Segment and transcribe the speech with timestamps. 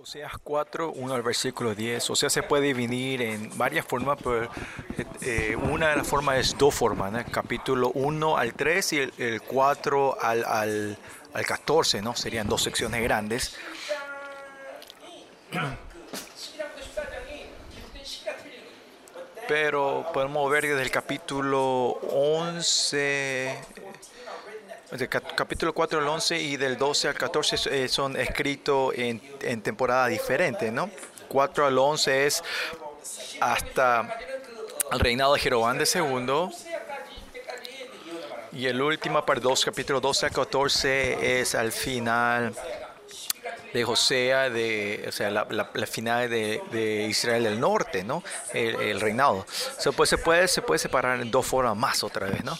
[0.00, 2.10] Oseas 4, 1 al versículo 10.
[2.10, 4.48] O sea, se puede dividir en varias formas, pero
[5.22, 7.18] eh, una de las formas es dos formas, ¿no?
[7.32, 10.98] capítulo 1 al 3 y el, el 4 al, al,
[11.34, 12.14] al 14, ¿no?
[12.14, 13.56] Serían dos secciones grandes.
[19.48, 23.58] Pero podemos ver desde el capítulo 11,
[24.92, 29.20] del cap- capítulo 4 al 11 y del 12 al 14 eh, son escritos en,
[29.42, 30.90] en temporada diferente, ¿no?
[31.28, 32.42] 4 al 11 es
[33.40, 34.18] hasta
[34.90, 36.50] el reinado de Jeroboam de segundo
[38.52, 42.54] y el último para dos capítulo 12 al 14 es al final
[43.74, 48.24] de Josea, de, o sea, la, la- la final de, de Israel del norte, ¿no?
[48.54, 49.44] El, el reinado.
[49.78, 52.56] So, pues se puede, se puede separar en dos formas más otra vez, ¿no?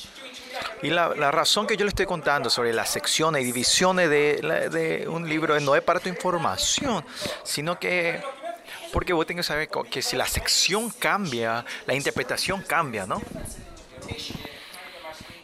[0.82, 5.08] Y la, razón que yo le estoy contando sobre las secciones y divisiones de, de
[5.08, 7.04] un libro no es para tu información,
[7.44, 8.22] sino que
[8.92, 13.20] porque vos tenés que saber que si la sección cambia, la interpretación cambia, ¿no?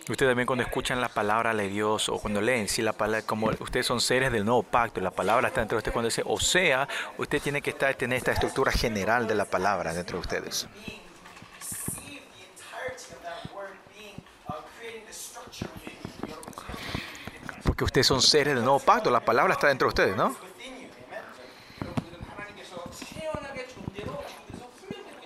[0.07, 3.47] Ustedes también cuando escuchan la palabra de Dios o cuando leen, si la palabra, como
[3.59, 6.87] ustedes son seres del nuevo pacto, la palabra está entre ustedes cuando dice o sea,
[7.17, 10.69] usted tiene que estar, tener esta estructura general de la palabra dentro de ustedes.
[17.75, 20.37] porque ustedes son seres del nuevo pacto, la palabra está dentro de ustedes, ¿no?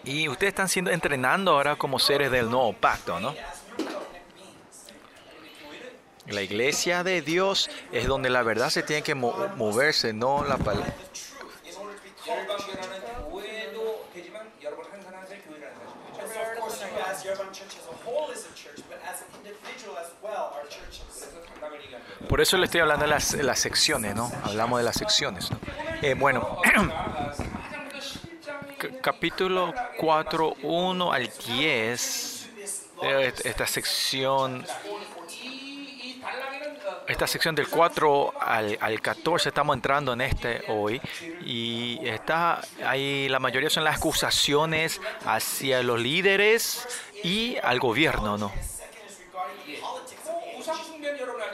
[0.03, 3.35] Y ustedes están siendo entrenando ahora como seres del nuevo pacto, ¿no?
[6.29, 10.95] La iglesia de Dios es donde la verdad se tiene que moverse, no la palabra.
[22.29, 24.31] Por eso le estoy hablando de las, las secciones, ¿no?
[24.45, 25.51] Hablamos de las secciones.
[25.51, 25.59] ¿no?
[26.03, 26.59] Eh, bueno,
[29.03, 32.51] capítulo 4, 1 al 10,
[33.03, 34.65] eh, esta sección...
[37.07, 41.01] Esta sección del 4 al, al 14 estamos entrando en este hoy
[41.43, 46.87] y está ahí la mayoría son las acusaciones hacia los líderes
[47.25, 48.53] y al gobierno, ¿no?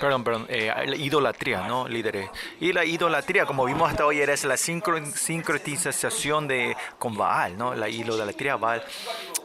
[0.00, 1.88] Perdón, perdón, eh, la idolatría, ¿no?
[1.88, 2.28] Líderes.
[2.60, 7.75] Y la idolatría, como vimos hasta hoy, era la sincretización de, con Baal, ¿no?
[7.75, 8.83] La idolatría Baal.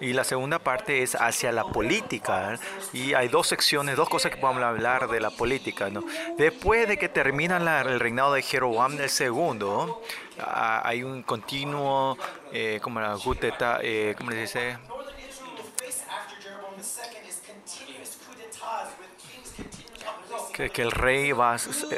[0.02, 2.54] Y la segunda parte es hacia la política.
[2.54, 2.59] ¿eh?
[2.94, 6.04] Y hay dos secciones, dos cosas que podemos hablar de la política, ¿no?
[6.38, 10.02] Después de que termina la- el reinado de Jeroboam el segundo,
[10.40, 12.18] ah, hay un continuo,
[12.52, 14.78] eh, como la guteta, eh, ¿cómo se dice?
[20.68, 21.56] que, el rey va,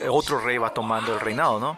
[0.10, 1.78] otro rey va tomando el reinado, ¿no?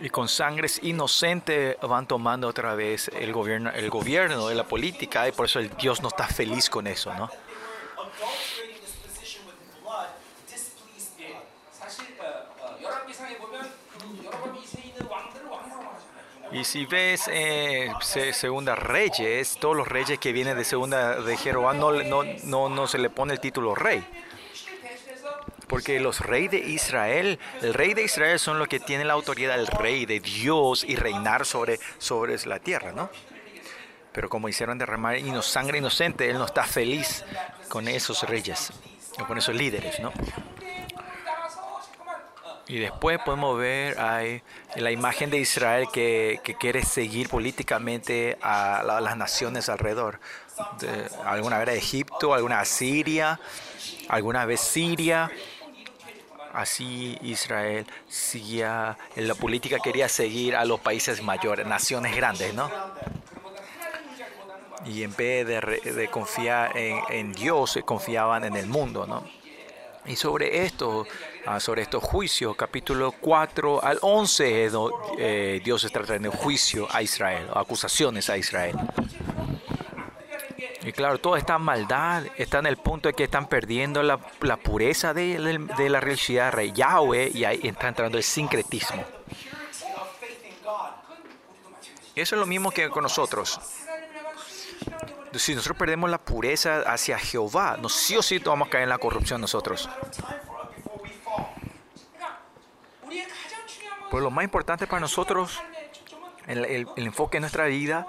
[0.00, 5.32] y con sangres inocentes van tomando otra vez el gobierno, el gobierno, la política, y
[5.32, 7.30] por eso el Dios no está feliz con eso, ¿no?
[16.52, 17.90] Y si ves eh,
[18.32, 22.86] Segunda Reyes, todos los reyes que vienen de Segunda de Jeroboam no, no, no, no
[22.86, 24.04] se le pone el título rey.
[25.66, 29.56] Porque los reyes de Israel, el rey de Israel son los que tienen la autoridad
[29.56, 33.08] del rey de Dios y reinar sobre, sobre la tierra, ¿no?
[34.12, 37.24] Pero como hicieron derramar sangre inocente, él no está feliz
[37.68, 38.70] con esos reyes,
[39.26, 40.12] con esos líderes, ¿no?
[42.68, 44.40] Y después podemos ver ahí
[44.76, 50.20] la imagen de Israel que, que quiere seguir políticamente a la- las naciones alrededor.
[50.78, 53.40] De- alguna vez Egipto, alguna Siria,
[54.08, 55.30] alguna vez Siria.
[56.54, 62.70] Así Israel seguía, en la política quería seguir a los países mayores, naciones grandes, ¿no?
[64.84, 65.60] Y en vez de,
[65.92, 69.24] de confiar en, en Dios, confiaban en el mundo, ¿no?
[70.04, 71.06] Y sobre esto,
[71.46, 76.86] ah, sobre estos juicios, capítulo 4 al 11, es do- eh, Dios está trayendo juicio
[76.90, 78.76] a Israel, acusaciones a Israel.
[80.84, 84.56] Y claro, toda esta maldad está en el punto de que están perdiendo la, la
[84.56, 85.38] pureza de,
[85.76, 89.04] de- la religiosidad de Yahweh y ahí está entrando el sincretismo.
[92.14, 93.58] Eso es lo mismo que con nosotros.
[95.34, 98.90] Si nosotros perdemos la pureza hacia Jehová, no, sí o sí vamos a caer en
[98.90, 99.88] la corrupción nosotros.
[104.12, 105.58] Pero lo más importante para nosotros,
[106.46, 108.06] el, enfoque de nuestra vida,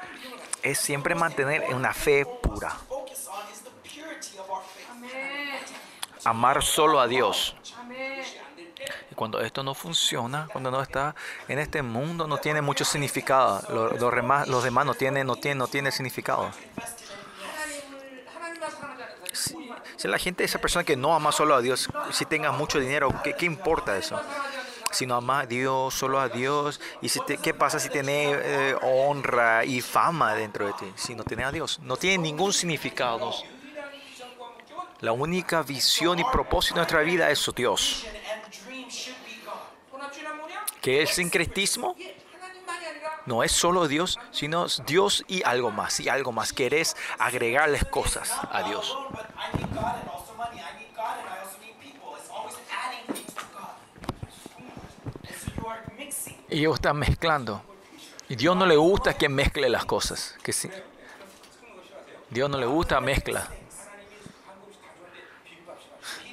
[0.62, 2.76] es siempre mantener una fe pura.
[6.26, 7.56] Amar solo a Dios.
[9.12, 11.16] Y cuando esto no funciona, cuando no está
[11.48, 13.62] en este mundo, no tiene mucho significado.
[13.98, 16.52] Los, demás, los demás, no tienen, no tienen, no tiene significado.
[19.32, 19.56] Si,
[19.96, 23.10] si, la gente, esa persona que no ama solo a Dios, si tengas mucho dinero,
[23.24, 24.20] qué importa eso?
[24.94, 26.80] sino amas a Dios, solo a Dios.
[27.02, 30.86] ¿Y si te, qué pasa si tienes eh, honra y fama dentro de ti?
[30.96, 33.34] Si no tienes a Dios, no tiene ningún significado.
[35.02, 38.06] La única visión y propósito de nuestra vida es su Dios.
[40.82, 41.96] ¿Qué es sincretismo?
[43.26, 46.52] No es solo Dios, sino Dios y algo más, y algo más.
[46.52, 48.98] Querés agregarles cosas a Dios.
[56.54, 57.64] Y ellos están mezclando.
[58.30, 60.38] Y Dios no le gusta que mezcle las cosas.
[60.44, 60.70] Que sí.
[62.30, 63.50] Dios no le gusta mezcla.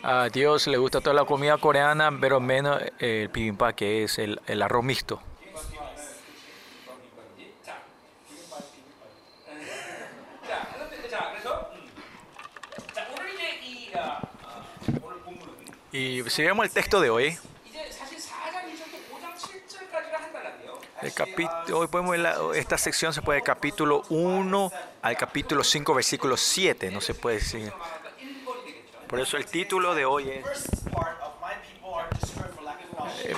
[0.03, 4.19] A Dios le gusta toda la comida coreana, pero menos eh, el bibimbap, que es
[4.19, 5.23] el, arroz mixto.
[15.93, 17.39] Y si el texto de hoy,
[21.03, 21.13] El
[21.73, 26.91] hoy podemos la, esta sección se puede del capítulo 1 al capítulo 5, versículo 7,
[26.91, 27.73] no se puede decir.
[29.07, 30.69] Por eso el título de hoy es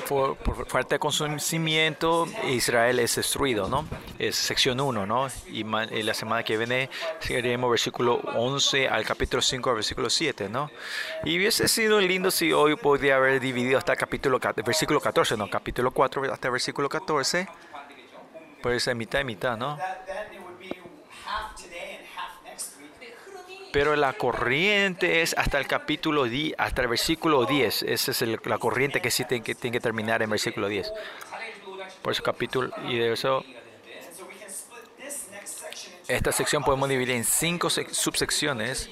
[0.08, 3.86] por, por falta de conocimiento, Israel es destruido, ¿no?
[4.18, 5.28] Es sección 1, ¿no?
[5.48, 6.90] Y, y la semana que viene
[7.20, 10.70] seguiremos versículo 11 al capítulo 5 al versículo 7, ¿no?
[11.24, 15.48] Y hubiese sido lindo si hoy podría haber dividido hasta capítulo, ca- versículo 14, ¿no?
[15.50, 17.48] Capítulo 4 hasta versículo 14,
[18.62, 19.76] pues es mitad y mitad, ¿no?
[23.72, 27.82] Pero la corriente es hasta el capítulo 10, hasta el versículo 10.
[27.84, 30.92] Esa es el, la corriente que sí tiene que, tiene que terminar en versículo 10.
[32.02, 33.44] Por eso capítulo y de eso
[36.08, 38.90] esta sección podemos dividir en cinco subsecciones.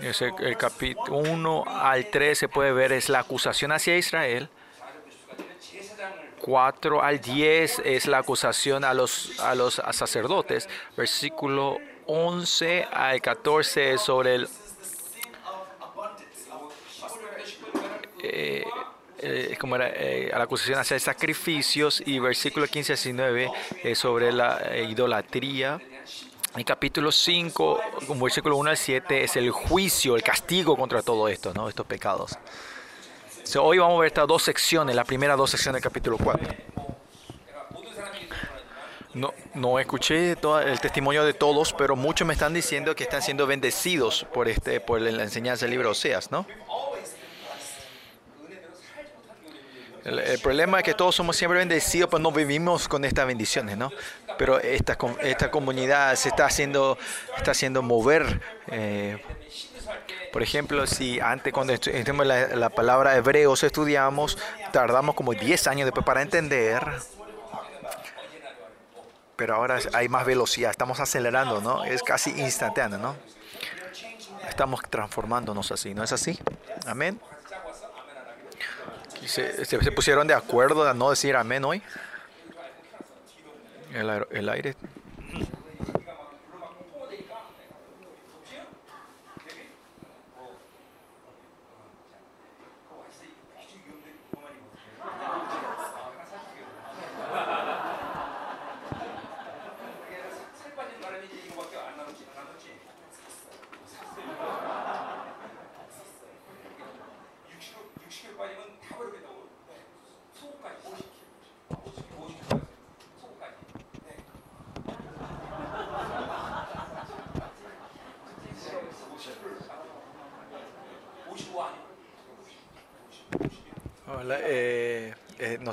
[0.00, 4.48] el, el capítulo 1 al 3 se puede ver es la acusación hacia Israel.
[6.40, 10.68] 4 al 10 es la acusación a los, a los sacerdotes.
[10.96, 14.48] Versículo 11 al 14 sobre el,
[18.22, 18.64] eh,
[19.18, 23.50] eh, era, eh, a la acusación hacia sacrificios y versículo 15 a 19
[23.94, 25.80] sobre la eh, idolatría.
[26.54, 27.80] El capítulo 5,
[28.20, 31.68] versículo 1 al 7, es el juicio, el castigo contra todo esto, ¿no?
[31.68, 32.38] estos pecados.
[33.42, 36.75] So, hoy vamos a ver estas dos secciones, las primeras dos secciones del capítulo 4.
[39.16, 43.22] No, no escuché todo el testimonio de todos, pero muchos me están diciendo que están
[43.22, 46.30] siendo bendecidos por, este, por la enseñanza del libro Oseas.
[46.30, 46.46] ¿no?
[50.04, 53.90] El, problema es que todos somos siempre bendecidos, pero no vivimos con estas bendiciones, ¿no?
[54.36, 56.98] Pero esta, esta comunidad se está haciendo,
[57.38, 58.42] está haciendo mover.
[58.68, 59.18] eh,
[60.30, 64.36] por ejemplo, si antes cuando estu- estudiamos la, la palabra hebreos estudiamos,
[64.72, 66.82] tardamos como 10 años después para entender.
[69.36, 71.84] Pero ahora hay más velocidad, estamos acelerando, ¿no?
[71.84, 73.16] Es casi instantáneo, ¿no?
[74.48, 76.38] Estamos transformándonos así, ¿no es así?
[76.86, 77.20] Amén.
[79.26, 81.82] Se, se- pusieron de acuerdo a no decir amén hoy.
[83.92, 84.76] El, el aire.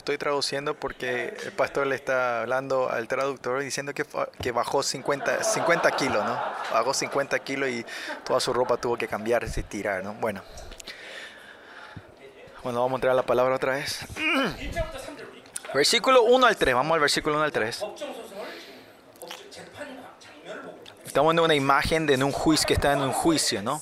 [0.03, 4.05] estoy traduciendo porque el pastor le está hablando al traductor diciendo que,
[4.41, 6.37] que bajó 50, 50 kilos, ¿no?
[6.73, 7.85] Bajó 50 kilos y
[8.25, 10.13] toda su ropa tuvo que cambiarse y tirar, ¿no?
[10.15, 10.41] Bueno.
[12.63, 14.05] Bueno, vamos a entrar a la palabra otra vez.
[15.73, 17.85] Versículo 1 al 3, vamos al versículo 1 al 3.
[21.05, 23.81] Estamos en una imagen de un juicio, que está en un juicio, ¿no?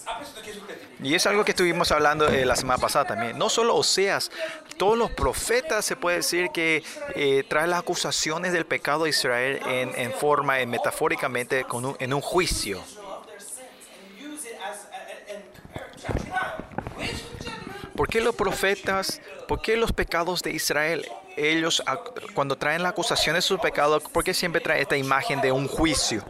[1.01, 3.37] Y es algo que estuvimos hablando eh, la semana pasada también.
[3.37, 4.29] No solo Oseas,
[4.77, 6.83] todos los profetas se puede decir que
[7.15, 11.95] eh, traen las acusaciones del pecado de Israel en, en forma, en metafóricamente, con un,
[11.99, 12.83] en un juicio.
[17.95, 21.83] ¿Por qué los profetas, por qué los pecados de Israel, ellos
[22.33, 25.67] cuando traen la acusación de sus pecados, por qué siempre traen esta imagen de un
[25.67, 26.23] juicio?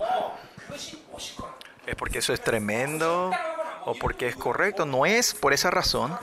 [1.85, 3.31] Es porque eso es tremendo
[3.85, 6.17] o porque es correcto, no es por esa razón.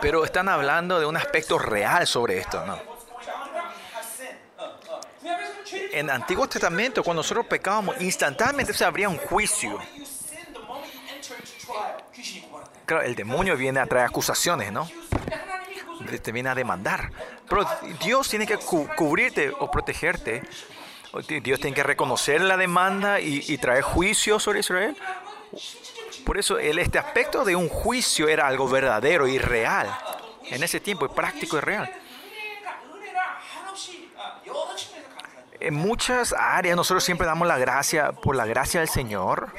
[0.00, 2.78] Pero están hablando de un aspecto real sobre esto, ¿no?
[5.92, 9.78] En el Antiguo Testamento, cuando nosotros pecábamos, instantáneamente se abría un juicio.
[12.86, 14.88] Claro, el demonio viene a traer acusaciones, ¿no?
[16.22, 17.12] Te viene a demandar.
[17.48, 17.68] Pero
[18.00, 20.42] Dios tiene que cu cubrirte o protegerte
[21.42, 24.96] Dios tiene que reconocer la demanda y, traer juicio sobre Israel.
[26.24, 29.88] Por eso este aspecto de un juicio era algo verdadero y real.
[30.44, 31.92] En ese tiempo, y práctico y real.
[35.58, 39.52] En muchas áreas nosotros siempre damos la gracia por la gracia del Señor.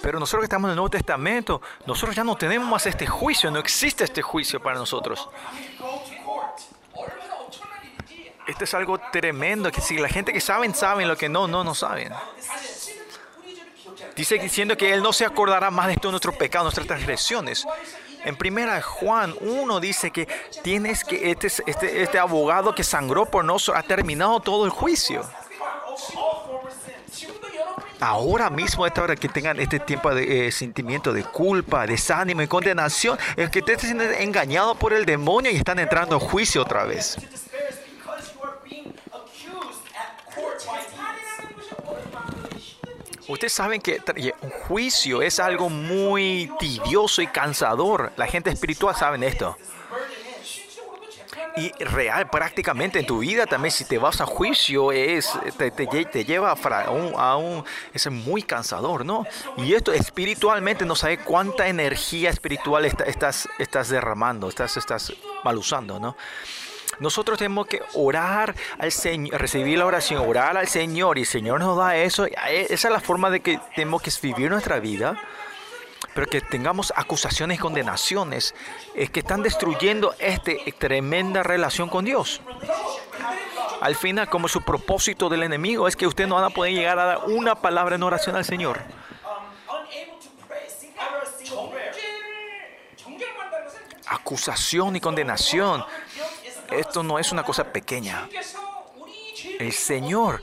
[0.00, 3.50] Pero nosotros que estamos en el Nuevo Testamento, nosotros ya no tenemos más este juicio,
[3.50, 5.28] no existe este juicio para nosotros.
[8.46, 11.64] Esto es algo tremendo, que si la gente que saben, saben, lo que no, no,
[11.64, 12.12] no saben.
[14.14, 17.66] Dice diciendo que Él no se acordará más de todos nuestros pecados, nuestras transgresiones.
[18.24, 20.26] En primera Juan 1 dice que
[20.62, 25.22] tienes que este, este, este abogado que sangró por nosotros ha terminado todo el juicio.
[28.00, 32.46] Ahora mismo, esta hora que tengan este tiempo de eh, sentimiento de culpa, desánimo y
[32.46, 36.84] condenación, es que te estén engañado por el demonio y están entrando en juicio otra
[36.84, 37.16] vez.
[43.28, 44.02] Ustedes saben que
[44.42, 48.12] un juicio es algo muy tedioso y cansador.
[48.16, 49.56] La gente espiritual sabe esto.
[51.56, 56.24] Y real prácticamente en tu vida también si te vas a juicio es te, te,
[56.24, 59.24] lleva a un, a un, es muy cansador, ¿no?
[59.56, 65.12] Y esto espiritualmente no sabes cuánta energía espiritual está, estás, estás derramando, estás, estás
[65.44, 66.16] mal usando, ¿no?
[66.98, 71.60] Nosotros tenemos que orar al Señor, recibir la oración, orar al Señor y el Señor
[71.60, 72.26] nos da eso.
[72.26, 75.20] E, esa es la forma de que tenemos que vivir nuestra vida.
[76.14, 78.54] Pero que tengamos acusaciones y condenaciones
[78.94, 82.40] es que están destruyendo esta tremenda relación con Dios.
[83.80, 86.98] Al final, como su propósito del enemigo es que usted no van a poder llegar
[86.98, 88.80] a dar una palabra en oración al Señor.
[94.06, 95.84] Acusación y condenación
[96.78, 98.28] esto no es una cosa pequeña.
[99.58, 100.42] El Señor,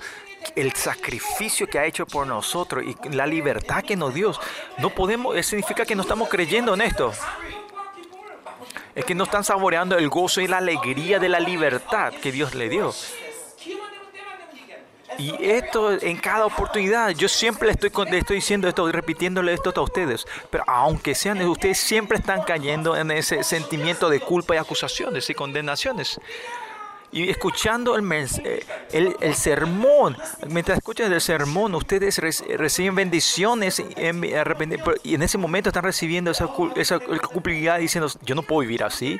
[0.56, 4.34] el sacrificio que ha hecho por nosotros y la libertad que nos dio,
[4.78, 7.14] no podemos, significa que no estamos creyendo en esto.
[8.94, 12.56] Es que no están saboreando el gozo y la alegría de la libertad que Dios
[12.56, 12.94] le dio.
[15.18, 19.74] Y esto en cada oportunidad, yo siempre le estoy, le estoy diciendo esto, repitiéndole esto
[19.76, 20.26] a ustedes.
[20.50, 25.34] Pero aunque sean, ustedes siempre están cayendo en ese sentimiento de culpa y acusaciones y
[25.34, 26.20] condenaciones.
[27.14, 33.80] Y escuchando el, eh, el, el sermón, mientras escuchan el sermón, ustedes reci- reciben bendiciones
[33.80, 34.24] en,
[35.04, 39.20] y en ese momento están recibiendo esa, esa culpabilidad diciendo, yo no puedo vivir así.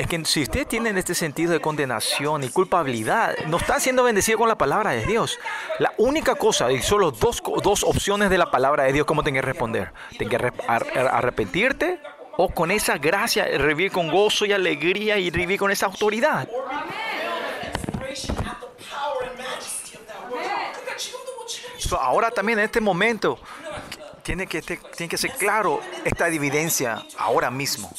[0.00, 4.38] Es que si ustedes tienen este sentido de condenación y culpabilidad, no están siendo bendecidos
[4.38, 5.38] con la palabra de Dios.
[5.78, 9.34] La única cosa, y solo dos, dos opciones de la palabra de Dios, ¿cómo tengo
[9.34, 9.92] que responder?
[10.16, 12.00] ¿Tengo que arrepentirte?
[12.38, 16.48] ¿O con esa gracia revivir con gozo y alegría y vivir con esa autoridad?
[22.00, 23.38] Ahora también en este momento
[24.22, 27.92] tiene que, tiene que ser claro esta evidencia ahora mismo.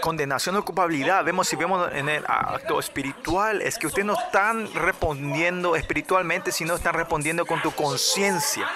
[0.00, 4.72] Condenación o culpabilidad, vemos si vemos en el acto espiritual, es que ustedes no están
[4.74, 8.68] respondiendo espiritualmente, sino están respondiendo con tu conciencia.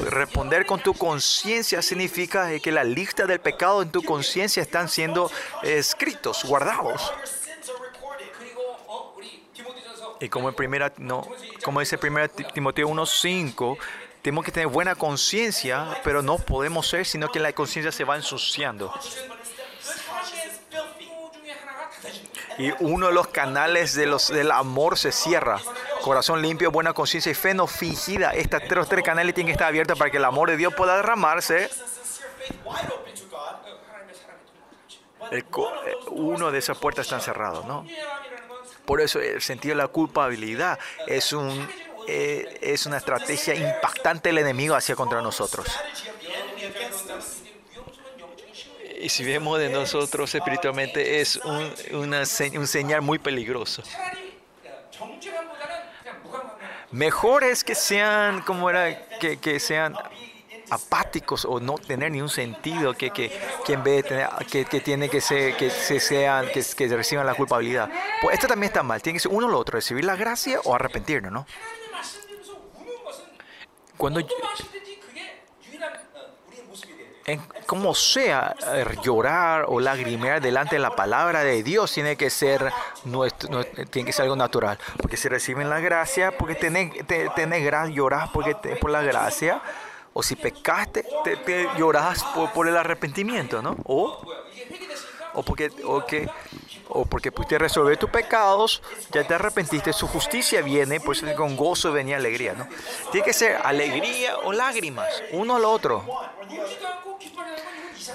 [0.00, 5.30] Responder con tu conciencia significa que la lista del pecado en tu conciencia están siendo
[5.62, 7.12] escritos, guardados.
[10.20, 11.28] Y como, en primera, no,
[11.62, 13.78] como dice 1 Timoteo 1.5,
[14.22, 18.16] tenemos que tener buena conciencia, pero no podemos ser, sino que la conciencia se va
[18.16, 18.92] ensuciando.
[22.58, 25.60] Y uno de los canales de los, del amor se cierra.
[26.02, 28.32] Corazón limpio, buena conciencia y fe no fingida.
[28.32, 30.96] Estos tres, tres canales tienen que estar abiertos para que el amor de Dios pueda
[30.96, 31.70] derramarse.
[35.30, 35.44] El, eh,
[36.10, 37.86] uno de esas puertas está cerrado, ¿no?
[38.84, 41.68] Por eso el sentido de la culpabilidad es un
[42.10, 45.68] eh, es una estrategia impactante el enemigo hacia contra nosotros.
[48.98, 52.22] Y si vemos de nosotros espiritualmente, es un, una,
[52.54, 53.82] un señal muy peligroso.
[56.90, 59.94] Mejor es que sean, como era, que, que sean
[60.70, 63.30] apáticos o no tener ningún sentido que, que,
[63.66, 66.88] que en vez de tener, que, que tiene que ser, que se sean, que, que,
[66.88, 67.90] reciban la culpabilidad.
[68.22, 70.60] Pues esto también está mal, tiene que ser uno o lo otro, recibir la gracia
[70.64, 71.46] o arrepentirnos, ¿no?
[73.98, 74.20] Cuando
[77.28, 82.30] en, como sea, eh, llorar o lagrimear delante de la palabra de Dios tiene que
[82.30, 82.72] ser
[83.04, 84.78] nuestro, tiene que ser algo natural.
[84.96, 89.02] Porque si reciben la gracia, porque tenés, te, tenés gracia, llorás porque te, por la
[89.02, 89.60] gracia.
[90.14, 93.76] O si pecaste, te, te llorás por, por, el arrepentimiento, ¿no?
[93.84, 94.22] O,
[95.34, 96.28] o porque o que
[96.90, 101.56] o porque pudiste resolver tus pecados, ya te arrepentiste, su justicia viene, por eso con
[101.56, 102.66] gozo venía alegría, ¿no?
[103.12, 106.04] Tiene que ser alegría o lágrimas, uno al otro.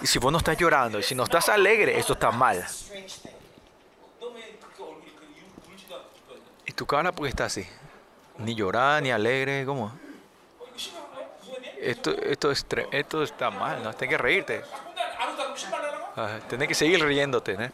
[0.02, 2.66] Y si vos no estás llorando, y si no estás alegre, esto está mal.
[6.66, 7.68] ¿Y tu cara por qué está así?
[8.40, 9.92] Ni llorada, ni alegre, ¿cómo?
[11.80, 13.94] Esto, esto, es, esto está mal, ¿no?
[13.94, 14.64] Tienes que reírte.
[16.16, 17.72] Ah, tenés que seguir riéndote, ¿eh?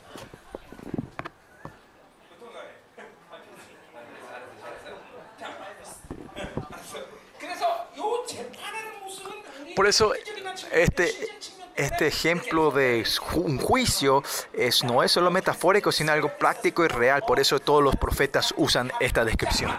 [9.79, 10.11] Por eso,
[10.73, 11.15] este,
[11.73, 13.05] este ejemplo de
[13.35, 14.21] un juicio
[14.51, 17.23] es, no es solo metafórico, sino algo práctico y real.
[17.25, 19.71] Por eso todos los profetas usan esta descripción.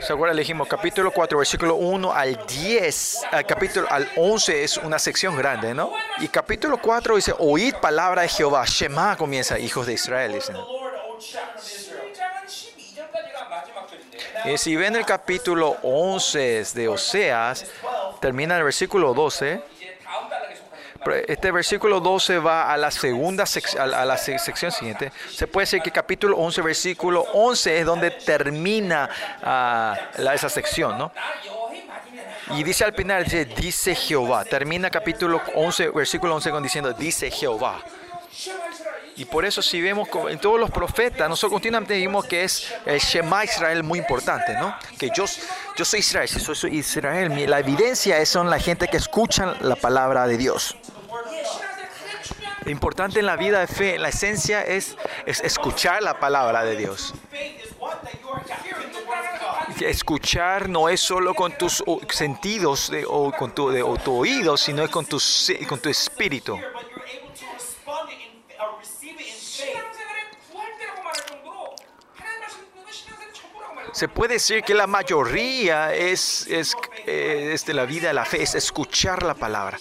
[0.00, 0.36] ¿Se acuerdan?
[0.36, 5.74] Elegimos capítulo 4, versículo 1 al 10, al capítulo al 11 es una sección grande,
[5.74, 5.92] ¿no?
[6.20, 10.54] Y capítulo 4 dice, oíd palabra de Jehová, Shema comienza, hijos de Israel, dicen.
[14.48, 17.66] Y si ven el capítulo 11 de Oseas,
[18.20, 19.60] termina el versículo 12.
[21.26, 25.12] Este versículo 12 va a la segunda sec a la sección siguiente.
[25.30, 29.08] Se puede decir que capítulo 11, versículo 11 es donde termina
[29.40, 31.12] uh, la, esa sección, ¿no?
[32.56, 34.44] Y dice al final, dice, dice Jehová.
[34.44, 37.82] Termina capítulo 11, versículo 11 con diciendo, dice Jehová.
[39.18, 43.00] Y por eso si vemos en todos los profetas, nosotros continuamente vimos que es el
[43.00, 44.72] Shema Israel muy importante, ¿no?
[44.96, 45.24] Que yo,
[45.76, 49.74] yo soy Israel, si soy, Israel, la evidencia es son la gente que escuchan la
[49.74, 50.76] palabra de Dios.
[52.64, 56.76] Lo importante en la vida de fe, la esencia es, es escuchar la palabra de
[56.76, 57.12] Dios
[59.80, 64.82] escuchar no es solo con tus sentidos o con tu, de, o tu oído, sino
[64.82, 65.18] es con tu,
[65.68, 66.58] con tu espíritu.
[73.92, 78.42] se puede decir que la mayoría es, es, eh, es, de la vida, la fe,
[78.42, 79.78] es escuchar la palabra.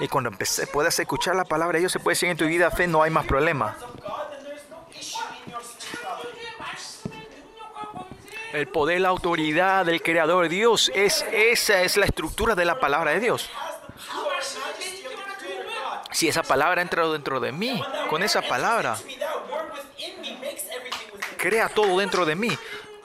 [0.00, 0.30] Y cuando
[0.72, 3.26] puedas escuchar la palabra, ellos se puede decir en tu vida fe, no hay más
[3.26, 3.76] problema.
[8.52, 13.12] El poder, la autoridad del Creador Dios, es, esa es la estructura de la palabra
[13.12, 13.48] de Dios.
[16.10, 18.96] Si esa palabra entra dentro de mí, con esa palabra,
[21.36, 22.58] crea todo dentro de mí.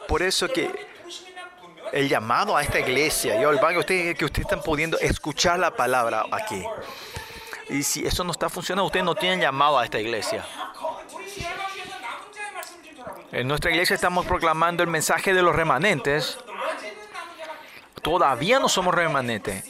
[0.07, 0.71] Por eso que
[1.91, 5.71] el llamado a esta iglesia, yo al banco, usted, que ustedes están pudiendo escuchar la
[5.71, 6.63] palabra aquí.
[7.69, 10.45] Y si eso no está funcionando, ustedes no tienen llamado a esta iglesia.
[13.31, 16.37] En nuestra iglesia estamos proclamando el mensaje de los remanentes.
[18.01, 19.63] Todavía no somos remanentes.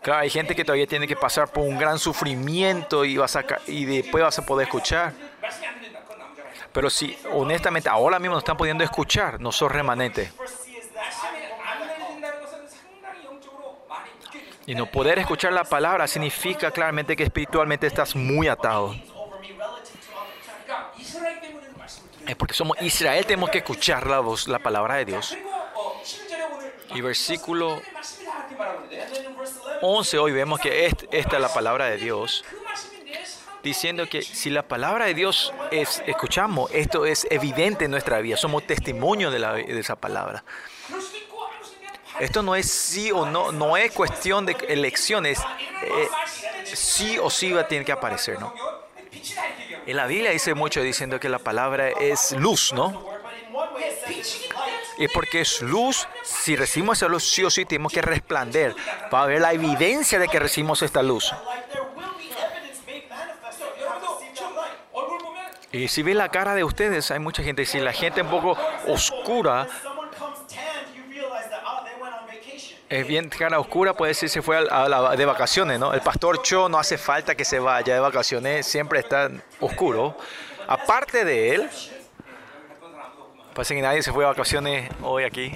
[0.00, 3.44] Claro, hay gente que todavía tiene que pasar por un gran sufrimiento y, vas a,
[3.66, 5.12] y después vas a poder escuchar.
[6.76, 10.30] Pero si honestamente ahora mismo nos están pudiendo escuchar, no son remanentes.
[14.66, 18.94] Y no poder escuchar la palabra significa claramente que espiritualmente estás muy atado.
[22.26, 25.34] Es porque somos Israel, tenemos que escuchar la voz, la palabra de Dios.
[26.94, 27.80] Y versículo
[29.80, 32.44] 11, hoy vemos que esta es la palabra de Dios
[33.66, 38.36] diciendo que si la palabra de Dios es, escuchamos, esto es evidente en nuestra vida,
[38.36, 40.44] somos testimonio de, esa palabra.
[42.20, 45.40] Esto no es sí o no, no es cuestión de elecciones,
[45.82, 46.08] eh,
[46.64, 48.54] sí o sí va a tener que aparecer, ¿no?
[49.86, 53.04] En la Biblia dice mucho diciendo que la palabra es luz, ¿no?
[54.98, 58.74] Y porque es luz, si recibimos esa luz, sí o sí tenemos que resplandecer.
[59.12, 61.34] Va a haber la evidencia de que recibimos esta luz.
[65.76, 68.56] Y si ven la cara de ustedes, hay mucha gente, si la gente un poco
[68.86, 69.68] oscura,
[72.88, 75.92] es bien cara oscura, puede decir se fue de vacaciones, ¿no?
[75.92, 80.16] El pastor Cho no hace falta que se vaya de vacaciones, siempre está oscuro.
[80.66, 81.70] Aparte de él,
[83.54, 85.52] parece que nadie se fue de vacaciones hoy aquí.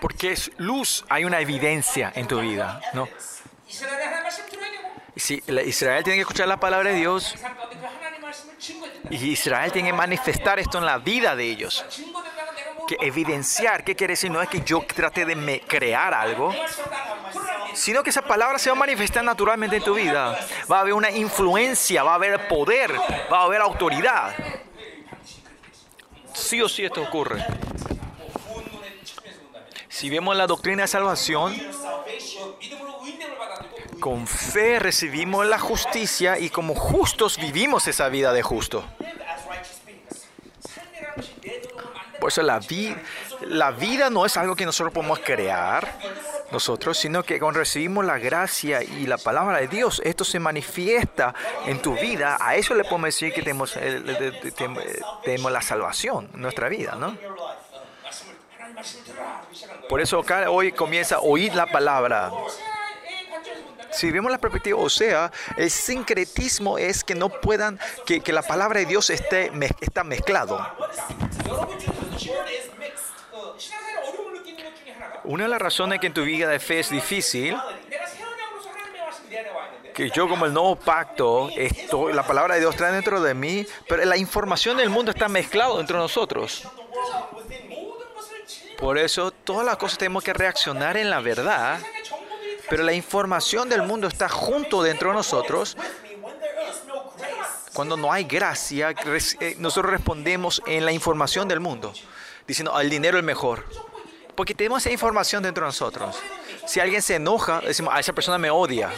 [0.00, 3.08] porque es luz, hay una evidencia en tu vida, ¿no?
[5.16, 7.34] Israel tiene que escuchar la palabra de Dios
[9.10, 11.84] y Israel tiene que manifestar esto en la vida de ellos.
[12.86, 14.30] Que evidenciar, ¿qué quiere decir?
[14.30, 16.54] No es que yo trate de crear algo,
[17.74, 20.38] sino que esa palabra se va a manifestar naturalmente en tu vida.
[20.70, 22.92] Va a haber una influencia, va a haber poder,
[23.32, 24.34] va a haber autoridad.
[26.32, 27.44] Sí o sí esto ocurre.
[29.90, 31.52] Si vemos la doctrina de salvación,
[33.98, 38.84] con fe recibimos la justicia y como justos vivimos esa vida de justo.
[42.20, 42.94] Por eso la, vi
[43.42, 45.98] la vida no es algo que nosotros podemos crear
[46.52, 51.34] nosotros, sino que cuando recibimos la gracia y la palabra de Dios, esto se manifiesta
[51.66, 52.38] en tu vida.
[52.40, 57.16] A eso le podemos decir que tenemos, eh, eh, tenemos la salvación, nuestra vida, ¿no?
[59.88, 62.30] Por eso acá hoy comienza a oír la palabra.
[63.90, 68.42] Si vemos la perspectiva o sea, el sincretismo es que no puedan, que, que la
[68.42, 70.64] palabra de Dios esté mez, está mezclado.
[75.24, 77.56] Una de las razones que en tu vida de fe es difícil,
[79.94, 83.66] que yo como el nuevo pacto, estoy, la palabra de Dios está dentro de mí,
[83.88, 86.66] pero la información del mundo está mezclada entre nosotros.
[88.80, 91.78] Por eso todas las cosas tenemos que reaccionar en la verdad,
[92.70, 95.76] pero la información del mundo está junto dentro de nosotros.
[97.74, 98.94] Cuando no hay gracia,
[99.40, 101.92] eh, nosotros respondemos en la información del mundo,
[102.46, 103.64] diciendo, el dinero es mejor.
[104.34, 106.16] Porque tenemos esa información dentro de nosotros.
[106.66, 108.90] Si alguien se enoja, decimos, a esa persona me odia.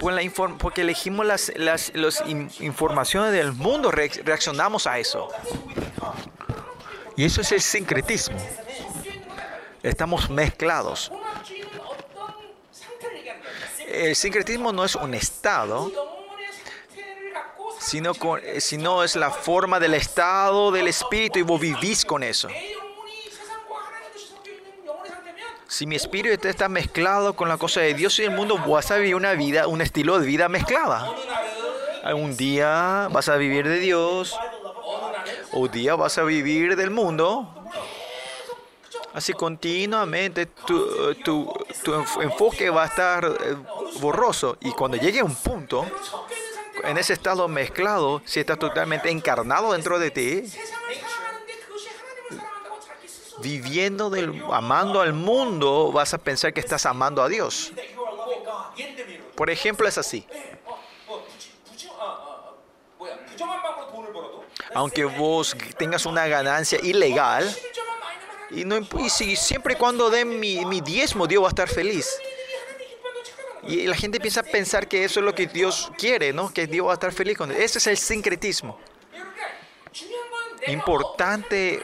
[0.00, 2.22] Pues porque elegimos las, las, las
[2.60, 5.28] informaciones del mundo, reaccionamos a eso.
[7.16, 8.36] Y eso es el sincretismo.
[9.82, 11.10] Estamos mezclados.
[13.88, 15.90] El sincretismo no es un estado,
[17.78, 22.22] sino, con, eh, sino es la forma del estado del espíritu y vos vivís con
[22.22, 22.48] eso.
[25.68, 28.96] Si mi espíritu está mezclado con la cosa de Dios y el mundo, vas a
[28.96, 31.10] vivir una vida, un estilo de vida mezclada.
[32.14, 34.36] Un día vas a vivir de Dios,
[35.56, 37.48] un día vas a vivir del mundo.
[39.14, 41.50] Así continuamente tu, tu,
[41.82, 43.56] tu enfoque va a estar eh,
[43.98, 44.58] borroso.
[44.60, 45.86] Y cuando llegue a un punto,
[46.84, 50.44] en ese estado mezclado, si estás totalmente encarnado dentro de ti,
[53.38, 57.72] viviendo, del, amando al mundo, vas a pensar que estás amando a Dios.
[59.34, 60.26] Por ejemplo, es así
[64.76, 67.50] aunque vos tengas una ganancia ilegal,
[68.50, 72.06] y, no, siempre y cuando den mi, mi, diezmo, Dios va a estar feliz.
[73.66, 76.52] Y la gente piensa pensar que eso es lo que Dios quiere, ¿no?
[76.52, 77.56] Que Dios va a estar feliz con él.
[77.56, 78.78] Ese es el sincretismo.
[80.66, 81.80] Importante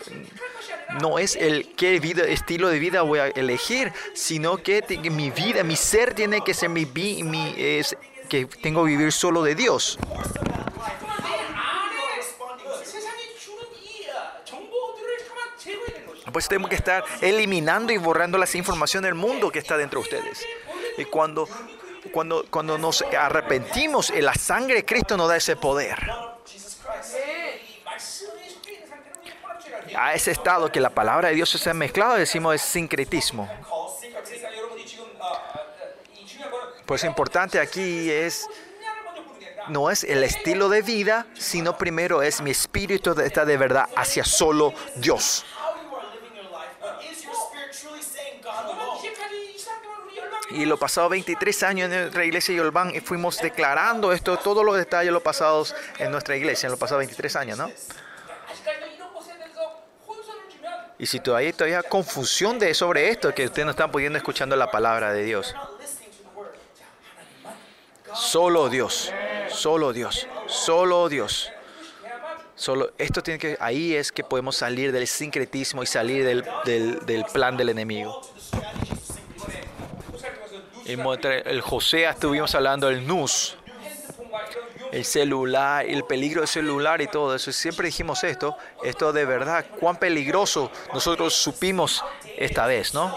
[1.00, 5.76] no es el qué estilo de vida voy a elegir, sino que, mi vida, mi
[5.76, 7.96] ser tiene que ser mi, mi es,
[8.28, 9.98] que tengo que vivir solo de Dios.
[16.32, 20.00] Por eso tenemos que estar eliminando y borrando las información del mundo que está dentro
[20.00, 20.46] de ustedes.
[20.96, 21.48] Y cuando,
[22.12, 25.98] cuando, cuando nos arrepentimos, eh, la sangre de Cristo nos da ese poder.
[29.96, 33.48] A ese estado que la palabra de Dios se ha mezclado, decimos es sincretismo.
[36.86, 38.48] Pues importante aquí es
[39.68, 44.24] no es el estilo de vida, sino primero es mi espíritu está de verdad hacia
[44.24, 45.44] solo Dios.
[50.54, 55.12] Y los pasados 23 años en nuestra iglesia Yolván fuimos declarando esto, todos los detalles,
[55.12, 57.70] los pasados en nuestra iglesia, en los pasados 23 años, ¿no?
[60.98, 64.54] Y si todavía, todavía hay confusión de, sobre esto, que ustedes no están pudiendo escuchando
[64.54, 65.54] la palabra de Dios.
[68.14, 69.12] Solo Dios,
[69.48, 71.50] solo Dios, solo Dios.
[72.54, 76.44] Solo, esto tiene que, ahí es que podemos salir del sincretismo y salir del,
[77.04, 78.20] del plan del enemigo
[80.92, 83.56] el José estuvimos hablando del NUS,
[84.92, 87.50] el celular, el peligro del celular y todo eso.
[87.50, 92.04] Siempre dijimos esto, esto de verdad, cuán peligroso nosotros supimos
[92.36, 93.16] esta vez, ¿no?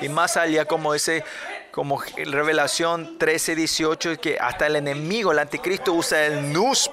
[0.00, 1.22] Y más allá como ese,
[1.70, 6.90] como Revelación 13, 18, que hasta el enemigo, el anticristo usa el nus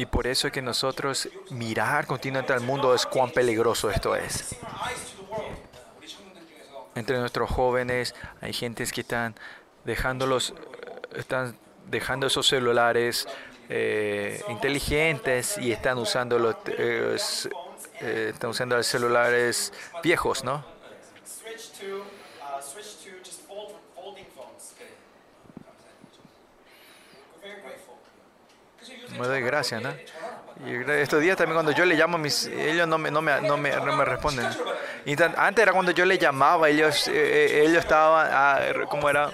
[0.00, 4.56] Y por eso es que nosotros mirar continuamente al mundo es cuán peligroso esto es.
[6.94, 9.34] Entre nuestros jóvenes hay gentes que están
[9.84, 10.54] dejándolos,
[11.14, 11.54] están
[11.90, 13.28] dejando esos celulares
[13.68, 17.18] eh, inteligentes y están usando los, eh,
[18.00, 19.70] eh, están usando los celulares
[20.02, 20.64] viejos, ¿no?
[29.20, 29.90] me doy gracias, ¿no?
[30.66, 33.56] Y estos días también cuando yo le llamo, mis, ellos no me, no me, no
[33.56, 34.46] me, no me responden.
[35.06, 39.08] Y tan, antes era cuando yo le llamaba, ellos, eh, eh ellos estaban, ah, ¿cómo
[39.08, 39.30] era?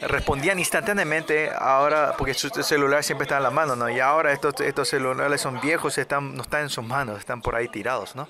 [0.00, 3.90] Respondían instantáneamente, ahora, porque su celular siempre está en la mano, ¿no?
[3.90, 7.56] Y ahora estos, estos celulares son viejos, están, no están en sus manos, están por
[7.56, 8.28] ahí tirados, ¿no?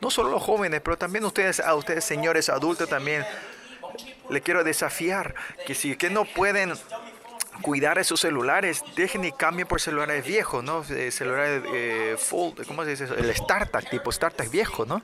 [0.00, 3.26] No solo los jóvenes, pero también ustedes, a ustedes señores adultos también,
[4.30, 5.34] le quiero desafiar
[5.66, 6.74] que si que no pueden
[7.62, 10.84] cuidar esos celulares, dejen y cambien por celulares viejos, ¿no?
[10.90, 13.04] Eh, celulares eh, fold, ¿cómo se dice?
[13.04, 13.14] Eso?
[13.14, 15.02] El startup, tipo startup viejo, ¿no?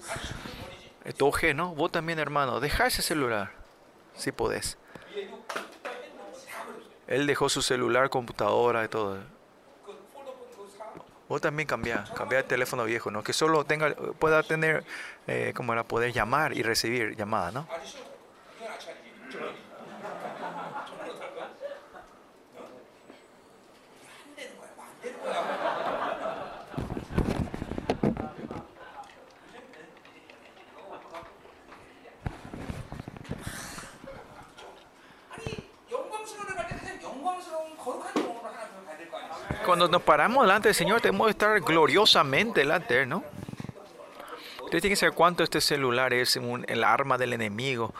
[1.05, 1.75] Eh, tu OG, ¿no?
[1.75, 3.53] Vos también, hermano, deja ese celular,
[4.17, 4.79] si podés.
[7.07, 9.19] Él dejó su celular, computadora y todo.
[11.29, 13.23] Vos también cambia, cambia el teléfono viejo, ¿no?
[13.23, 14.85] Que solo tenga, pueda tener,
[15.27, 17.69] eh, como era, poder llamar y recibir llamadas, ¿no?
[39.65, 43.25] Cuando nos paramos delante del Señor, tenemos que estar gloriosamente delante ¿no?
[44.65, 47.95] Usted tiene que saber cuánto este celular es un- el arma del enemigo.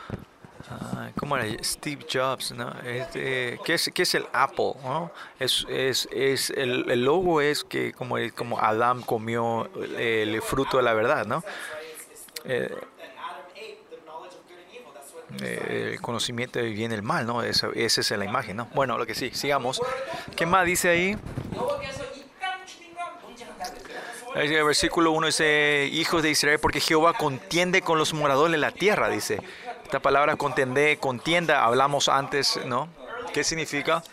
[0.69, 1.45] Ah, ¿Cómo era?
[1.63, 2.71] Steve Jobs, ¿no?
[2.83, 4.73] Este, ¿qué, es, qué es el Apple?
[4.83, 5.11] ¿no?
[5.39, 10.83] Es, es, es el, el logo es que como, como Adán comió el fruto de
[10.83, 11.43] la verdad, ¿no?
[12.45, 12.75] Eh,
[15.41, 17.41] eh, el conocimiento del bien y el mal, ¿no?
[17.43, 18.67] Esa, esa es la imagen, ¿no?
[18.73, 19.81] Bueno, lo que sí, sigamos.
[20.35, 21.17] ¿Qué más dice ahí?
[24.35, 28.71] El versículo 1 dice, hijos de Israel, porque Jehová contiende con los moradores de la
[28.71, 29.39] tierra, dice.
[29.83, 32.89] Esta palabra contender, contienda, hablamos antes, ¿no?
[33.33, 34.03] ¿Qué significa?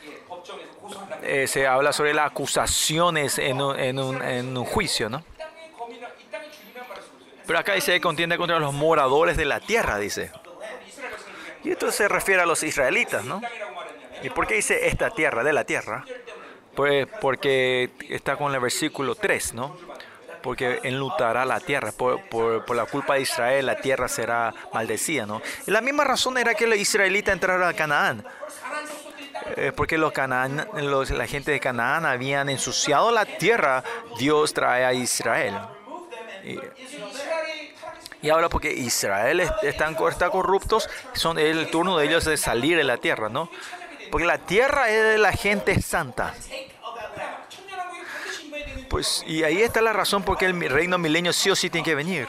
[1.23, 5.25] Eh, se habla sobre las acusaciones en un, en un, en un juicio, ¿no?
[7.47, 10.31] Pero acá dice, contiende contra los moradores de la tierra, dice.
[11.65, 13.41] Y esto se refiere a los israelitas, ¿no?
[14.23, 16.05] ¿Y por qué dice esta tierra, de la tierra?
[16.75, 19.77] Pues porque está con el versículo 3, ¿no?
[20.43, 25.41] Porque enlutará la tierra, por, la culpa de Israel la tierra será maldecida, ¿no?
[25.67, 28.25] Y la misma razón era que los israelitas entraron a Canaán.
[29.57, 33.85] Eh, porque los, Canaán, la gente de Canaán habían ensuciado la tierra,
[34.19, 35.55] Dios trae a Israel.
[36.45, 36.59] Y,
[38.23, 42.85] y habla porque Israel están, está corruptos, son el turno de ellos de salir de
[42.85, 43.51] la tierra, ¿no?
[44.11, 46.35] Porque la tierra es de la gente santa.
[48.89, 51.85] Pues, y ahí está la razón por qué el reino milenio sí o sí tiene
[51.85, 52.29] que venir.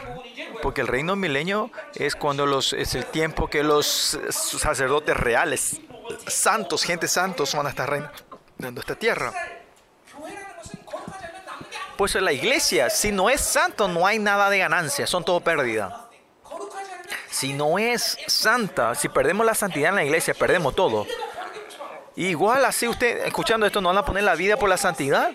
[0.61, 5.81] Porque el reino milenio es cuando los, es el tiempo que los sacerdotes reales,
[6.25, 9.33] santos, gente santos, van a estar reinando esta tierra
[12.03, 12.89] puesto en la iglesia.
[12.89, 16.09] Si no es santo, no hay nada de ganancia, son todo pérdida.
[17.29, 21.07] Si no es santa, si perdemos la santidad en la iglesia, perdemos todo.
[22.17, 25.31] Igual así usted, escuchando esto, no van a poner la vida por la santidad.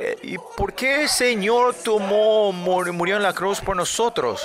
[0.00, 4.44] Eh, ¿Y por qué el Señor tomó, murió en la cruz por nosotros?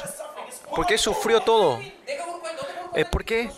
[0.76, 1.80] ¿Por qué sufrió todo?
[2.94, 3.50] Eh, ¿Por qué?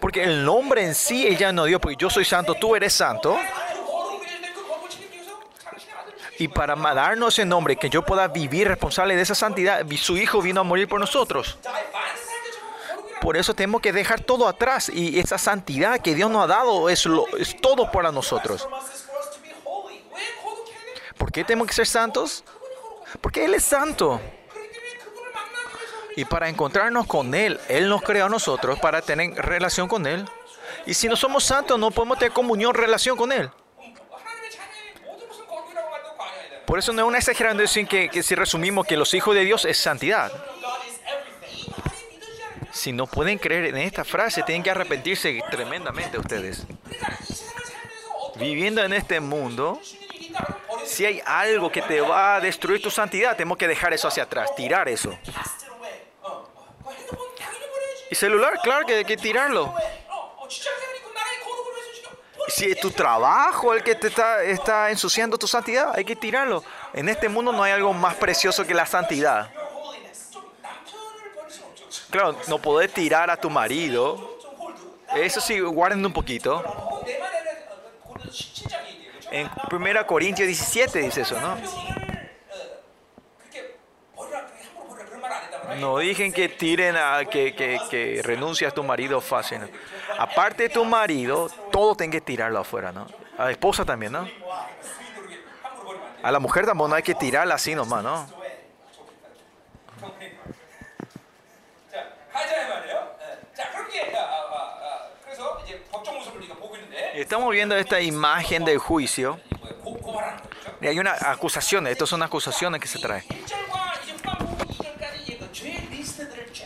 [0.00, 3.38] Porque el nombre en sí ella no dio, porque yo soy santo, tú eres santo
[6.38, 10.40] y para darnos el nombre, que yo pueda vivir responsable de esa santidad, su Hijo
[10.40, 11.58] vino a morir por nosotros.
[13.20, 16.88] Por eso tenemos que dejar todo atrás y esa santidad que Dios nos ha dado
[16.88, 18.68] es, lo, es todo para nosotros.
[21.16, 22.44] ¿Por qué tenemos que ser santos?
[23.20, 24.20] Porque Él es santo.
[26.14, 30.24] Y para encontrarnos con Él, Él nos creó a nosotros para tener relación con Él.
[30.86, 33.50] Y si no somos santos, no podemos tener comunión, relación con Él.
[36.68, 39.64] Por eso no es una exageración que, que si resumimos que los hijos de Dios
[39.64, 40.30] es santidad.
[42.70, 46.66] Si no pueden creer en esta frase, tienen que arrepentirse tremendamente ustedes.
[48.36, 49.80] Viviendo en este mundo,
[50.84, 54.24] si hay algo que te va a destruir tu santidad, tenemos que dejar eso hacia
[54.24, 55.18] atrás, tirar eso.
[58.10, 59.74] Y celular, claro que hay que tirarlo
[62.48, 66.64] si es tu trabajo el que te está, está ensuciando tu santidad, hay que tirarlo.
[66.92, 69.50] En este mundo no hay algo más precioso que la santidad.
[72.10, 74.38] Claro, no podés tirar a tu marido.
[75.14, 76.62] Eso sí, guarden un poquito.
[79.30, 81.56] En 1 Corintios 17 dice eso, ¿no?
[85.76, 89.60] No dije que tiren a que, que, a tu marido fácil.
[90.18, 93.06] Aparte de tu marido, todo tienen que tirarlo afuera, ¿no?
[93.38, 94.28] A la esposa también, ¿no?
[96.24, 98.28] A la mujer tampoco no hay que tirarla así nomás, ¿no?
[107.14, 109.38] Estamos viendo esta imagen del juicio.
[110.80, 113.24] Y hay una acusación, estas son acusaciones que se traen.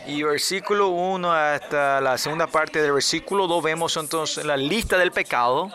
[0.05, 5.11] Y versículo 1 hasta la segunda parte del versículo 2 vemos entonces la lista del
[5.11, 5.69] pecado.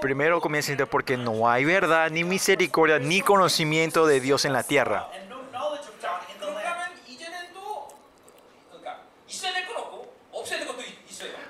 [0.00, 4.62] Primero comienza diciendo, porque no hay verdad, ni misericordia, ni conocimiento de Dios en la
[4.62, 5.08] tierra.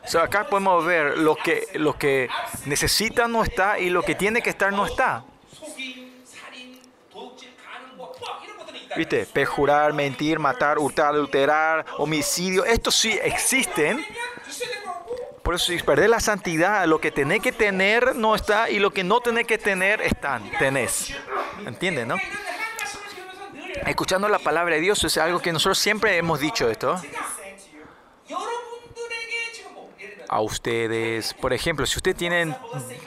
[0.04, 2.28] O sea, acá podemos ver lo que, lo que
[2.66, 5.24] necesita no está y lo que tiene que estar no está.
[8.96, 9.26] ¿Viste?
[9.26, 12.64] Pejurar, mentir, matar, hurtar, adulterar, homicidio.
[12.64, 14.04] Estos sí existen.
[15.42, 18.92] Por eso, si perder la santidad, lo que tenés que tener no está y lo
[18.92, 21.14] que no tenés que tener están, tenés.
[21.66, 22.16] ¿Entiendes, no?
[23.86, 26.98] Escuchando la palabra de Dios es algo que nosotros siempre hemos dicho esto.
[30.28, 32.56] A ustedes, por ejemplo, si ustedes tienen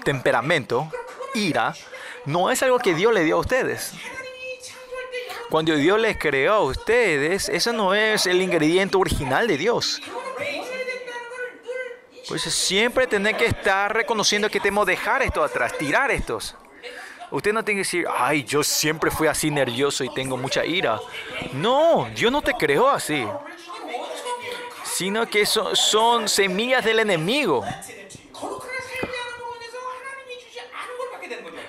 [0.04, 0.91] temperamento,
[1.34, 1.73] ira,
[2.26, 3.93] no es algo que Dios le dio a ustedes.
[5.49, 10.01] Cuando Dios les creó a ustedes, eso no es el ingrediente original de Dios.
[12.27, 16.55] Pues siempre tener que estar reconociendo que tenemos dejar esto atrás, tirar estos.
[17.31, 20.99] Usted no tiene que decir, ay, yo siempre fui así nervioso y tengo mucha ira.
[21.53, 23.25] No, Dios no te creó así.
[24.83, 27.63] Sino que son semillas del enemigo.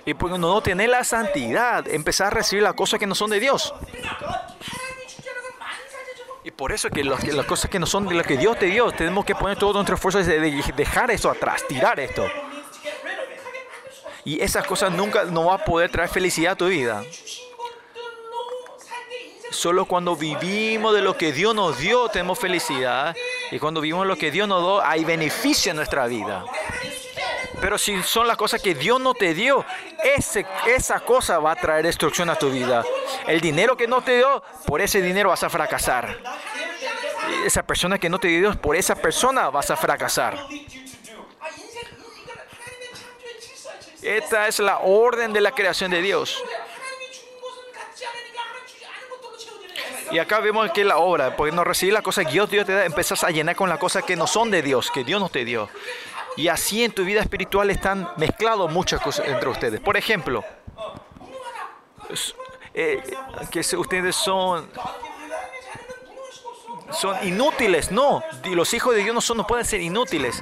[0.08, 3.40] Y porque no tener la santidad, empezar a recibir las cosas que no son de
[3.40, 3.74] Dios.
[6.44, 8.58] Y por eso que las, que las cosas que no son de lo que Dios
[8.58, 12.26] te dio, tenemos que poner todo nuestro esfuerzo de, dejar esto atrás, tirar esto.
[14.24, 17.04] Y esas cosas nunca no va a poder traer felicidad a tu vida.
[19.50, 23.14] Solo cuando vivimos de lo que Dios nos dio tenemos felicidad.
[23.50, 26.46] Y cuando vivimos de lo que Dios nos dio, hay beneficio en nuestra vida.
[27.60, 29.64] Pero si son las cosas que Dios no te dio,
[30.02, 32.84] ese, esa cosa va a traer destrucción a tu vida.
[33.26, 36.18] El dinero que no te dio, por ese dinero vas a fracasar.
[37.44, 40.38] Esa persona que no te dio, por esa persona vas a fracasar.
[44.02, 46.42] Esta es la orden de la creación de Dios.
[50.10, 52.72] Y acá vemos que la obra, porque no recibir las cosas que Dios, Dios te
[52.72, 55.28] da, empezás a llenar con las cosas que no son de Dios, que Dios no
[55.28, 55.68] te dio.
[56.36, 59.80] Y así en tu vida espiritual están mezclados muchas cosas entre ustedes.
[59.80, 60.44] Por ejemplo,
[62.74, 63.02] eh,
[63.50, 64.68] que ustedes son
[66.92, 70.40] son inútiles, no, los hijos de Dios no, son, no pueden ser inútiles.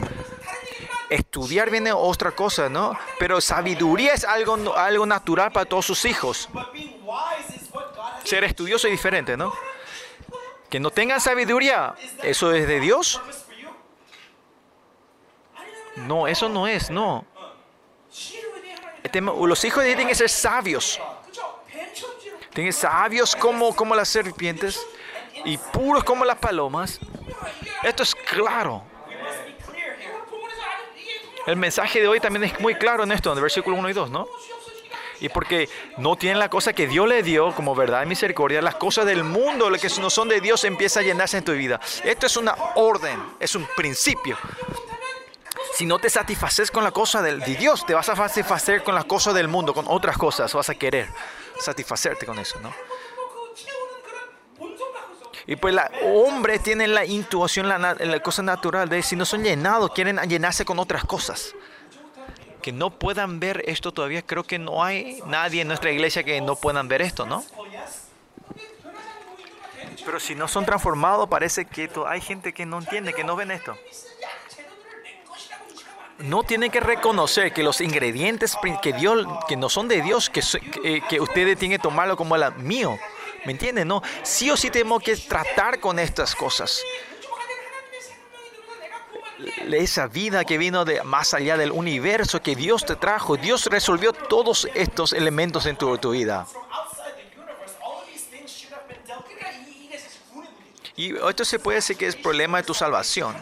[1.08, 2.96] Estudiar viene otra cosa, ¿no?
[3.18, 6.48] Pero sabiduría es algo, algo natural para todos sus hijos.
[8.24, 9.52] Ser estudioso es diferente, ¿no?
[10.68, 13.20] Que no tengan sabiduría, eso es de Dios.
[15.96, 17.24] No, eso no es, no.
[19.12, 21.00] Los hijos de Dios tienen que ser sabios.
[22.52, 24.84] Tienen que ser sabios como, como las serpientes
[25.44, 27.00] y puros como las palomas.
[27.82, 28.82] Esto es claro.
[31.46, 33.92] El mensaje de hoy también es muy claro en esto, en el versículo 1 y
[33.92, 34.26] 2, ¿no?
[35.20, 38.74] Y porque no tienen la cosa que Dios le dio como verdad y misericordia, las
[38.74, 41.80] cosas del mundo, las que no son de Dios, empieza a llenarse en tu vida.
[42.04, 44.36] Esto es una orden, es un principio.
[45.76, 48.94] Si no te satisfaces con la cosa del, de Dios, te vas a satisfacer con
[48.94, 51.06] las cosas del mundo, con otras cosas, vas a querer
[51.60, 52.72] satisfacerte con eso, ¿no?
[55.46, 59.44] Y pues la hombre tiene la intuición, la, la cosa natural de si no son
[59.44, 61.54] llenados, quieren llenarse con otras cosas.
[62.62, 66.40] Que no puedan ver esto todavía, creo que no hay nadie en nuestra iglesia que
[66.40, 67.44] no puedan ver esto, ¿no?
[70.06, 73.50] Pero si no son transformados, parece que hay gente que no entiende, que no ven
[73.50, 73.76] esto
[76.18, 80.40] no tienen que reconocer que los ingredientes que Dios, que no son de Dios, que,
[80.40, 82.98] que, eh, que ustedes tienen que tomarlo como el mío.
[83.44, 83.88] ¿Me entienden?
[83.88, 86.82] No, sí o sí tenemos que tratar con estas cosas.
[89.70, 94.12] Esa vida que vino de más allá del universo que Dios te trajo, Dios resolvió
[94.12, 96.46] todos estos elementos en tu, tu vida.
[100.96, 103.36] Y esto se puede decir que es problema de tu salvación.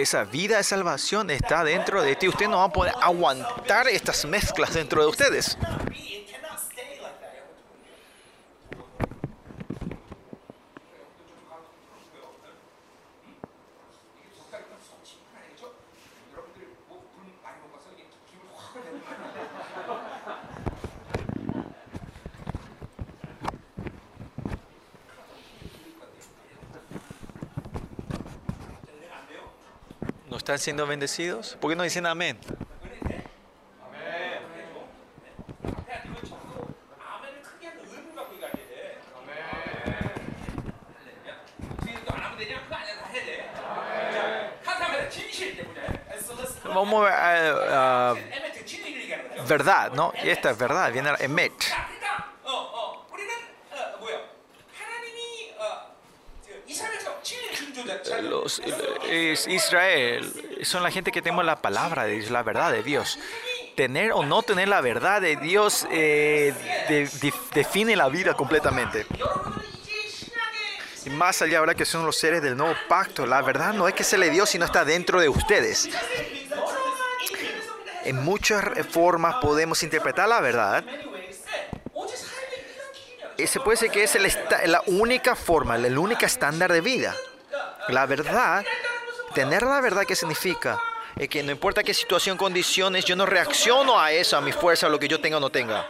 [0.00, 2.26] Esa vida de salvación está dentro de ti.
[2.26, 5.58] Usted no va a poder aguantar estas mezclas dentro de ustedes.
[30.50, 31.56] están siendo bendecidos?
[31.60, 32.36] ¿Por qué no dicen amén?
[46.64, 50.12] Vamos a, uh, verdad, ¿no?
[50.24, 51.52] Y esta es verdad, viene la Emet.
[58.22, 58.60] los,
[59.08, 63.18] eh, Israel son la gente que tenemos la palabra de la verdad de Dios.
[63.76, 66.52] Tener o no tener la verdad de Dios eh,
[67.54, 69.06] define la vida completamente.
[71.06, 73.94] Y más allá ahora que son los seres del nuevo pacto, la verdad no es
[73.94, 75.88] que se le dio, sino está dentro de ustedes.
[78.04, 80.84] En muchas formas podemos interpretar la verdad.
[83.38, 84.30] Y se puede decir que es el,
[84.70, 87.14] la única forma, el único estándar de vida.
[87.88, 88.64] La verdad,
[89.34, 90.80] tener la verdad que significa
[91.16, 94.86] es que no importa qué situación, condiciones, yo no reacciono a eso, a mi fuerza,
[94.86, 95.86] a lo que yo tenga o no tenga.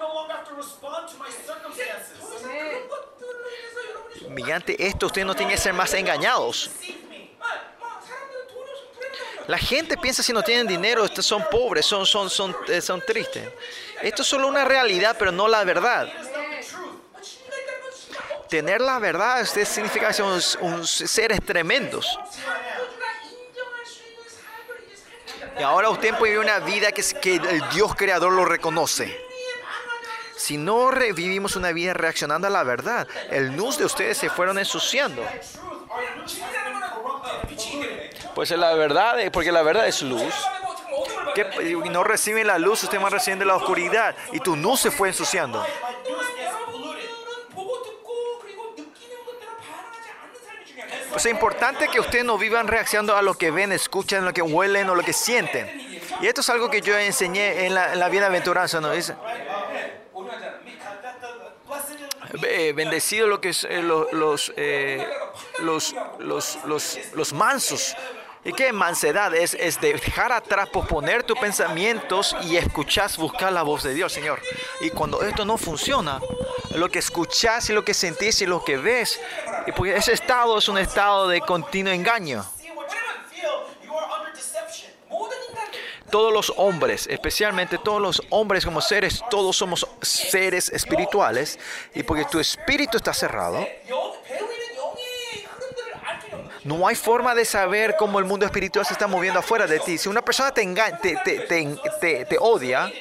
[4.28, 6.70] Mediante esto ustedes no tienen que ser más engañados.
[9.46, 13.48] La gente piensa si no tienen dinero, son pobres, son, son, son, eh, son tristes.
[14.00, 16.08] Esto es solo una realidad, pero no la verdad
[18.50, 22.18] tener la verdad usted significa que son unos seres tremendos.
[25.58, 29.30] Y ahora usted puede vivir una vida que, que el Dios creador lo reconoce.
[30.36, 34.58] Si no vivimos una vida reaccionando a la verdad, el nus de ustedes se fueron
[34.58, 35.22] ensuciando.
[38.34, 40.34] Pues la verdad, eh, porque la verdad es luz.
[41.34, 44.16] Que no reciben la luz, ustedes van recibiendo la oscuridad.
[44.32, 45.64] Y tu nus se fue ensuciando.
[51.10, 54.42] Pues es importante que ustedes no vivan reaccionando a lo que ven, escuchan, lo que
[54.42, 55.68] huelen o lo que sienten.
[56.20, 58.92] Y esto es algo que yo enseñé en la, bienaventuranza, ¿no?
[58.92, 59.12] Es,
[62.44, 65.04] eh, bendecido lo que es, eh, los, eh,
[65.58, 67.96] los, los, los, los mansos,
[68.42, 69.54] ¿Y qué mansedad es?
[69.54, 74.40] Es dejar atrás, posponer tus pensamientos y escuchar, buscar la voz de Dios, Señor.
[74.80, 76.20] Y cuando esto no funciona,
[76.74, 79.20] lo que escuchas y lo que sentís y lo que ves,
[79.66, 82.44] y porque ese estado es un estado de continuo engaño.
[86.10, 91.58] todos los hombres, especialmente todos los hombres como seres, todos somos seres espirituales.
[91.94, 93.66] Y porque tu espíritu está cerrado,
[96.64, 99.96] no hay forma de saber cómo el mundo espiritual se está moviendo afuera de ti.
[99.96, 100.66] Si una persona te,
[101.02, 102.92] te, te, te, te odia,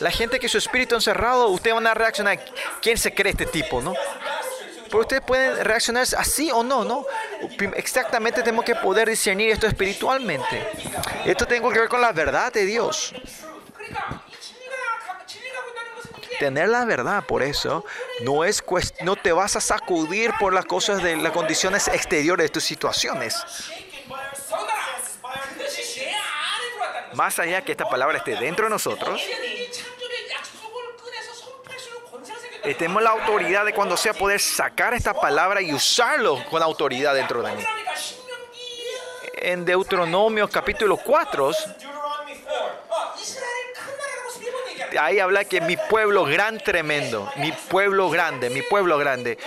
[0.00, 2.38] la gente que su espíritu encerrado, ustedes van a reaccionar.
[2.80, 3.94] ¿Quién se cree este tipo, no?
[4.86, 7.06] Pero ustedes pueden reaccionar así o no, ¿no?
[7.76, 10.66] Exactamente tenemos que poder discernir esto espiritualmente.
[11.24, 13.14] Esto tiene que ver con la verdad de Dios
[16.40, 17.24] tener la verdad.
[17.24, 17.84] Por eso
[18.22, 18.64] no, es
[19.02, 23.36] no te vas a sacudir por las cosas de las condiciones exteriores de tus situaciones.
[27.12, 29.20] Más allá que esta palabra esté dentro de nosotros,
[32.62, 37.42] tenemos la autoridad de cuando sea poder sacar esta palabra y usarlo con autoridad dentro
[37.42, 37.62] de mí.
[39.34, 41.50] En Deuteronomio capítulo 4
[44.98, 49.38] ahí habla que mi pueblo gran tremendo, mi pueblo grande, mi pueblo grande.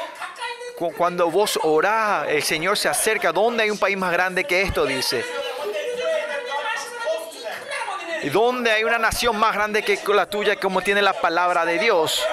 [0.78, 3.32] Cu- Cuando vos orás, el Señor se acerca.
[3.32, 4.86] ¿Dónde hay un país más grande que esto?
[4.86, 5.24] Dice.
[8.24, 11.78] ¿Y dónde hay una nación más grande que la tuya como tiene la palabra de
[11.78, 12.24] Dios?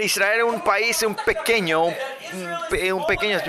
[0.00, 1.96] Israel es un país un pequeño, un,
[2.92, 3.40] un pequeño.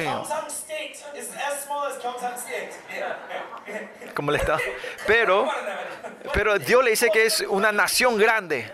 [4.16, 4.58] ¿cómo le está?
[5.06, 5.48] Pero,
[6.34, 8.72] pero Dios le dice que es una nación grande.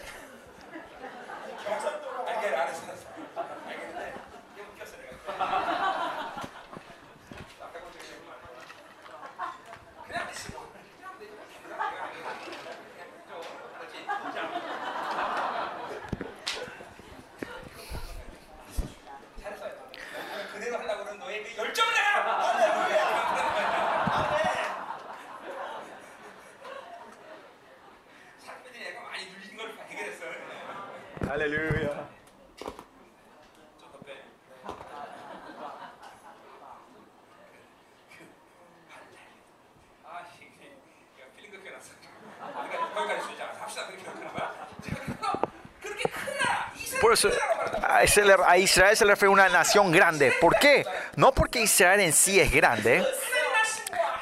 [48.48, 50.34] A Israel, se le refiere una nación grande.
[50.40, 50.86] ¿Por qué?
[51.16, 53.06] No porque Israel en sí es grande,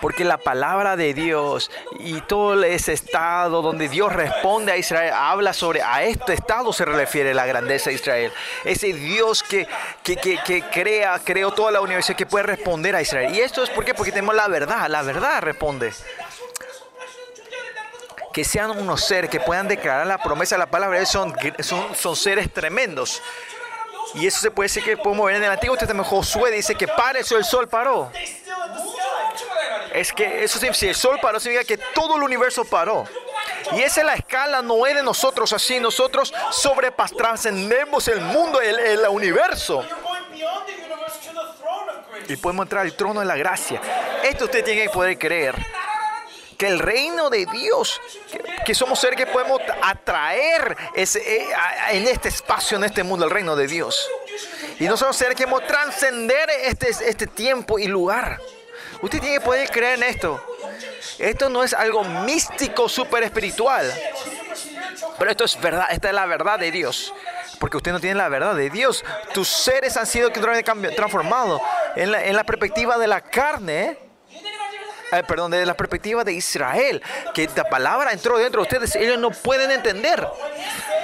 [0.02, 5.54] porque la palabra de Dios y todo ese estado donde Dios responde a Israel, habla
[5.54, 8.32] sobre, a este estado se refiere la grandeza de Israel.
[8.64, 9.68] Ese Dios que,
[10.04, 13.34] que, que, crea, creó toda la universidad, que puede responder a Israel.
[13.34, 13.94] Y esto es ¿por qué?
[13.94, 15.94] porque tenemos la verdad, la verdad responde.
[18.34, 22.16] Que sean unos seres que puedan declarar la promesa de la palabra, son, son, son
[22.16, 23.22] seres tremendos.
[24.20, 26.10] Y eso se puede decir que podemos ver en el Antiguo Testamento.
[26.10, 28.12] Josué dice que para eso el sol paró.
[29.94, 33.06] Es que eso si el sol paró significa que todo el universo paró.
[33.74, 35.80] Y esa es la escala, no es de nosotros así.
[35.80, 36.34] Nosotros
[37.18, 39.86] trascendemos el mundo, el, el universo.
[42.28, 43.80] Y podemos entrar al trono de la gracia.
[44.24, 45.56] Esto usted tiene que poder creer.
[46.58, 48.02] Que el reino de Dios,
[48.66, 51.48] que, somos seres que podemos atraer ese, eh,
[51.92, 54.10] en este espacio, en este mundo, el reino de Dios.
[54.80, 58.40] Y no somos seres que podemos trascender este, este tiempo y lugar.
[59.02, 60.44] Usted tiene que poder creer en esto.
[61.20, 63.92] Esto no es algo místico, súper espiritual.
[65.18, 67.14] Pero esto es verdad, esta es la verdad de Dios.
[67.60, 69.04] Porque usted no tiene la verdad de Dios.
[69.34, 71.62] Tus seres han sido transformados.
[71.96, 73.98] En la, en la perspectiva de la carne,
[75.12, 77.02] eh, perdón, desde la perspectiva de Israel,
[77.34, 80.28] que esta palabra entró dentro de ustedes, ellos no pueden entender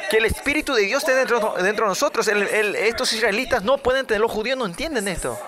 [0.09, 2.27] que el Espíritu de Dios esté dentro, dentro de nosotros.
[2.27, 5.39] Estos israelitas no pueden entender, los judíos no entienden esto.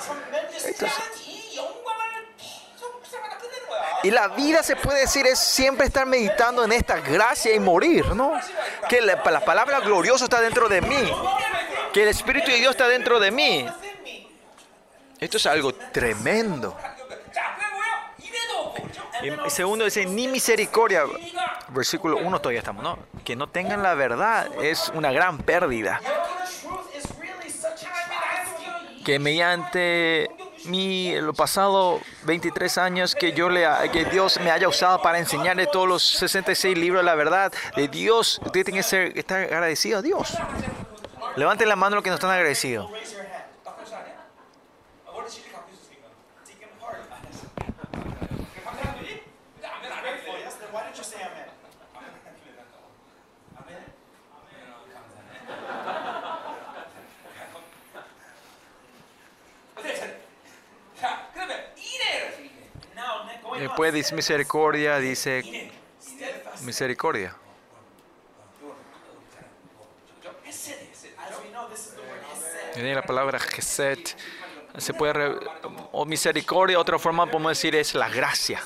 [4.03, 8.06] Y la vida se puede decir es siempre estar meditando en esta gracia y morir,
[8.14, 8.39] ¿no?
[8.88, 11.12] Que la, la, palabra glorioso está dentro de mí.
[11.91, 13.66] Que el Espíritu de Dios está dentro de mí.
[15.20, 16.78] Esto es algo tremendo.
[19.45, 21.03] Y segundo dice, ni misericordia.
[21.69, 22.99] Versículo 1 todavía estamos, ¿no?
[23.23, 25.99] Que no tengan la verdad es una gran pérdida.
[26.01, 26.13] Your
[26.61, 29.03] truth is really such a tragedy.
[29.03, 30.30] Que mediante
[30.65, 35.67] mi lo pasado 23 años que yo le que Dios me haya usado para enseñarle
[35.67, 39.99] todos los 66 libros de la verdad de Dios, usted tiene que ser, estar agradecido
[39.99, 40.38] a Dios.
[41.36, 42.89] Levanten la mano los que no están agradecidos.
[63.56, 65.72] Eh, Después dice misericordia, dice
[66.62, 67.36] misericordia.
[72.76, 74.18] La palabra Geset.
[74.78, 75.36] Se puede re,
[75.93, 78.62] o misericordia, otra forma podemos decir es la gracia.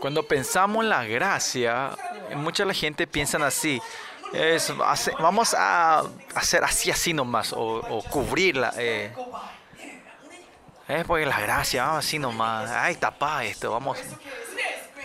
[0.00, 1.96] Cuando pensamos en la gracia,
[2.36, 3.80] mucha la gente piensa así.
[4.32, 6.02] Es, hace, vamos a
[6.34, 8.72] hacer así, así nomás, o, o cubrirla.
[8.76, 9.14] Eh.
[10.88, 12.70] Es porque la gracia, vamos así nomás.
[12.70, 13.98] Ay, tapa esto, vamos.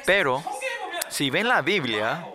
[0.05, 0.43] Pero,
[1.07, 2.27] si ven la Biblia,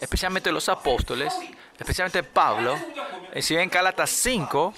[0.00, 1.34] especialmente los apóstoles,
[1.78, 2.78] especialmente Pablo,
[3.32, 4.74] eh, si ven Gálatas 5,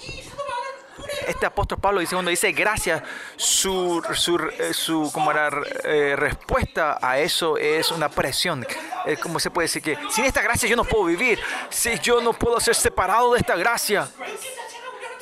[1.27, 3.01] este apóstol Pablo dice cuando dice gracias,
[3.35, 5.49] su, su, eh, su como era,
[5.83, 8.65] eh, respuesta a eso es una presión.
[9.05, 12.21] Eh, como se puede decir que sin esta gracia yo no puedo vivir, si yo
[12.21, 14.07] no puedo ser separado de esta gracia.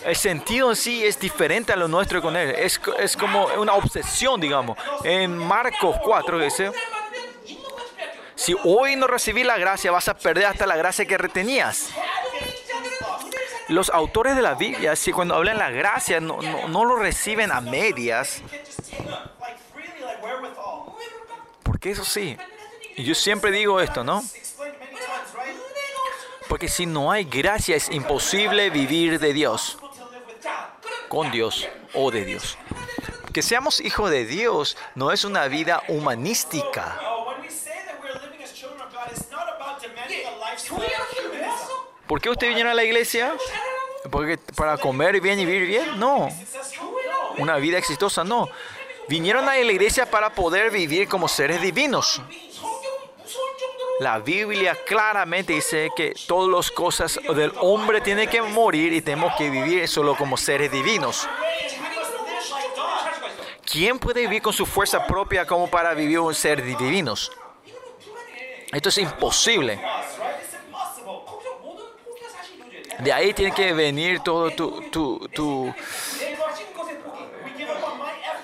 [0.04, 2.52] El sentido en sí es diferente a lo nuestro con él.
[2.52, 4.78] Es, es como una obsesión, digamos.
[5.04, 6.72] En Marcos 4 dice,
[8.36, 11.90] si hoy no recibís la gracia, vas a perder hasta la gracia que retenías.
[13.68, 17.52] Los autores de la Biblia, si cuando hablan la gracia, no, no, no lo reciben
[17.52, 18.42] a medias.
[21.64, 22.38] Porque eso sí,
[22.98, 24.24] yo siempre digo esto, ¿no?
[26.48, 29.78] Porque si no hay gracia es imposible vivir de Dios,
[31.10, 32.58] con Dios o de Dios.
[33.34, 36.98] Que seamos hijos de Dios no es una vida humanística.
[42.08, 43.36] ¿Por qué usted vinieron a la iglesia?
[44.12, 46.30] Porque para comer bien y vivir bien, no.
[47.38, 48.48] Una vida exitosa, no.
[49.08, 52.22] Vinieron a la iglesia para poder vivir como seres divinos.
[54.00, 59.34] La Biblia claramente dice que todas las cosas del hombre tienen que morir y tenemos
[59.38, 61.28] que vivir solo como seres divinos.
[63.64, 67.32] ¿Quién puede vivir con su fuerza propia como para vivir un ser divinos?
[68.72, 69.80] Esto es imposible.
[73.00, 74.82] De ahí tiene que venir todo tu...
[74.90, 75.74] tu, tu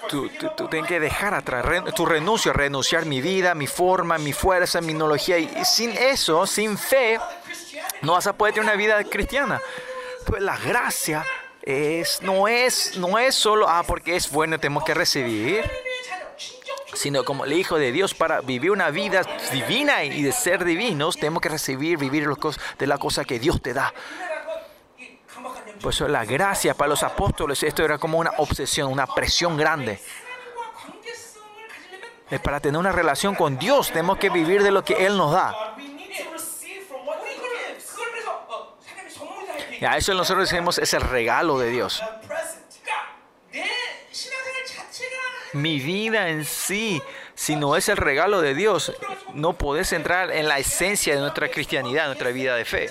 [0.10, 4.34] Tú, tú, tú, tienes que dejar atrás tu renuncia, renunciar mi vida, mi forma, mi
[4.34, 5.38] fuerza, mi ideología.
[5.38, 7.18] Y sin eso, sin fe,
[8.02, 9.62] no vas a poder tener una vida cristiana.
[10.26, 11.26] Pues la gracia
[11.62, 15.64] es, no, es, no es solo, ah, porque es bueno, tenemos que recibir,
[16.94, 19.22] sino como el Hijo de Dios, para vivir una vida
[19.52, 22.38] divina y de ser divinos, tenemos que recibir, vivir los
[22.78, 23.94] de la cosa que Dios te da.
[25.82, 30.00] Por eso la gracia para los apóstoles, esto era como una obsesión, una presión grande.
[32.44, 35.76] Para tener una relación con Dios tenemos que vivir de lo que Él nos da.
[39.80, 42.04] Y a eso nosotros decimos es el regalo de Dios.
[45.54, 47.02] Mi vida en sí,
[47.34, 48.94] si no es el regalo de Dios,
[49.34, 52.90] no podés entrar en la esencia de nuestra cristianidad, nuestra vida de fe.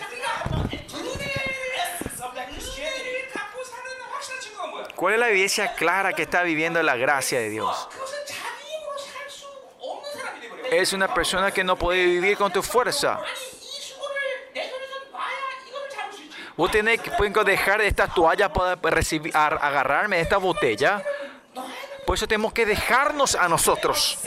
[5.01, 7.89] ¿Cuál es la evidencia clara que está viviendo la gracia de Dios?
[10.71, 13.19] Es una persona que no puede vivir con tu fuerza.
[16.55, 17.11] Vos tenés que
[17.45, 21.03] dejar estas toallas para recibir, agarrarme esta botella.
[22.05, 24.19] Por eso tenemos que dejarnos a nosotros.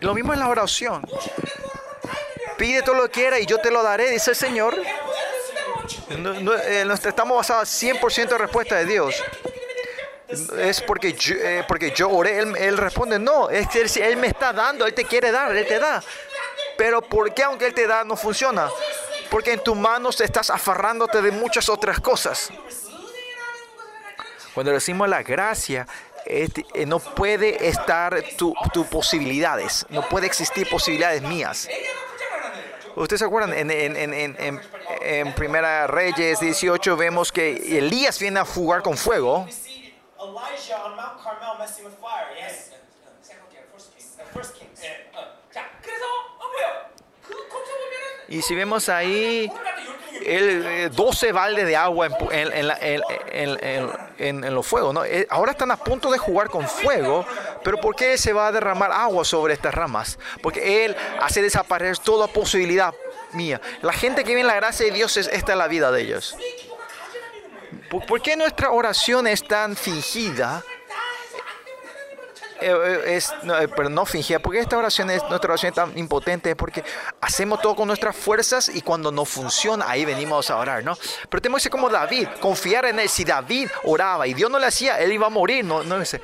[0.00, 1.08] Lo mismo es la oración.
[2.58, 4.76] Pide todo lo que quieras y yo te lo daré, dice el Señor.
[6.18, 9.22] No- no, eh, estamos basados 100% en respuesta de Dios.
[10.58, 14.28] Es porque yo, eh, porque yo oré, él, él responde, no, es que él me
[14.28, 16.02] está dando, Él te quiere dar, Él te da.
[16.78, 18.70] Pero ¿por qué aunque Él te da no funciona?
[19.30, 22.50] Porque en tus manos estás aferrándote de muchas otras cosas.
[24.54, 25.86] Cuando decimos la gracia,
[26.24, 31.68] este, eh, no puede estar tus tu posibilidades, no puede existir posibilidades mías.
[32.96, 34.60] Ustedes se acuerdan, en, en, en,
[35.00, 39.46] en, Primera Reyes 18 vemos que Elías viene a jugar con fuego.
[48.28, 49.50] Y si vemos ahí
[50.24, 55.04] el 12 eh, balde de agua en, en, en, en los fuegos, ¿no?
[55.04, 57.26] Eh, ahora están a punto de jugar con fuego
[57.62, 60.18] pero ¿por qué se va a derramar agua sobre estas ramas?
[60.42, 62.94] Porque Él hace desaparecer toda posibilidad
[63.32, 63.60] mía.
[63.82, 66.02] La gente que viene en la gracia de Dios, es, esta es la vida de
[66.02, 66.36] ellos.
[68.06, 70.64] ¿Por, qué nuestra oración es tan fingida?
[72.60, 75.74] Eh, eh, es, no, eh, pero no fingida, porque esta oración es, nuestra oración es
[75.74, 76.84] tan impotente, porque
[77.20, 80.96] hacemos todo con nuestras fuerzas y cuando no funciona, ahí venimos a orar, ¿no?
[81.28, 83.08] Pero tenemos que ser como David, confiar en él.
[83.08, 86.22] Si David oraba y Dios no le hacía, él iba a morir, no, no sé.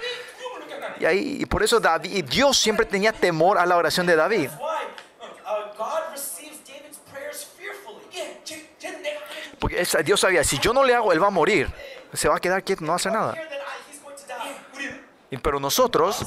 [1.01, 4.17] Y, ahí, y por eso David, y Dios siempre tenía temor a la oración de
[4.17, 4.51] David.
[9.59, 11.73] Porque Dios sabía, si yo no le hago, él va a morir.
[12.13, 13.35] Se va a quedar quieto, no va a hacer nada.
[15.43, 16.25] Pero nosotros,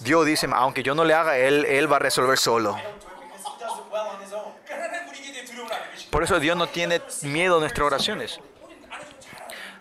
[0.00, 2.76] Dios dice, aunque yo no le haga, él, él va a resolver solo.
[6.10, 8.40] Por eso Dios no tiene miedo a nuestras oraciones.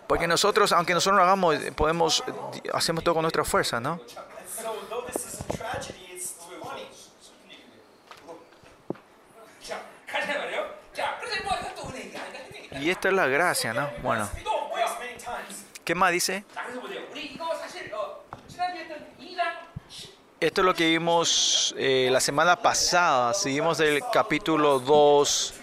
[0.08, 2.24] Porque nosotros, aunque nosotros lo hagamos, podemos,
[2.74, 4.00] hacemos todo con nuestra fuerza, ¿no?
[12.80, 13.90] Y esta es la gracia, ¿no?
[14.04, 14.30] Bueno.
[15.84, 16.44] ¿Qué más dice?
[20.40, 23.34] Esto es lo que vimos eh, la semana pasada.
[23.34, 25.54] Seguimos del capítulo 2,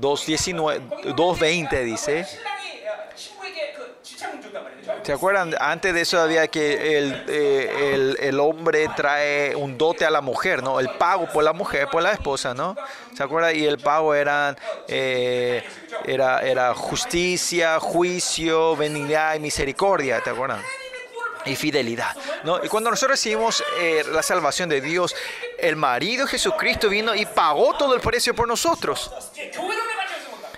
[0.00, 2.26] 2.19, 2.20 dice.
[5.02, 5.54] ¿Se acuerdan?
[5.58, 10.20] Antes de eso había que el, eh, el, el hombre trae un dote a la
[10.20, 10.78] mujer, ¿no?
[10.78, 12.76] El pago por la mujer, por la esposa, ¿no?
[13.16, 13.56] ¿Se acuerdan?
[13.56, 15.64] Y el pago eran, eh,
[16.04, 20.62] era, era justicia, juicio, benignidad y misericordia, ¿te acuerdan?
[21.44, 22.64] Y fidelidad, ¿no?
[22.64, 25.16] Y cuando nosotros recibimos eh, la salvación de Dios,
[25.58, 29.10] el marido Jesucristo vino y pagó todo el precio por nosotros.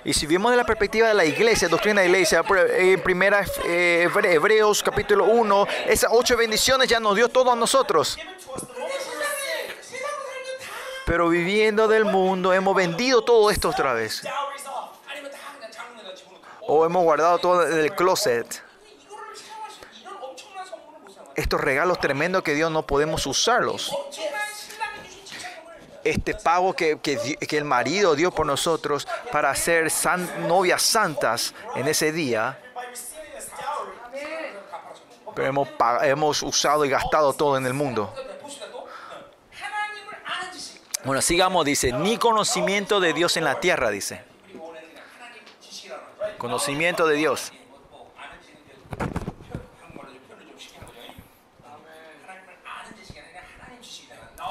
[0.04, 2.98] Y si vemos de la perspectiva de la iglesia, doctrina de la iglesia, en eh,
[2.98, 8.18] primera eh, Hebreos capítulo 1, esas ocho bendiciones ya nos dio todo a nosotros.
[11.06, 14.22] Pero viviendo del mundo hemos vendido todo esto otra vez.
[16.60, 18.62] O hemos guardado todo en el closet.
[21.34, 23.90] Estos regalos tremendos que Dios no podemos usarlos
[26.04, 29.90] este pago que, que, el marido dio por nosotros para ser
[30.46, 32.58] novias santas en ese día.
[35.34, 35.68] Pero hemos,
[36.02, 38.14] hemos usado y gastado todo en el mundo.
[41.04, 44.22] Bueno, sigamos, dice, ni conocimiento de Dios en la tierra, dice.
[46.38, 47.52] Conocimiento de Dios.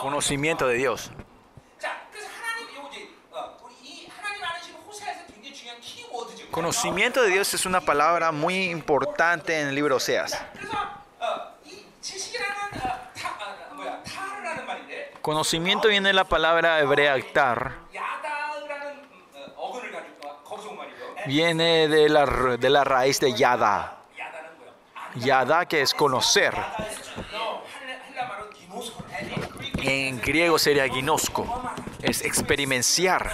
[0.02, 1.12] Conocimiento de Dios.
[6.54, 10.40] Conocimiento de Dios es una palabra muy importante en el libro Oseas.
[15.20, 17.74] Conocimiento viene de la palabra hebrea actar.
[21.26, 23.98] Viene de la, de la raíz de yada.
[25.16, 26.54] Yada que es conocer.
[29.78, 31.74] En griego sería ginosco,
[32.04, 33.32] es experienciar.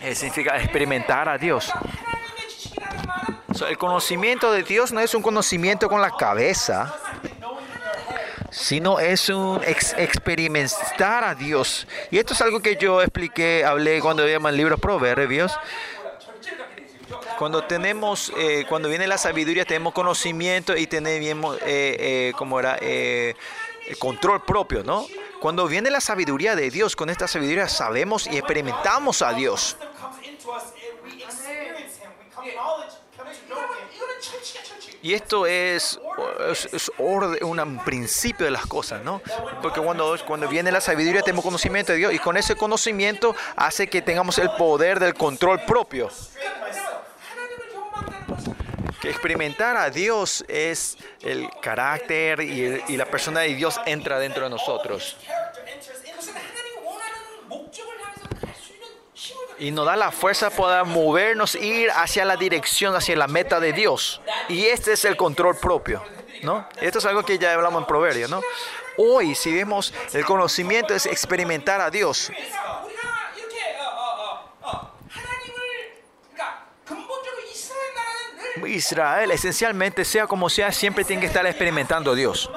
[0.00, 1.72] Eh, significa experimentar a Dios.
[3.68, 6.94] El conocimiento de Dios no es un conocimiento con la cabeza,
[8.50, 11.88] sino es un experimentar a Dios.
[12.12, 15.58] Y esto es algo que yo expliqué, hablé cuando veíamos el libro Proverbios.
[17.36, 22.78] Cuando tenemos, eh, cuando viene la sabiduría, tenemos conocimiento y tenemos, eh, eh como era,
[23.88, 25.06] eh, control propio, ¿no?
[25.40, 29.78] Cuando viene la sabiduría de Dios, con esta sabiduría sabemos y experimentamos a Dios.
[35.00, 35.98] Y esto es,
[36.72, 39.22] es, un principio de las cosas, ¿no?
[39.62, 43.86] Porque cuando, cuando viene la sabiduría tenemos conocimiento de Dios y con ese conocimiento hace
[43.86, 46.10] que tengamos el poder del control propio
[49.00, 54.50] que experimentar a Dios es el carácter y, la persona de Dios entra dentro de
[54.50, 55.16] nosotros.
[59.60, 63.72] y nos da la fuerza para movernos, ir hacia la dirección, hacia la meta de
[63.72, 64.20] Dios.
[64.48, 66.00] Y este es el control propio,
[66.42, 66.68] ¿no?
[66.80, 68.40] Esto es algo que ya hablamos en Proverbio, ¿no?
[68.96, 72.30] Hoy, si vemos el conocimiento, es experimentar a Dios.
[78.66, 82.50] Israel, esencialmente, sea como sea, siempre tiene que estar experimentando a Dios.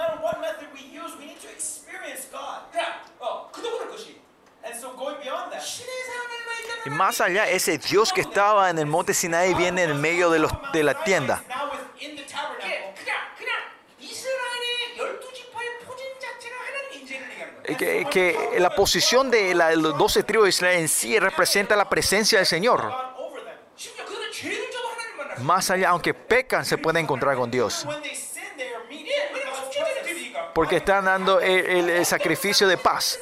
[6.85, 10.29] Y más allá, ese Dios que estaba en el monte Sinaí viene en el medio
[10.31, 11.43] de, los, de la tienda.
[17.77, 22.39] Que, que, la posición de las 12 tribus de Israel en sí representa la presencia
[22.39, 23.11] del Señor.
[25.43, 27.87] Más allá, aunque pecan, se pueden encontrar con Dios.
[30.53, 33.19] Porque están dando el, sacrificio de paz.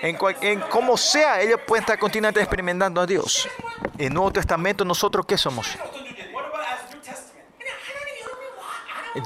[0.00, 0.36] En, cual,
[0.68, 3.48] como sea, ellos pueden estar continuamente experimentando a Dios.
[3.96, 5.76] En Nuevo Testamento, ¿nosotros qué somos?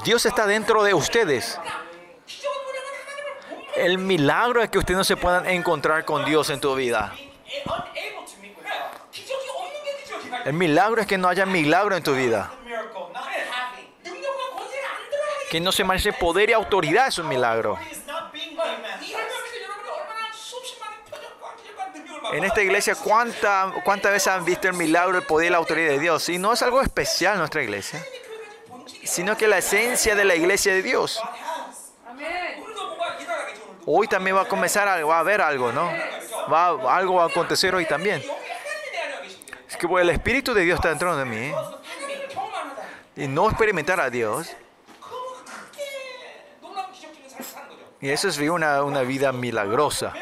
[0.03, 1.59] Dios está dentro de ustedes.
[3.75, 7.13] El milagro es que ustedes no se puedan encontrar con Dios en tu vida.
[10.45, 12.51] El milagro es que no haya milagro en tu vida.
[15.49, 17.77] Que no se manifieste poder y autoridad es un milagro.
[22.33, 25.99] En esta iglesia, ¿cuántas veces han visto el milagro, el poder y la autoridad de
[25.99, 26.27] Dios?
[26.29, 28.03] Y no es algo especial nuestra iglesia,
[29.03, 31.21] sino que la esencia de la iglesia de Dios.
[33.85, 35.91] Hoy también va a comenzar, va a haber algo, ¿no?
[36.51, 38.23] Va, algo va a acontecer hoy también
[39.87, 41.51] que el Espíritu de Dios está dentro de mí
[43.15, 44.55] y no experimentar a Dios.
[48.01, 50.13] Y eso es una, una vida milagrosa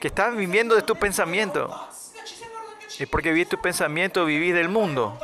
[0.00, 1.88] que estás viviendo de tu pensamiento.
[2.98, 5.18] Es porque vivís tu pensamiento, vivís del mundo.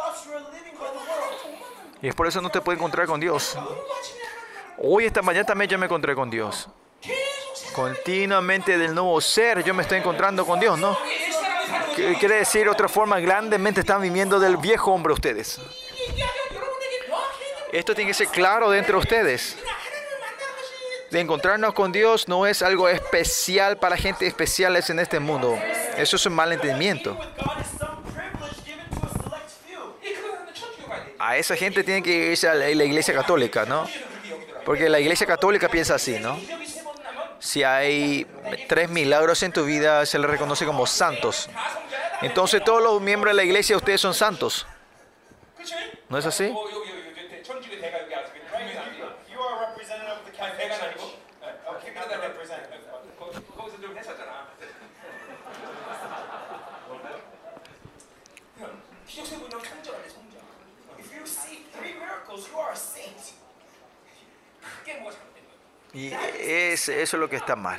[2.00, 3.57] Y es por eso no te puedes encontrar con Dios.
[4.78, 6.68] Hoy, esta mañana también yo me encontré con Dios.
[7.74, 10.96] Continuamente del nuevo ser yo me estoy encontrando con Dios, ¿no?
[11.95, 15.61] quiere decir otra forma, grandemente están viviendo del viejo hombre ustedes.
[17.72, 19.57] Esto tiene que ser claro dentro de ustedes.
[21.11, 25.59] De encontrarnos con Dios no es algo especial para gente especiales en este mundo.
[25.97, 27.18] Eso es un mal entendimiento.
[31.18, 33.86] A esa gente tiene que irse a la iglesia católica, ¿no?
[34.64, 36.38] Porque la iglesia católica piensa así, ¿no?
[37.43, 38.24] Si hay
[38.68, 41.51] tres milagros en tu vida, se le reconoce como santos.
[42.20, 44.64] Entonces todos los miembros de la iglesia, ustedes son santos.
[46.09, 46.55] ¿No es así?
[65.95, 67.78] Y es, eso es lo que está mal.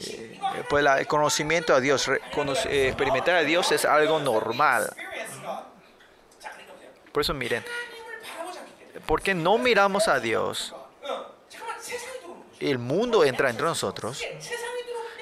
[0.00, 4.94] Eh, pues el conocimiento a Dios, eh, experimentar a Dios es algo normal.
[7.12, 7.64] Por eso miren,
[9.06, 10.74] porque no miramos a Dios,
[12.60, 14.22] el mundo entra entre nosotros.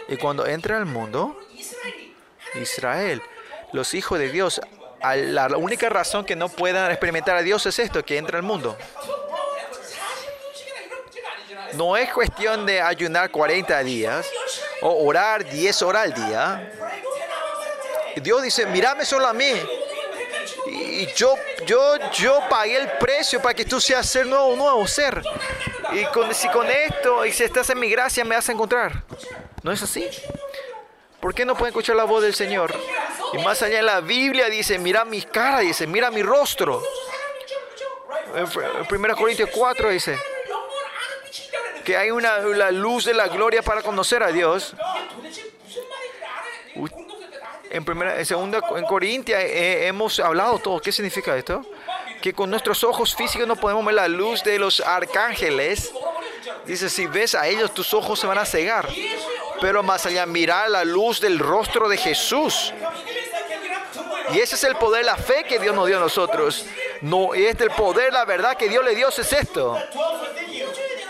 [0.09, 1.39] Y cuando entra el mundo,
[2.55, 3.23] Israel,
[3.73, 4.61] los hijos de Dios,
[5.03, 8.77] la única razón que no puedan experimentar a Dios es esto, que entra el mundo.
[11.77, 14.27] No es cuestión de ayunar 40 días
[14.83, 16.73] o orar 10 horas al día.
[16.79, 18.23] Pray 10 hours a day.
[18.23, 19.53] Dios dice, mírame solo a mí.
[20.67, 21.35] Y yo,
[21.67, 25.23] yo, yo pagué el precio para que tú seas ser nuevo, nuevo ser.
[25.93, 29.03] Y con, si con esto, y si estás en mi gracia, me vas a encontrar.
[29.63, 30.07] ¿No es así?
[31.21, 32.75] ¿Por qué no pueden escuchar la voz del Señor?
[33.33, 36.83] Y más allá en la Biblia dice, mira mi cara, dice, mira mi rostro.
[38.37, 40.19] En fr- en 1 Corintios 4 dice
[41.85, 44.75] que hay una, la luz de la gloria para conocer a Dios.
[47.71, 50.81] En, primera, en segunda, en Corintia eh, eh, hemos hablado todo.
[50.81, 51.65] ¿Qué significa esto?
[52.23, 55.93] Que con nuestros ojos físicos no podemos ver la luz de los arcángeles.
[56.65, 58.89] Dice, si ves a ellos, tus ojos se van a cegar.
[59.61, 62.73] Pero más allá, mirar la luz del rostro de Jesús.
[64.33, 66.65] Y ese es el poder, la fe que Dios nos dio a nosotros.
[67.03, 69.79] No, y este el poder, la verdad que Dios le dio es esto.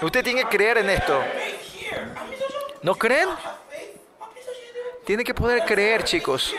[0.02, 1.22] Usted tiene que creer en esto.
[2.82, 3.28] ¿No creen?
[5.04, 6.54] Tiene que poder creer, chicos.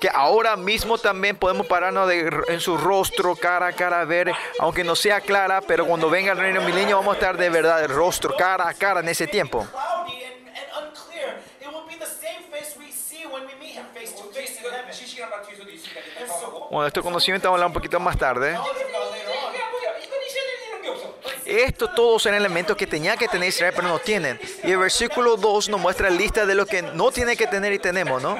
[0.00, 4.82] Que ahora mismo también podemos pararnos de, en su rostro, cara a cara, ver, aunque
[4.82, 7.90] no sea clara, pero cuando venga el reino milenio vamos a estar de verdad, el
[7.90, 9.66] rostro, cara a cara en ese tiempo.
[16.70, 18.58] Bueno, de este conocimiento vamos a hablar un poquito más tarde.
[21.44, 24.40] Esto todos eran elementos que tenía que tener Israel, pero no tienen.
[24.62, 27.72] Y el versículo 2 nos muestra la lista de lo que no tiene que tener
[27.72, 28.38] y tenemos, ¿no?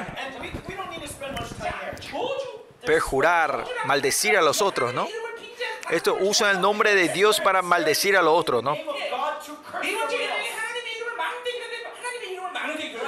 [2.85, 5.07] Perjurar, maldecir a los otros, ¿no?
[5.89, 8.75] Esto usa el nombre de Dios para maldecir a los otros, ¿no?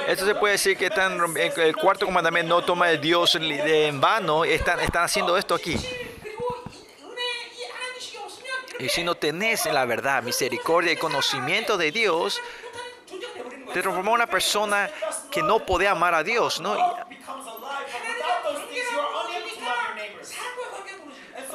[0.07, 4.45] Esto se puede decir que están, el cuarto comandamiento no toma de Dios en vano,
[4.45, 5.77] están, están haciendo esto aquí.
[8.79, 12.41] Y si no tenés la verdad, misericordia y conocimiento de Dios,
[13.73, 14.89] te transformó en una persona
[15.31, 16.75] que no puede amar a Dios, ¿no?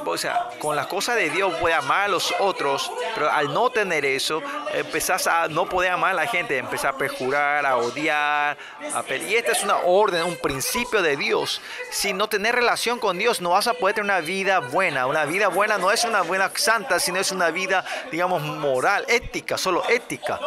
[0.05, 3.70] o sea, con las cosas de Dios puedes amar a los otros, pero al no
[3.70, 4.42] tener eso,
[4.72, 8.57] empezás a no poder amar a la gente, empezás a perjurar, a odiar,
[8.94, 9.30] a pelear.
[9.30, 11.61] Y esta es una orden, un principio de Dios.
[11.90, 15.07] Si no tener relación con Dios, no vas a poder tener una vida buena.
[15.07, 19.59] Una vida buena no es una buena santa, sino es una vida, digamos, moral, ética,
[19.59, 20.40] solo ética.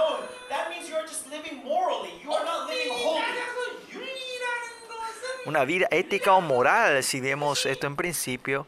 [5.46, 8.66] Una vida ética o moral, si vemos esto en principio.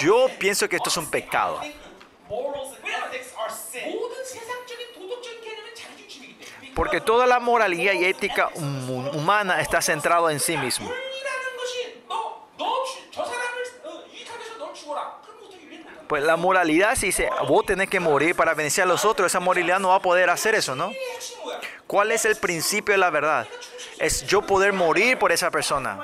[0.00, 1.60] Yo pienso que esto es un pecado.
[6.74, 10.90] Porque toda la moralidad y ética humana está centrada en sí mismo.
[16.08, 19.40] Pues la moralidad, si dice, vos tenés que morir para vencer a los otros, esa
[19.40, 20.90] moralidad no va a poder hacer eso, ¿no?
[21.86, 23.46] ¿Cuál es el principio de la verdad?
[23.98, 25.98] Es yo poder morir por esa persona.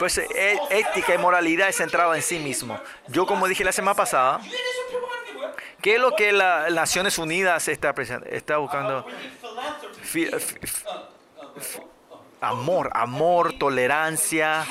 [0.00, 2.80] Pues eh, ética y moralidad es centrada en sí mismo.
[3.08, 4.40] Yo como dije la semana pasada,
[5.82, 7.92] ¿qué es lo que las Naciones Unidas está,
[8.56, 9.06] buscando?
[12.40, 14.64] Amor, amor, tolerancia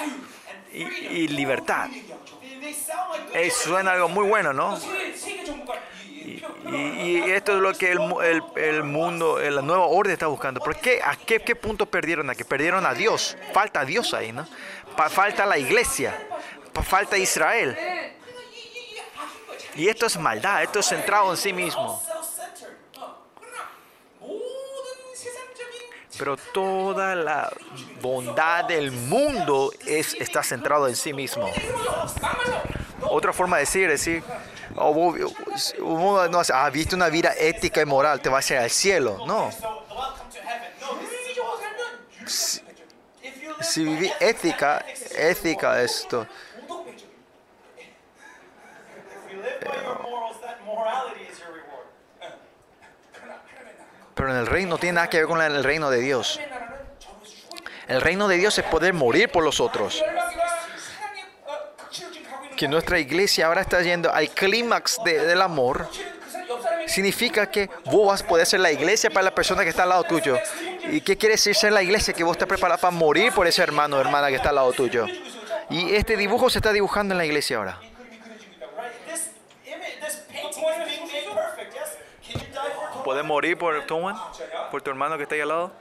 [0.74, 1.92] y, libertad.
[3.36, 4.80] Eh, suena algo muy bueno, ¿no?
[6.72, 10.60] Y, esto es lo que el, el, el, mundo, la nueva orden está buscando.
[10.60, 11.02] ¿Por qué?
[11.04, 12.30] ¿A qué, punto perdieron?
[12.30, 13.38] ¿A que perdieron a Dios?
[13.54, 14.48] Falta Dios ahí, ¿no?
[15.08, 16.14] falta la iglesia,
[16.84, 17.78] falta Israel.
[19.76, 22.02] Y esto es maldad, esto es centrado en sí mismo.
[26.18, 27.50] Pero toda la
[28.02, 31.50] bondad del mundo es, está centrado en sí mismo.
[33.04, 34.24] Otra forma de decir, es decir,
[34.76, 34.90] oh,
[35.80, 39.26] uno no ah, viste una vida ética y moral, te vas a ir al cielo.
[39.26, 39.50] No
[43.62, 44.86] si viví ética,
[45.18, 46.28] ética esto.
[54.16, 56.40] Pero en el reino tiene nada que ver con el reino de Dios.
[57.88, 60.04] El reino de Dios es poder morir por los otros.
[62.56, 65.90] Que nuestra iglesia ahora está yendo al clímax del amor.
[66.86, 70.38] Significa que vos vas ser la iglesia para la persona que está al lado tuyo.
[70.84, 72.14] ¿Y qué quiere decir ser la iglesia?
[72.14, 74.72] Que vos te preparás para morir por ese hermano o hermana que está al lado
[74.74, 75.06] tuyo.
[75.70, 77.80] Y este dibujo se está dibujando en la iglesia ahora.
[83.04, 84.00] ¿Puedes morir por tu,
[84.72, 85.72] por tu hermano que está ahí al lado?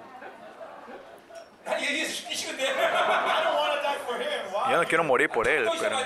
[4.71, 5.99] Yo no quiero morir por él, pero...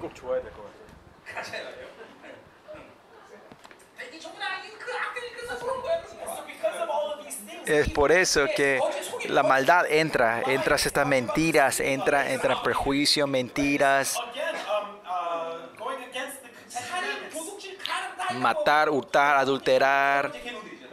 [0.00, 0.68] 够戳的，各位。
[7.66, 8.80] Es por eso que
[9.28, 14.16] la maldad entra, entras estas mentiras, entra, entra prejuicio, mentiras,
[18.34, 20.32] matar, hurtar, adulterar.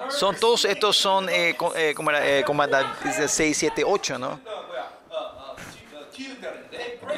[0.09, 2.43] Son todos estos son eh, eh, como era, eh,
[3.27, 4.39] 6, 7, 8, ¿no?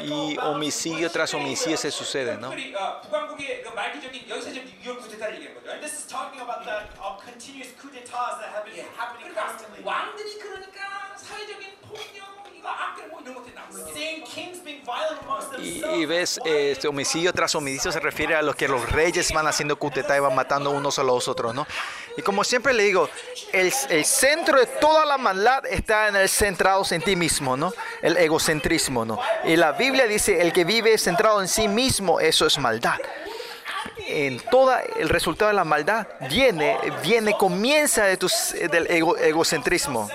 [0.04, 2.52] Y homicidio tras homicidio se sucede, ¿no?
[15.60, 19.48] Y, y ves, este homicidio tras homicidio se refiere a los que los reyes van
[19.48, 21.66] haciendo cuteta y van matando unos a los otros, ¿no?
[22.18, 23.10] Y como siempre le digo,
[23.52, 27.74] el, el centro de toda la maldad está en el centrados en ti mismo, ¿no?
[28.02, 29.20] El egocentrismo, ¿no?
[29.44, 33.00] Y la Biblia dice, el que vive centrado en sí mismo, eso es maldad
[34.08, 40.10] en toda el resultado de la maldad viene, viene, comienza de tus, del ego, egocentrismo.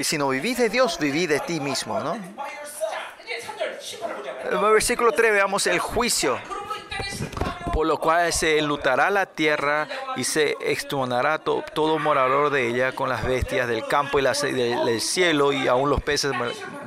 [0.00, 2.16] Y si no vivís de Dios, viví de ti mismo, ¿no?
[4.72, 6.40] Versículo 3 veamos el juicio.
[7.74, 9.86] Por lo cual se enlutará la tierra
[10.16, 15.02] y se exterminará todo morador de ella con las bestias del campo y las, del,
[15.02, 16.32] cielo y aún los peces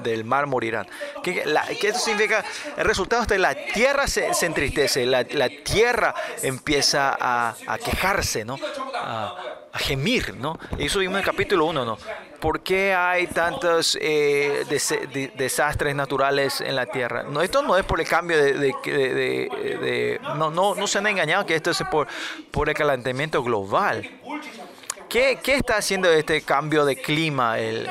[0.01, 0.88] del mar morirán.
[1.22, 2.43] ¿Qué, la, significa?
[2.76, 5.24] El resultado es que la tierra se, entristece, la,
[5.64, 8.57] tierra empieza a, quejarse, ¿no?
[8.95, 9.36] A,
[9.72, 10.57] a, gemir, ¿no?
[10.80, 11.97] Eso vimos en el capítulo 1, ¿no?
[12.44, 14.66] ¿por qué hay tantos eh,
[15.34, 17.24] desastres naturales en la Tierra?
[17.24, 20.20] No, esto no es por el cambio de...
[20.36, 22.06] no, no, no, se han engañado que esto es por,
[22.52, 24.20] por el calentamiento global.
[25.08, 27.60] ¿Qué, ¿Qué, está haciendo este cambio de clima?
[27.60, 27.88] El,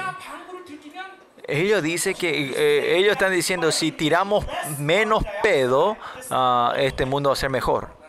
[1.48, 4.44] ellos dicen que eh, ellos están diciendo si tiramos
[4.78, 5.96] menos pedo,
[6.30, 8.01] uh, este mundo va a ser mejor.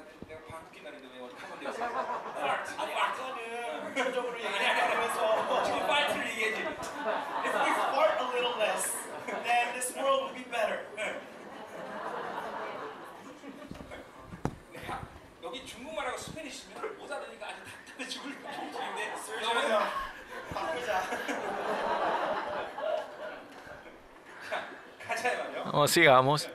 [25.76, 26.48] O sigamos.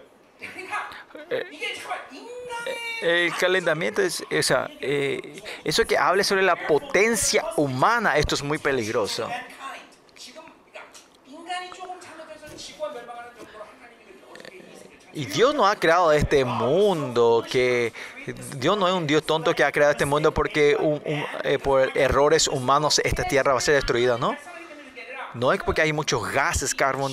[1.28, 1.44] Eh,
[3.02, 4.24] el calentamiento es, o
[4.80, 9.28] eh, eso que hable sobre la potencia humana, esto es muy peligroso.
[15.12, 17.92] Y Dios no ha creado este mundo, que
[18.56, 20.76] Dios no es un Dios tonto que ha creado este mundo porque
[21.42, 24.36] eh, por errores humanos esta tierra va a ser destruida, ¿no?
[25.34, 27.12] No es porque hay muchos gases carbon,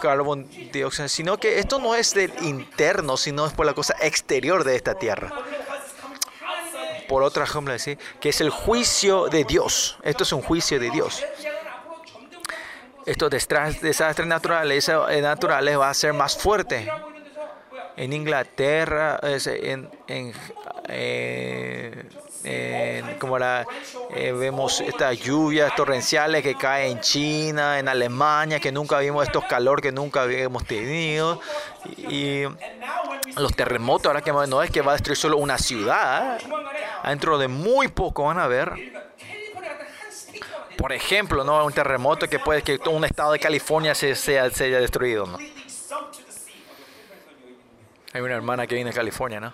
[0.00, 4.64] Carbon dióxido, sino que esto no es del interno, sino es por la cosa exterior
[4.64, 5.32] de esta tierra.
[7.08, 7.98] Por otra ejemplo, ¿sí?
[8.20, 9.98] que es el juicio de Dios.
[10.02, 11.24] Esto es un juicio de Dios.
[13.04, 16.88] Estos desastres naturales, eh, naturales va a ser más fuerte.
[17.96, 20.32] En Inglaterra, en, en
[20.88, 22.08] eh,
[22.44, 23.66] eh, como la,
[24.14, 29.44] eh, vemos estas lluvias torrenciales que caen en China, en Alemania, que nunca vimos estos
[29.44, 31.40] calor que nunca habíamos tenido.
[31.96, 32.44] Y,
[33.36, 36.38] los terremotos, ahora que no es que va a destruir solo una ciudad,
[37.04, 38.72] dentro de muy poco van a ver.
[40.76, 41.64] Por ejemplo, ¿no?
[41.64, 45.26] un terremoto que puede que todo un estado de California se, sea, se haya destruido.
[45.26, 45.38] ¿no?
[48.12, 49.52] Hay una hermana que viene de California, ¿no?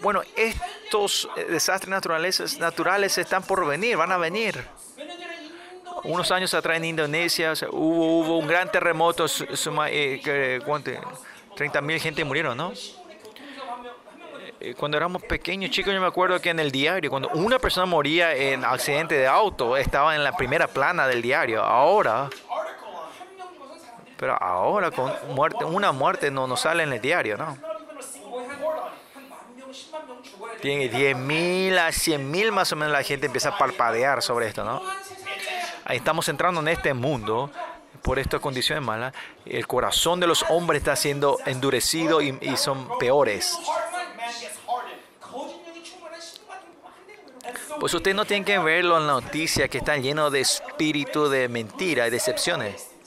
[0.00, 4.64] Bueno, estos eh, desastres naturales, naturales están por venir, van a venir.
[6.04, 12.72] Unos años atrás en Indonesia hubo, un gran terremoto, suma, eh, 30.000 gente murieron, ¿no?
[14.60, 17.86] Eh, cuando éramos pequeños, chicos, yo me acuerdo que en el diario, cuando una persona
[17.86, 21.62] moría en accidente de auto, estaba en la primera plana del diario.
[21.62, 22.28] Ahora,
[24.18, 27.56] pero ahora con muerte, una muerte no nos sale en el diario, ¿no?
[30.60, 34.82] Tiene 10.000 a 100.000 más o menos la gente empieza a parpadear sobre esto, ¿no?
[35.88, 37.50] Estamos entrando en este mundo
[38.02, 39.14] por estas condiciones malas.
[39.46, 43.56] El corazón de los hombres está siendo endurecido y, y son peores.
[47.78, 52.08] Pues ustedes no tienen que ver las noticias que están llenas de espíritu de mentira
[52.08, 52.97] y decepciones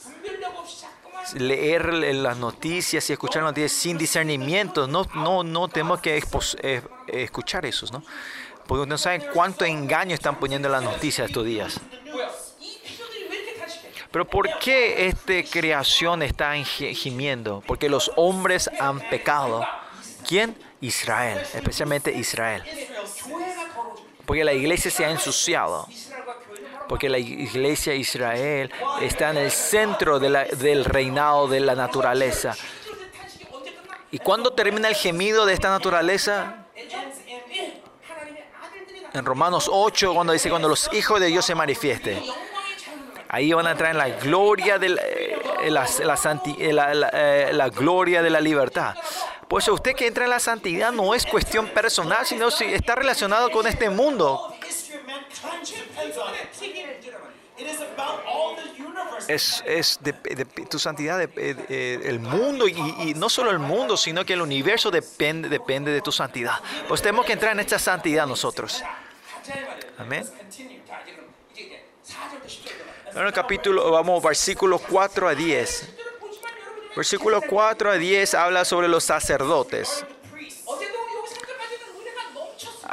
[1.34, 4.86] leer las noticias y escuchar noticias sin discernimiento.
[4.86, 6.22] No, no, no tenemos que
[6.62, 8.02] eh, escuchar eso, ¿no?
[8.66, 11.80] Porque no saben cuánto engaño están poniendo en las noticias estos días.
[14.10, 17.62] Pero ¿por qué esta creación está gimiendo?
[17.66, 19.66] Porque los hombres han pecado.
[20.28, 20.54] ¿Quién?
[20.82, 22.62] Israel, especialmente Israel.
[24.26, 25.88] Porque la iglesia se ha ensuciado
[26.92, 28.70] porque la iglesia de Israel
[29.00, 32.54] está en el centro del reinado de la naturaleza.
[34.10, 36.66] ¿Y cuándo termina el gemido de esta naturaleza?
[39.14, 42.22] En Romanos 8, cuando dice, cuando los hijos de Dios se manifiesten.
[43.30, 44.98] Ahí van a entrar en la gloria de eh,
[45.62, 45.74] eh,
[46.58, 48.96] eh, la, gloria de la libertad.
[49.48, 52.94] Por eso usted que entra en la santidad no es cuestión personal, sino si está
[52.96, 54.54] relacionado con este mundo,
[59.28, 63.50] es, es de, de, tu santidad, de, eh, eh, el mundo y, y, no solo
[63.50, 66.54] el mundo, sino que el universo depende, depende de tu santidad.
[66.88, 68.82] Pues tenemos que entrar en esta santidad nosotros.
[69.98, 70.28] Amén.
[73.14, 75.94] En el capítulo, vamos, versículos 4 a 10.
[76.96, 80.04] Versículo 4 a 10 habla sobre los sacerdotes.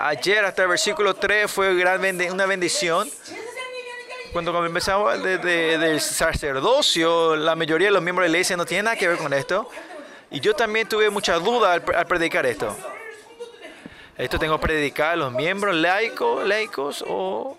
[0.01, 1.75] Ayer hasta el versículo 3 fue
[2.31, 3.09] una bendición.
[4.31, 8.85] Cuando comenzamos desde el sacerdocio, la mayoría de los miembros de la iglesia no tienen
[8.85, 9.69] nada que ver con esto.
[10.31, 12.73] Y yo también tuve muchas dudas al, predicar esto.
[14.17, 17.57] Esto tengo que predicar a los miembros laicos, laicos o...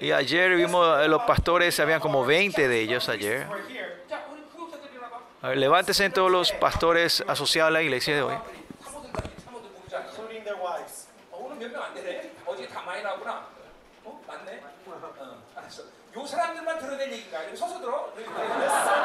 [0.00, 3.46] Y ayer vimos eh, los pastores, habían como 20 de ellos ayer.
[5.42, 8.34] A ver, todos los pastores asociados a la iglesia de hoy.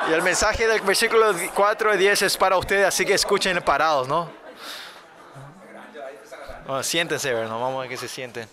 [0.09, 4.07] Y el mensaje del versículo 4 y 10 es para ustedes, así que escuchen parados,
[4.07, 4.29] ¿no?
[6.65, 8.47] Bueno, siéntense, vamos a ver que se sienten.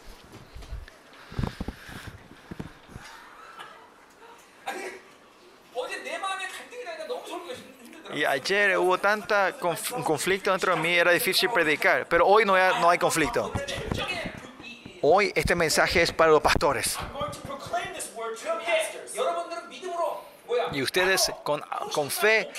[8.15, 12.55] Y ayer hubo tanta conf conflicto dentro de mí, era difícil predicar, pero hoy no
[12.55, 13.53] hay, no hay conflicto.
[15.03, 16.97] Hoy este mensaje es para los pastores.
[20.73, 21.61] Y ustedes con,
[21.93, 22.51] con fe,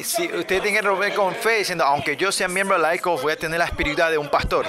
[0.00, 3.36] si ustedes tienen que romper con fe diciendo, aunque yo sea miembro laico, voy a
[3.36, 4.66] tener la espiritualidad de un pastor.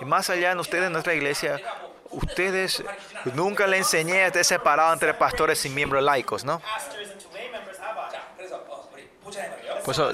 [0.00, 1.60] Y más allá de ustedes, en nuestra iglesia,
[2.10, 2.82] ustedes
[3.34, 6.60] nunca le enseñé a estar separado entre pastores y miembros laicos, ¿no?
[9.84, 10.12] Pues oh,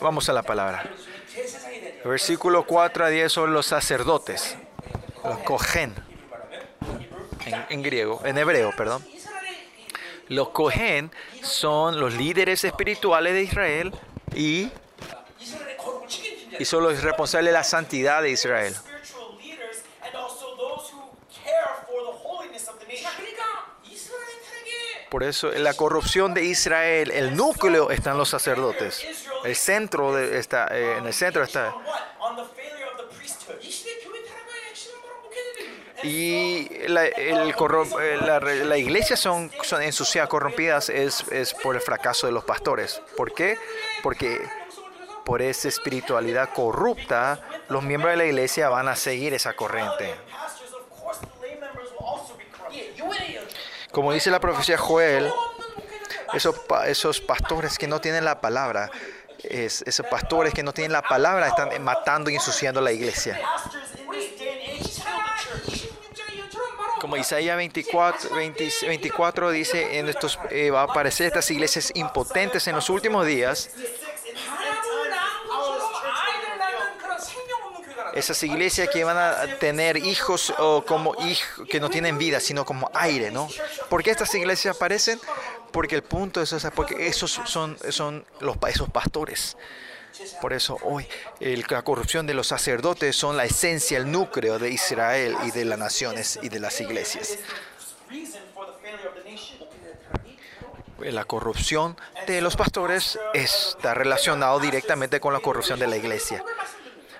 [0.00, 0.84] vamos a la palabra.
[2.04, 4.56] Versículo 4 a 10 son los sacerdotes,
[5.24, 6.13] los cogen
[7.46, 9.04] en, en griego, en hebreo, perdón.
[10.28, 11.10] Los Cohen
[11.42, 13.92] son los líderes espirituales de Israel
[14.34, 14.70] y,
[16.58, 18.74] y son los responsables de la santidad de Israel.
[25.10, 29.06] Por eso en la corrupción de Israel, el núcleo están los sacerdotes.
[29.44, 31.72] El centro de está eh, en el centro está
[36.04, 39.50] y eh, la, iglesia son,
[39.80, 41.24] ensuciadas, corrompidas, es,
[41.62, 43.00] por el fracaso de los pastores.
[43.16, 43.58] ¿Por qué?
[44.02, 44.38] Porque
[45.24, 47.40] por esa espiritualidad corrupta,
[47.70, 50.14] los miembros de la iglesia van a seguir esa corriente.
[53.90, 55.32] Como dice la profecía Joel,
[56.34, 58.90] esos, pastores que no tienen la palabra,
[59.42, 63.40] esos pastores que no tienen la palabra están matando y ensuciando la iglesia.
[67.04, 72.66] Como Isaías 24, 20, 24 dice, en estos, eh, va a aparecer estas iglesias impotentes
[72.66, 73.68] en los últimos días.
[78.14, 82.64] Esas iglesias que van a tener hijos o como hijos que no tienen vida, sino
[82.64, 83.50] como aire, ¿no?
[83.90, 85.20] ¿Por qué estas iglesias aparecen?
[85.72, 89.58] Porque el punto es, o sea, porque esos son, son los, esos pastores.
[90.40, 91.06] Por eso hoy
[91.40, 95.78] la corrupción de los sacerdotes son la esencia, el núcleo de Israel y de las
[95.78, 97.38] naciones y de las iglesias.
[101.00, 101.96] La corrupción
[102.26, 106.42] de los pastores está relacionado directamente con la corrupción de la iglesia.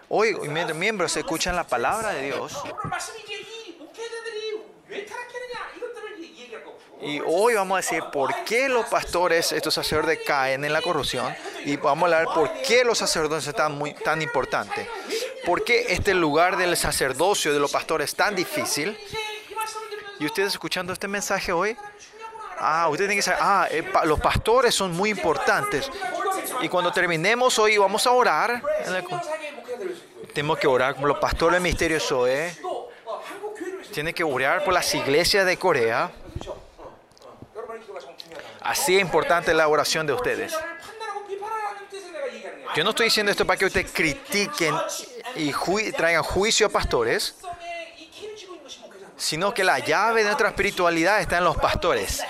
[0.08, 2.54] Hoy mie- miembros escuchan la palabra de Dios
[7.04, 11.34] y hoy vamos a decir por qué los pastores, estos sacerdotes, caen en la corrupción.
[11.66, 14.88] Y vamos a hablar por qué los sacerdotes son tan, muy, tan importantes.
[15.44, 18.98] ¿Por qué este lugar del sacerdocio de los pastores es tan difícil?
[20.18, 21.76] Y ustedes escuchando este mensaje hoy,
[22.58, 25.90] ah, ustedes tienen que saber, ah, eh, pa los pastores son muy importantes.
[26.62, 28.62] Y cuando terminemos hoy, vamos a orar.
[30.32, 32.46] Tenemos que orar como los pastores del misterio Zoe.
[32.46, 32.56] Eh.
[33.92, 36.10] Tienen que orar por las iglesias de Corea.
[38.64, 40.54] Así es importante la oración de ustedes.
[42.74, 44.74] Yo no estoy diciendo esto para que ustedes critiquen
[45.36, 47.36] y ju traigan juicio a pastores,
[49.16, 52.24] sino que la llave de nuestra espiritualidad está en los pastores.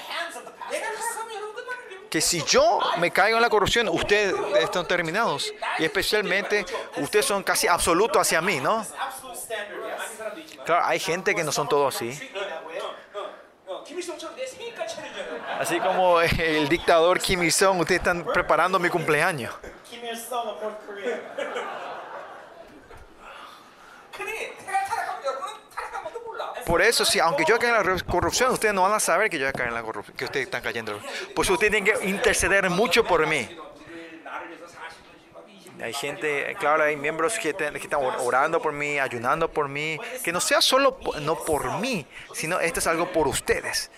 [2.10, 5.52] Que si yo me caigo en la corrupción, ustedes están terminados.
[5.78, 6.66] Y especialmente,
[6.96, 8.86] ustedes son casi absolutos hacia mí, ¿no?
[10.64, 12.18] Claro, hay gente que no son todos así.
[15.58, 19.54] Así como el dictador Kim Il-sung, ustedes están preparando mi cumpleaños.
[26.66, 29.38] Por eso, si aunque yo caiga en la corrupción, ustedes no van a saber que
[29.38, 30.98] yo voy a caer en la corrupción, que ustedes están cayendo.
[31.34, 33.48] Por eso ustedes tienen que interceder mucho por mí.
[35.84, 40.00] Hay gente, claro, hay miembros que, te, que, están orando por mí, ayunando por mí.
[40.22, 43.90] Que no sea solo no por mí, sino esto es algo por ustedes.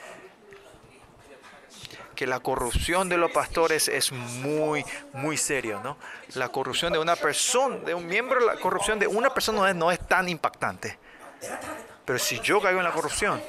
[2.16, 5.96] Que la corrupción de los pastores es muy, muy serio, ¿no?
[6.34, 9.76] La corrupción de una persona, de un miembro, la corrupción de una persona no es,
[9.76, 10.98] no es tan impactante.
[12.04, 13.40] Pero si yo caigo en la corrupción,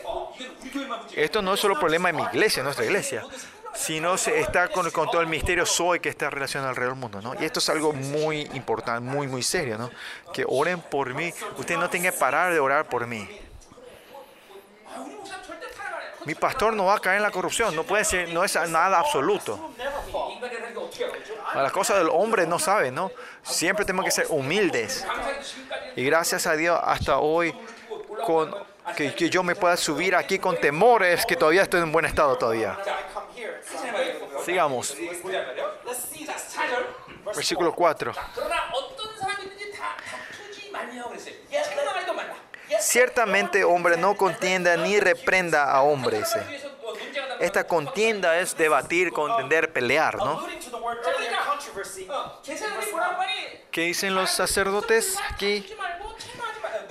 [1.15, 3.23] esto no es solo problema de mi iglesia, nuestra iglesia
[3.78, 7.22] sino se está con, con, todo el misterio soy que está relacionado alrededor del mundo.
[7.22, 7.40] ¿no?
[7.40, 9.78] Y esto es algo muy importante, muy, muy serio.
[9.78, 9.91] ¿no?
[10.34, 11.32] Que oren por mí.
[11.58, 13.28] Usted no tenga que parar de orar por mí.
[16.26, 17.76] Mi pastor no va a caer en la corrupción.
[17.76, 19.72] No puede ser, no es nada absoluto.
[21.54, 23.12] Las cosas del hombre no saben, ¿no?
[23.44, 25.06] Siempre tenemos que ser humildes.
[25.95, 27.56] Y gracias a Dios hasta hoy
[28.26, 28.54] con
[28.95, 32.38] que, que yo me pueda subir aquí con temores, que todavía estoy en buen estado
[32.38, 32.77] todavía.
[34.45, 34.95] Sigamos.
[37.35, 38.14] Versículo 4.
[42.80, 46.23] Ciertamente hombre no contienda ni reprenda a hombre.
[47.39, 50.45] Esta contienda es debatir, contender, pelear, ¿no?
[53.72, 55.68] ¿Qué dicen los sacerdotes aquí?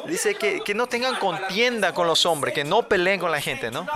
[0.06, 3.70] Dice que, que no tengan contienda con los hombres, que no peleen con la gente,
[3.70, 3.86] ¿no?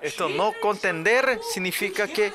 [0.00, 2.32] Esto no contender significa que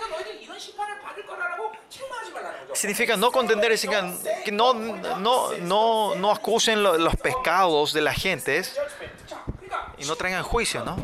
[2.74, 4.14] significa no contender, significa
[4.44, 8.76] que no, no, no, no acusen los, los pecados de las gentes
[9.98, 10.98] y no traigan juicio, ¿no?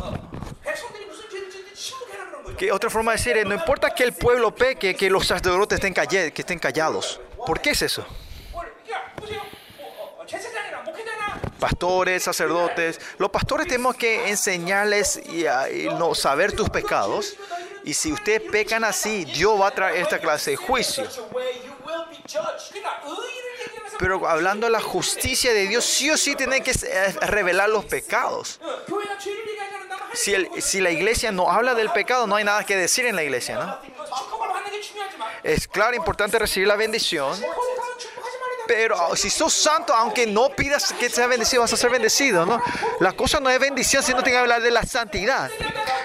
[2.57, 5.75] Que otra forma de decir es, no importa que el pueblo peque, que los sacerdotes
[5.77, 7.21] estén, calle, que estén callados.
[7.45, 8.05] ¿Por qué es eso?
[11.57, 12.99] pastores, sacerdotes.
[13.17, 17.35] Los pastores tenemos que enseñarles ah, y, no saber tus pecados.
[17.83, 21.07] Y si ustedes pecan así, Dios va a traer esta clase de juicio.
[23.99, 27.85] Pero hablando de la justicia de Dios, sí o sí tiene que eh, revelar los
[27.85, 28.59] pecados.
[30.13, 33.23] Si, si la iglesia no habla del pecado, no hay nada que decir en la
[33.23, 33.97] iglesia, ¿no?
[35.43, 37.39] Es claro, importante recibir la bendición
[38.67, 42.45] pero oh, si sos santo, aunque no pidas que seas bendecido, vas a ser bendecido,
[42.45, 42.61] ¿no?
[42.99, 45.49] La cosa no es bendición, si no sino que hablar de la santidad.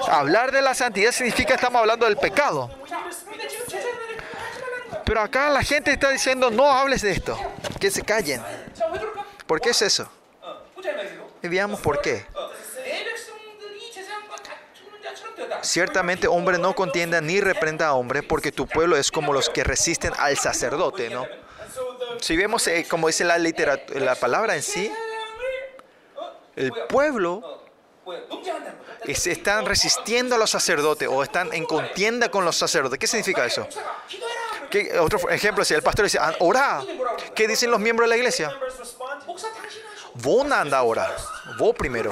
[0.09, 2.71] Hablar de la santidad significa que estamos hablando del pecado.
[5.05, 7.39] Pero acá la gente está diciendo, no hables de esto,
[7.81, 8.43] que se callen.
[9.47, 10.09] ¿Por qué es eso?
[11.43, 12.25] Y veamos por qué.
[15.63, 19.65] Ciertamente hombre no contienda ni reprenda a hombre, porque tu pueblo es como los que
[19.65, 21.27] resisten al sacerdote, ¿no?
[22.21, 24.93] Si vemos, eh, como dice la, la palabra en sí,
[26.57, 27.63] el pueblo
[29.15, 32.99] se están resistiendo a los sacerdotes o están en contienda con los sacerdotes.
[32.99, 33.67] ¿Qué significa eso?
[35.01, 36.83] Otro ejemplo, si el pastor dice, ah, orá,
[37.35, 38.57] ¿qué dicen los miembros de la iglesia?
[40.15, 41.15] Vos anda ahora,
[41.59, 42.11] vos primero.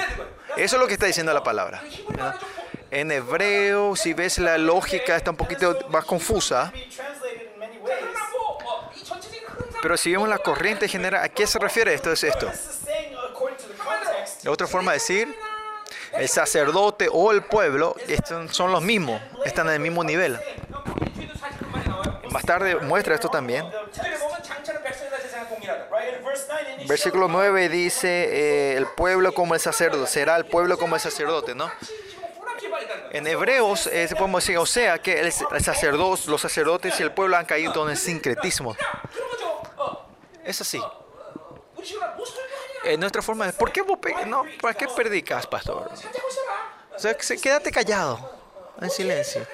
[0.57, 1.83] Eso es lo que está diciendo la palabra.
[2.91, 6.73] En hebreo, si ves la lógica, está un poquito más confusa.
[9.83, 12.13] Pero si vemos la corriente general, ¿a qué se refiere esto?
[12.13, 12.51] Es esto.
[14.43, 15.35] De otra forma de decir,
[16.13, 17.97] el sacerdote o el pueblo
[18.51, 20.39] son los mismos, están en el mismo nivel.
[22.31, 23.65] Más tarde muestra esto también.
[26.87, 31.55] Versículo 9 dice, eh, el pueblo como el sacerdote, será el pueblo como el sacerdote,
[31.55, 31.71] ¿no?
[33.13, 37.85] En hebreos eh, podemos decir, o sea, que los sacerdotes y el pueblo han caído
[37.85, 38.77] en el sincretismo.
[40.45, 40.81] Es así.
[42.85, 45.91] En eh, nuestra forma de, ¿por qué vos no, ¿para qué predicas, pastor?
[46.95, 48.19] O sea, quédate callado,
[48.81, 49.47] en silencio.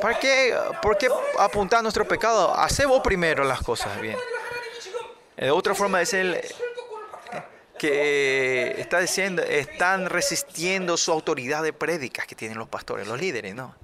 [0.00, 1.08] ¿Para qué, ¿Por qué
[1.38, 2.54] apuntar a nuestro pecado?
[2.54, 4.16] Hace vos primero las cosas bien.
[5.36, 6.54] Eh, otra forma es el eh,
[7.78, 13.54] que está diciendo, están resistiendo su autoridad de prédicas que tienen los pastores, los líderes,
[13.54, 13.74] ¿no?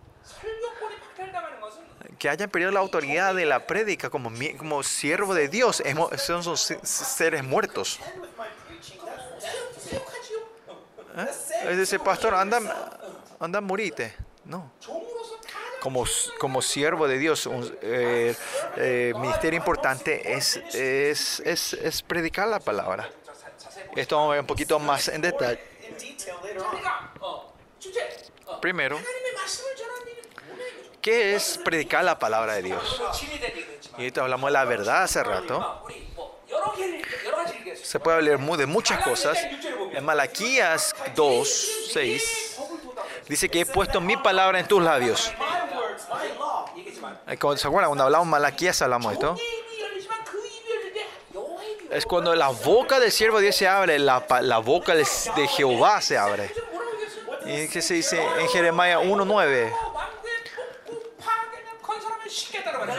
[2.21, 5.83] que hayan perdido la autoridad de la prédica como, como siervo de Dios,
[6.19, 7.99] son, son seres muertos.
[11.17, 11.81] ¿Eh?
[11.81, 12.61] Es pastor, anda,
[13.41, 14.15] anda, morite.
[14.45, 14.71] No.
[15.81, 16.05] Como,
[16.39, 18.37] como siervo de Dios, un eh,
[18.77, 23.09] eh ministerio importante es, es, es, predicar la palabra.
[23.97, 25.59] Esto vamos a ver un poquito más en detalle.
[28.61, 29.01] Primero,
[31.01, 33.03] ¿Qué es predicar la palabra de Dios?
[33.97, 35.85] Y ahorita hablamos de la verdad hace rato.
[37.83, 39.39] Se puede hablar de muchas cosas.
[39.93, 42.61] En Malaquías 2, 6,
[43.29, 45.33] dice que he puesto mi palabra en tus labios.
[47.27, 47.33] Se
[47.67, 49.37] acuerdan, cuando hablamos Malaquías hablamos de esto.
[51.91, 54.19] Es cuando la boca del siervo de Dios se abre, la,
[54.59, 55.05] boca de
[55.49, 56.55] Jehová se abre.
[57.47, 59.73] Y que se dice en Jeremías Jeremiah 1.9.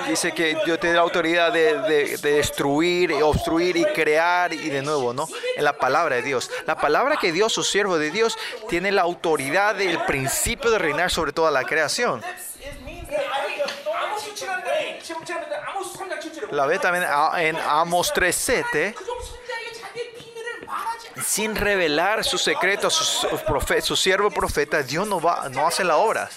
[0.08, 4.82] Dice que Dios tiene la autoridad de, de, de, destruir, obstruir y crear y de
[4.82, 5.28] nuevo, ¿no?
[5.56, 6.52] En la palabra de Dios.
[6.66, 8.38] La palabra que Dios, su siervo de Dios,
[8.70, 12.22] tiene la autoridad del principio de reinar sobre toda la creación.
[16.52, 18.96] La ve también ah, en Amos 3.7
[21.24, 26.30] sin revelar sus secretos a sus, sus, profetas, Dios no, va, no hace la obra.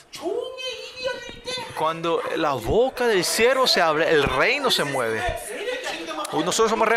[1.79, 5.23] Cuando la boca del siervo se abre, el reino se mueve.
[6.33, 6.89] Uh, nosotros somos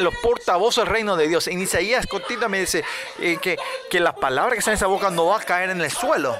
[0.00, 1.48] los portavoces del reino de Dios.
[1.48, 2.84] En Isaías continuamente dice
[3.18, 3.58] eh, que,
[3.90, 6.36] que la palabra que está en esa boca no va a caer en el suelo.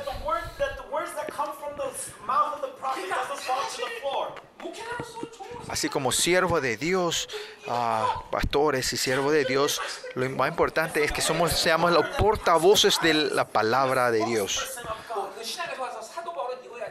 [5.69, 7.29] Así como siervo de Dios,
[7.69, 9.81] ah, pastores y siervo de Dios,
[10.15, 14.79] lo más importante es que somos, seamos los portavoces de la palabra de Dios.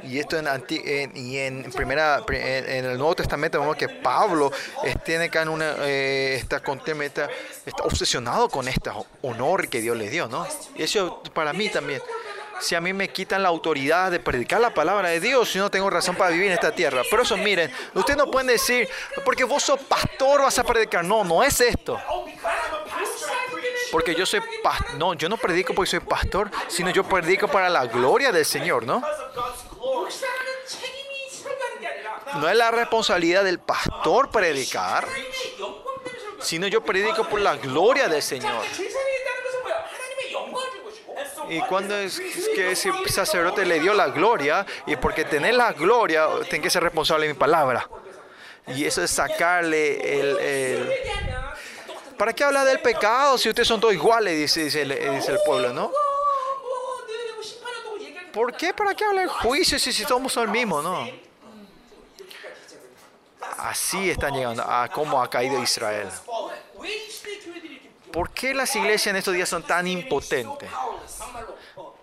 [0.03, 3.87] Y esto en, anti- en- y en primera en, en el Nuevo Testamento vemos que
[3.89, 4.51] Pablo
[4.83, 7.29] eh, tiene acá en una eh, está, está,
[7.65, 8.89] está obsesionado con este
[9.21, 10.45] honor que Dios le dio, ¿no?
[10.75, 12.01] Y eso para mí también.
[12.59, 15.71] Si a mí me quitan la autoridad de predicar la palabra de Dios, yo no
[15.71, 17.01] tengo razón para vivir en esta tierra.
[17.09, 18.87] Por eso miren, ustedes no pueden decir,
[19.25, 21.03] porque vos sos pastor vas a predicar.
[21.03, 21.99] No, no es esto.
[23.91, 24.95] Porque yo soy pastor.
[24.95, 28.85] No, yo no predico porque soy pastor, sino yo predico para la gloria del Señor,
[28.85, 29.03] ¿no?
[32.35, 35.07] No es la responsabilidad del pastor predicar,
[36.41, 38.63] sino yo predico por la gloria del Señor.
[41.49, 42.19] Y cuando es
[42.55, 46.83] que ese sacerdote le dio la gloria, y porque tener la gloria, tengo que ser
[46.83, 47.87] responsable de mi palabra.
[48.67, 50.89] Y eso es sacarle el,
[52.17, 54.37] ¿Para qué habla del pecado si ustedes son todos iguales?
[54.37, 55.91] Dice, dice, el, pueblo, ¿no?
[58.31, 58.73] ¿Por qué?
[58.73, 61.07] ¿Para qué habla del juicio si, todos somos el mismo, no?
[63.63, 66.09] Así están llegando a cómo ha caído Israel.
[68.11, 70.69] ¿Por qué las iglesias en estos días son tan impotentes?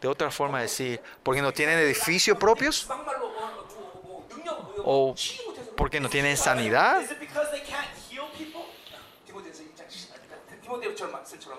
[0.01, 2.89] De otra forma decir, porque no tienen edificios propios
[4.85, 5.15] o
[5.77, 7.03] porque no tienen sanidad.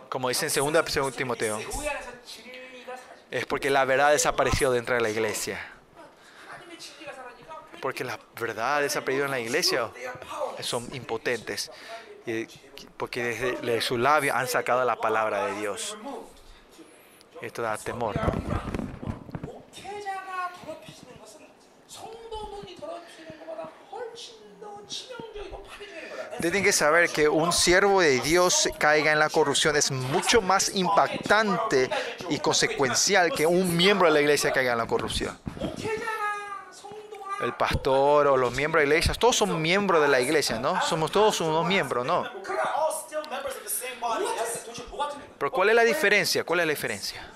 [0.10, 1.60] Como dice en 2 Timoteo,
[3.30, 5.70] es porque la verdad desapareció dentro de la iglesia
[7.82, 9.90] porque las verdades han perdido en la iglesia
[10.60, 11.72] son impotentes,
[12.98, 15.98] porque desde su labio han sacado la palabra de Dios.
[17.41, 18.16] Esto da temor.
[18.16, 18.82] ¿no?
[26.40, 30.76] Tienen que saber que un siervo de Dios caiga en la corrupción es mucho más
[30.76, 31.88] impactante
[32.30, 35.38] y consecuencial que un miembro de la iglesia caiga en la corrupción
[37.42, 40.82] el pastor o los miembros de la iglesia, todos son miembros de la iglesia, ¿no?
[40.82, 42.24] Somos todos unos miembros, ¿no?
[45.38, 46.44] Pero ¿cuál es la diferencia?
[46.44, 47.32] ¿Cuál es la diferencia?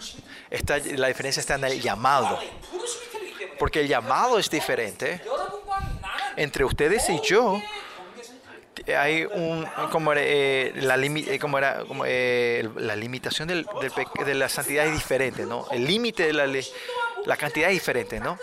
[0.95, 2.40] La diferencia está en el llamado.
[3.57, 5.22] Porque el llamado es diferente.
[6.36, 7.61] Entre ustedes y yo
[8.95, 13.65] hay un como, eh, la, eh, como era como, eh, la limitación del,
[14.26, 15.65] de la santidad es diferente, ¿no?
[15.72, 16.45] El límite de la
[17.26, 18.38] la cantidad es diferente, ¿no?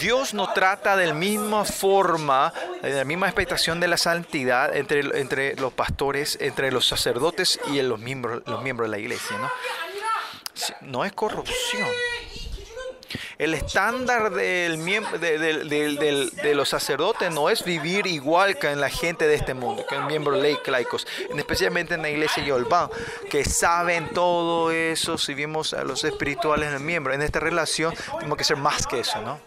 [0.00, 2.52] Dios no trata de la misma forma,
[2.82, 7.80] de la misma expectación de la santidad entre, entre los pastores, entre los sacerdotes y
[7.82, 9.38] los miembros, los miembros de la iglesia.
[9.38, 9.50] No,
[10.80, 11.88] no es corrupción.
[13.38, 14.84] El estándar del,
[15.20, 19.54] del, del, de los sacerdotes no es vivir igual que en la gente de este
[19.54, 21.06] mundo, que el miembro ley laicos,
[21.36, 22.90] especialmente en la iglesia Yolván,
[23.30, 25.18] que saben todo eso.
[25.18, 28.86] Si vimos a los espirituales en el miembro, en esta relación tenemos que ser más
[28.86, 29.40] que eso, ¿no?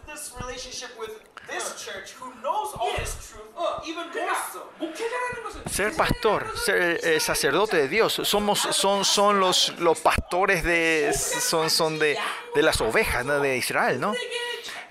[5.70, 11.70] Ser pastor, ser eh, sacerdote de Dios, somos, son, son los, los pastores de, son,
[11.70, 12.18] son de,
[12.54, 13.38] de las ovejas ¿no?
[13.40, 14.14] de Israel, ¿no?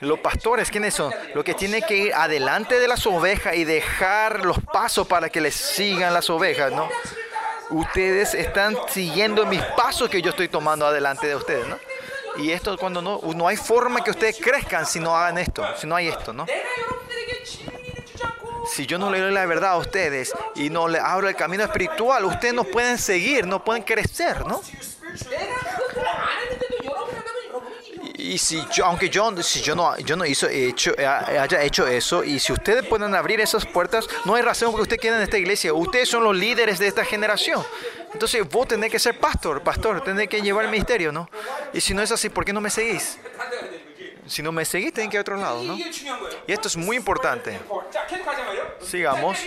[0.02, 1.14] Los pastores, ¿quiénes son?
[1.34, 5.42] Los que tienen que ir adelante de las ovejas y dejar los pasos para que
[5.42, 6.90] les sigan las ovejas, ¿no?
[7.70, 11.78] Ustedes están siguiendo mis pasos que yo estoy tomando adelante de ustedes, ¿no?
[12.38, 15.86] Y esto cuando no, no hay forma que ustedes crezcan si no hagan esto, si
[15.86, 16.46] no hay esto, ¿no?
[18.72, 21.64] si yo no le doy la verdad a ustedes y no le abro el camino
[21.64, 24.62] espiritual, ustedes no pueden seguir, no pueden crecer, ¿no?
[28.20, 31.88] Y si yo, aunque yo, si yo no, yo no hizo, hecho, eh, haya hecho
[31.88, 35.24] eso, y si ustedes pueden abrir esas puertas, no hay razón que ustedes queden en
[35.24, 35.74] esta iglesia.
[35.74, 37.66] Ustedes son los líderes de esta generación.
[38.14, 41.30] Entonces vos tenés que ser pastor, pastor, tenés que llevar el ministerio, ¿no?
[41.74, 43.18] Y si no es así, ¿por qué no me seguís?
[44.28, 45.76] Si no me seguís, tienen que ir a otro lado, ¿no?
[45.76, 47.60] Y esto es muy importante
[48.82, 49.38] sigamos.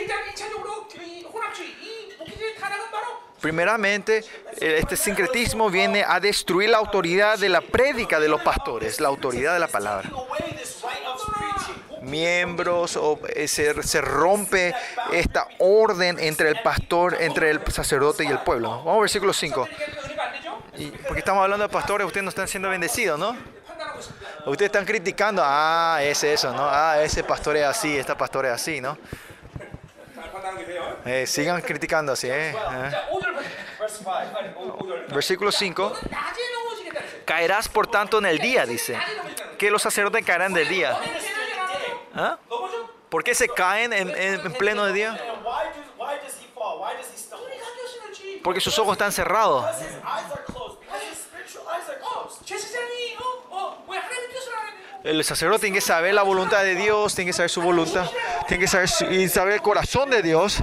[3.41, 4.25] Primeramente,
[4.61, 9.09] eh, este sincretismo viene a destruir la autoridad de la prédica de los pastores, la
[9.09, 10.09] autoridad de la palabra.
[12.03, 14.75] Miembros, o, eh, se, se, rompe
[15.13, 18.69] esta orden entre el pastor, entre el sacerdote y el pueblo.
[18.69, 19.69] Vamos al versículo 5.
[21.07, 23.37] Porque estamos hablando de pastores, ustedes no están siendo bendecidos, ¿no?
[24.47, 26.69] Ustedes están criticando, ah, ese eso, ¿no?
[26.69, 28.99] Ah, ese pastor es así, esta pastora es así, ¿no?
[31.05, 32.91] Eh, sigan criticando así, eh, ¿eh?
[35.09, 35.93] Versículo 5.
[37.25, 38.99] Caerás por tanto en el día, dice.
[39.59, 40.99] Que los sacerdotes caerán del día.
[42.15, 42.39] ¿Ah?
[43.09, 45.19] ¿Por qué se caen en, pleno de día?
[48.43, 49.67] Porque sus ojos están cerrados.
[55.05, 58.09] El sacerdote tiene que saber la voluntad de Dios, tiene que saber su voluntad,
[58.47, 60.59] tiene que saber, su, y saber el corazón de Dios.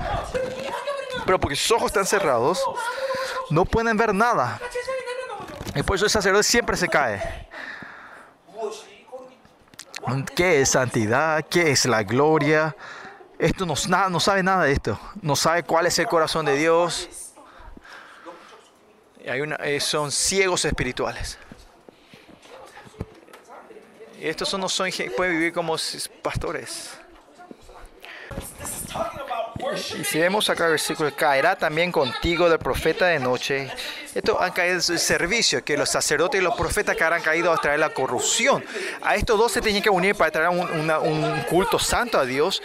[1.26, 2.64] Pero porque sus ojos están cerrados,
[3.50, 4.62] no pueden ver nada.
[5.76, 7.50] Y por eso el sacerdote siempre se cae.
[10.36, 11.46] ¿Qué es santidad?
[11.50, 12.76] ¿Qué es la gloria?
[13.38, 14.98] Esto no, nada, no sabe nada de esto.
[15.22, 17.10] No sabe cuál es el corazón de Dios.
[19.24, 21.38] Y hay una, eh, son ciegos espirituales.
[24.22, 25.76] Estos no son, pueden vivir como
[26.22, 26.92] pastores.
[29.98, 33.72] Y si vemos acá el versículo, caerá también contigo del profeta de noche.
[34.14, 37.58] Esto han caído el servicio, que los sacerdotes y los profetas que han caído a
[37.58, 38.64] traer la corrupción.
[39.02, 42.62] A estos dos se tienen que unir para traer un, culto santo a Dios.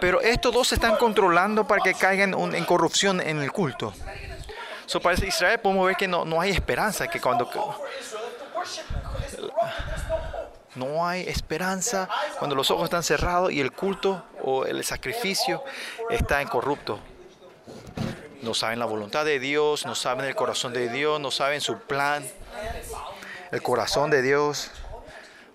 [0.00, 3.94] Pero estos dos se están controlando para que caigan en corrupción en el culto.
[4.86, 7.48] So, para Israel podemos ver que no, no hay esperanza, que cuando...
[10.74, 12.08] no hay esperanza
[12.38, 15.62] cuando los ojos están cerrados y el culto o el sacrificio
[16.10, 16.98] está en corrupto.
[18.42, 21.78] No saben la voluntad de Dios, no saben el corazón de Dios, no saben su
[21.78, 22.26] plan.
[23.52, 24.70] El corazón de Dios.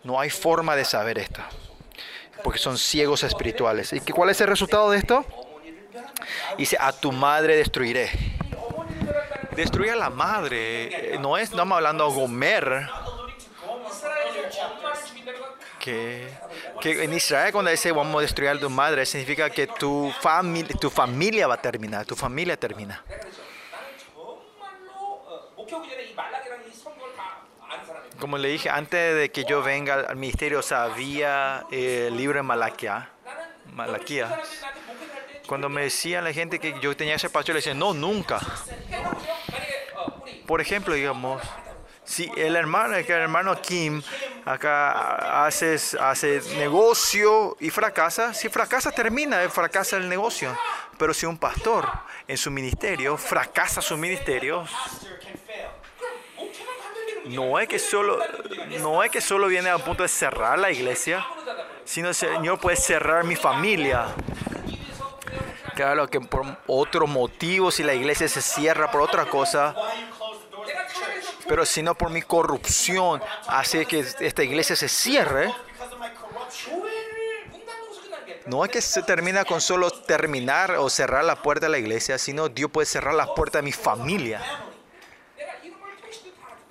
[0.03, 1.41] No hay forma de saber esto.
[2.43, 3.91] Porque son ciegos espirituales.
[3.91, 5.25] ¿Y cuál es el resultado de esto?
[6.57, 8.09] Dice, a tu madre destruiré.
[9.55, 11.15] Destruir a la madre.
[11.15, 12.89] eh, No es, no estamos hablando de Gomer.
[15.79, 16.27] Que,
[16.81, 20.63] que en Israel cuando dice vamos a destruir a tu madre, significa que tu, fami
[20.63, 23.03] tu familia va a terminar, tu familia termina.
[28.19, 32.43] Como le dije, antes de que yo venga al ministerio sabía eh, el libro de
[32.43, 33.09] Malaquía.
[33.73, 34.41] Malaquía.
[35.47, 38.39] Cuando me decían la gente que yo tenía ese pastor, le decía, no, nunca.
[40.47, 41.41] Por ejemplo, digamos,
[42.07, 44.01] si el hermano, el hermano Kim
[44.45, 50.57] acá hace, hace negocio y fracasa, si fracasa termina, eh, fracasa el negocio.
[50.97, 51.85] Pero si un pastor
[52.25, 54.65] en su ministerio fracasa su ministerio,
[57.25, 58.19] no es que solo,
[58.79, 61.27] no es que solo viene a punto de cerrar la iglesia,
[61.83, 64.07] sino el Señor puede cerrar mi familia.
[65.75, 69.75] Claro que por otro motivo, si la iglesia se cierra por otra cosa,
[71.47, 75.45] pero sino por mi corrupción hace que esta iglesia se cierre.
[75.45, 75.53] ¿eh?
[78.45, 82.17] No es que se termina con solo terminar o cerrar la puerta de la iglesia,
[82.17, 84.41] sino Dios puede cerrar la puerta de mi familia.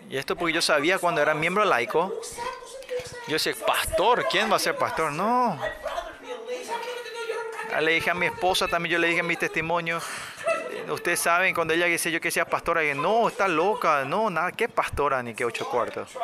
[0.09, 2.15] Y esto porque yo sabía cuando era miembro laico,
[3.27, 5.13] yo decía, pastor, ¿quién va a ser pastor?
[5.13, 5.59] No.
[7.77, 10.01] Ah, le dije a mi esposa también, yo le dije en mi testimonio,
[10.89, 14.51] ustedes saben, cuando ella dice yo que sea pastora, dije, no, está loca, no, nada,
[14.53, 16.17] ¿qué pastora ni qué ocho cuartos?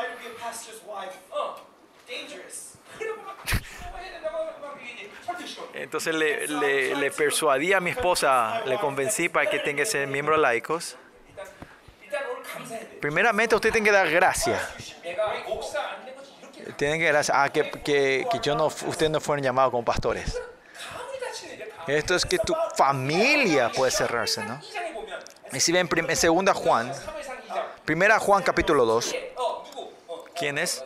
[5.74, 10.38] Entonces le, le, le, persuadí a mi esposa, le convencí para que tenga ese miembro
[10.38, 10.96] laicos.
[12.98, 14.96] Primeramente usted tiene que dar gracias.
[16.78, 17.36] Tienen que dar gracias.
[17.38, 20.40] Ah, que, que, que yo no, ustedes no fueron llamados como pastores.
[21.86, 24.60] Esto es que tu familia puede cerrarse, ¿no?
[25.52, 26.92] Y si ven en segunda Juan,
[27.84, 29.14] primera Juan capítulo 2,
[30.34, 30.82] ¿quién es?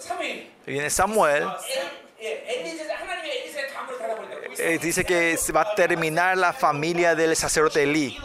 [0.67, 1.47] Viene Samuel.
[4.59, 8.19] Eh, dice que va a terminar la familia del sacerdote Elí.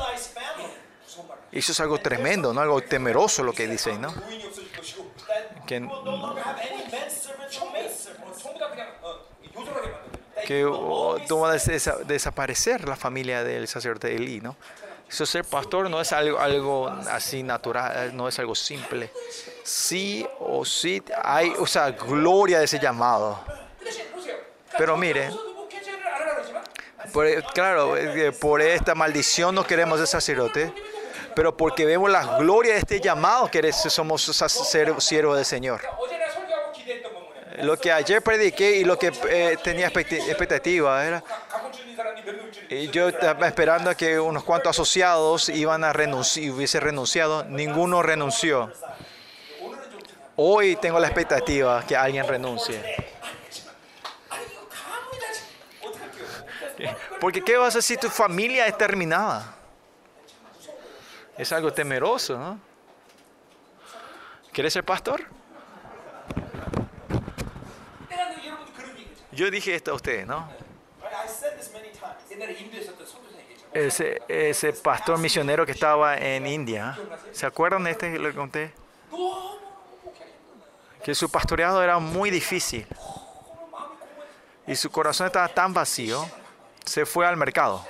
[1.52, 2.62] Eso es algo tremendo, ¿no?
[2.62, 4.14] Algo temeroso lo que dice, ¿no?
[5.68, 6.36] Que, no
[10.46, 14.56] que oh, toma desaparecer la familia del sacerdote Elí, ¿no?
[15.12, 19.12] Eso ser pastor no es algo, así natural, eh, no es algo simple.
[19.62, 23.38] Sí o sí hay, o sea, gloria de ese llamado.
[24.78, 25.30] Pero mire,
[27.14, 30.74] e, claro, eh, por esta maldición no queremos ser sacerdote,
[31.36, 34.22] pero porque vemos la gloria de este llamado que somos
[35.00, 35.82] siervos del Señor.
[37.62, 41.24] Lo que ayer prediqué y lo que eh, tenía expectativa era...
[42.92, 47.44] Yo estaba esperando que unos cuantos asociados iban a renunciar, hubiese renunciado.
[47.44, 48.72] Ninguno renunció.
[50.36, 52.82] Hoy tengo la expectativa que alguien renuncie.
[57.20, 59.56] Porque ¿qué vas a hacer si tu familia es terminada?
[61.38, 62.60] Es algo temeroso, ¿no?
[64.52, 65.41] ¿Quieres ser pastor?
[69.32, 70.50] Yo dije esto a ustedes, ¿no?
[73.74, 76.98] Ese, pastor misionero que estaba en India,
[77.32, 78.74] ¿se acuerdan de este que le conté?
[81.04, 82.86] Que su pastoreado era muy difícil
[84.68, 86.26] y su corazón estaba tan vacío,
[86.86, 87.86] se fue al mercado.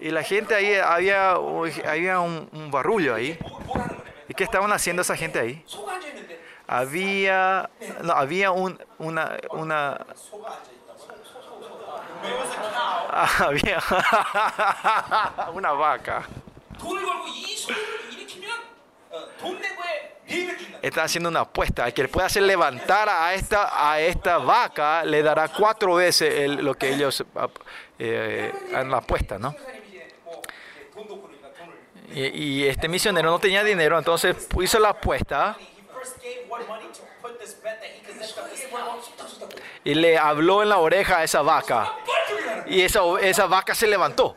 [0.00, 3.38] Y la gente ahí, había, había un, un barullo ahí.
[4.34, 5.64] Qué estaban haciendo esa gente ahí?
[6.66, 7.68] Había,
[8.02, 10.06] no, había una, una,
[13.38, 13.78] había
[15.52, 16.22] una vaca.
[20.80, 21.86] Están haciendo una apuesta.
[21.86, 26.74] El que pueda hacer levantar a esta, a esta vaca le dará cuatro veces lo
[26.74, 27.24] que ellos eh,
[27.98, 29.54] eh han la apuesta, ¿no?
[32.14, 35.56] Eh, y, este misionero no tenía dinero, entonces hizo la apuesta
[39.84, 41.92] y le habló en la oreja a esa vaca.
[42.66, 44.36] Y esa, esa vaca se levantó.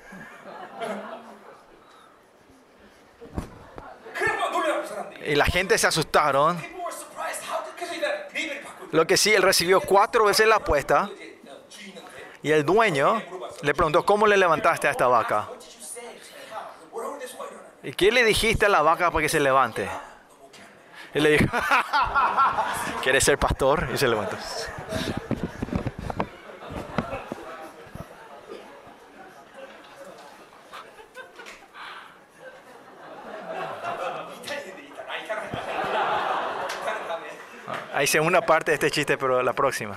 [5.26, 6.62] Y la gente se asustaron.
[8.92, 11.10] Lo que sí, él recibió cuatro veces la apuesta.
[12.42, 13.22] Y el dueño
[13.62, 15.50] le preguntó, ¿cómo le levantaste a esta vaca?
[17.86, 19.88] ¿Y qué le dijiste a la vaca para que se levante?
[21.14, 21.46] Y le dijo,
[23.04, 23.88] ¿quieres ser pastor?
[23.94, 24.36] Y se levantó.
[37.94, 39.96] Ahí se una parte de este chiste, pero la próxima.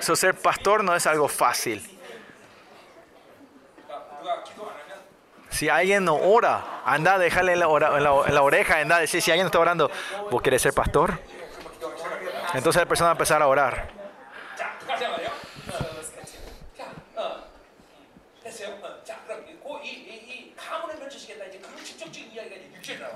[0.00, 1.95] So, ser pastor no es algo fácil.
[5.56, 7.66] Si alguien no ora, anda a dejarle en la,
[7.96, 9.90] en la, oreja, anda decir, si alguien no está orando,
[10.30, 11.18] ¿vos querés ser pastor?
[12.52, 13.88] Entonces la persona va a empezar a orar.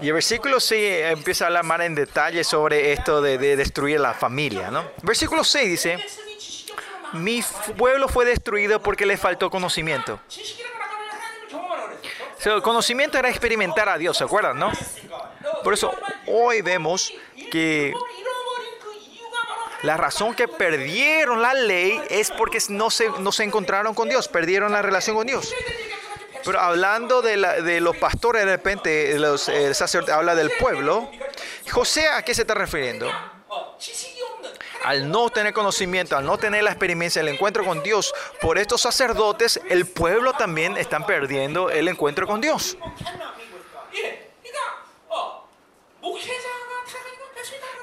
[0.01, 4.01] Y el versículo 6 empieza a hablar más en detalle sobre esto de, de destruir
[4.01, 4.71] la familia.
[4.71, 4.91] ¿no?
[5.03, 5.99] Versículo 6 dice,
[7.13, 7.45] mi
[7.77, 10.19] pueblo fue destruido porque le faltó conocimiento.
[12.45, 14.73] El conocimiento era experimentar a Dios, ¿se acuerdan, no?
[15.63, 15.95] Por eso
[16.27, 17.13] hoy vemos
[17.51, 17.93] que
[19.83, 24.29] la razón que perdieron la ley es porque no se, no se encontraron con Dios,
[24.29, 25.55] perdieron la relación con Dios.
[26.45, 31.11] Pero hablando de, la, de los pastores, de repente el sacerdote habla del pueblo.
[31.71, 33.11] José, ¿a qué se está refiriendo?
[34.85, 38.81] al no tener conocimiento, al no tener la experiencia, el encuentro con Dios, por estos
[38.81, 42.77] sacerdotes, el pueblo también están perdiendo el encuentro con Dios.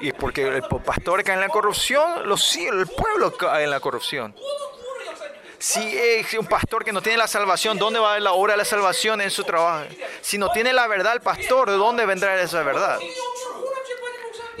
[0.00, 3.80] Y porque el pastor cae en la corrupción, los, cielos, el pueblo cae en la
[3.80, 4.34] corrupción.
[5.58, 8.52] Si es un pastor que no tiene la salvación, ¿dónde va a haber la obra
[8.52, 9.86] de la salvación en su trabajo?
[10.20, 13.00] Si no tiene la verdad el pastor, ¿de dónde vendrá esa verdad?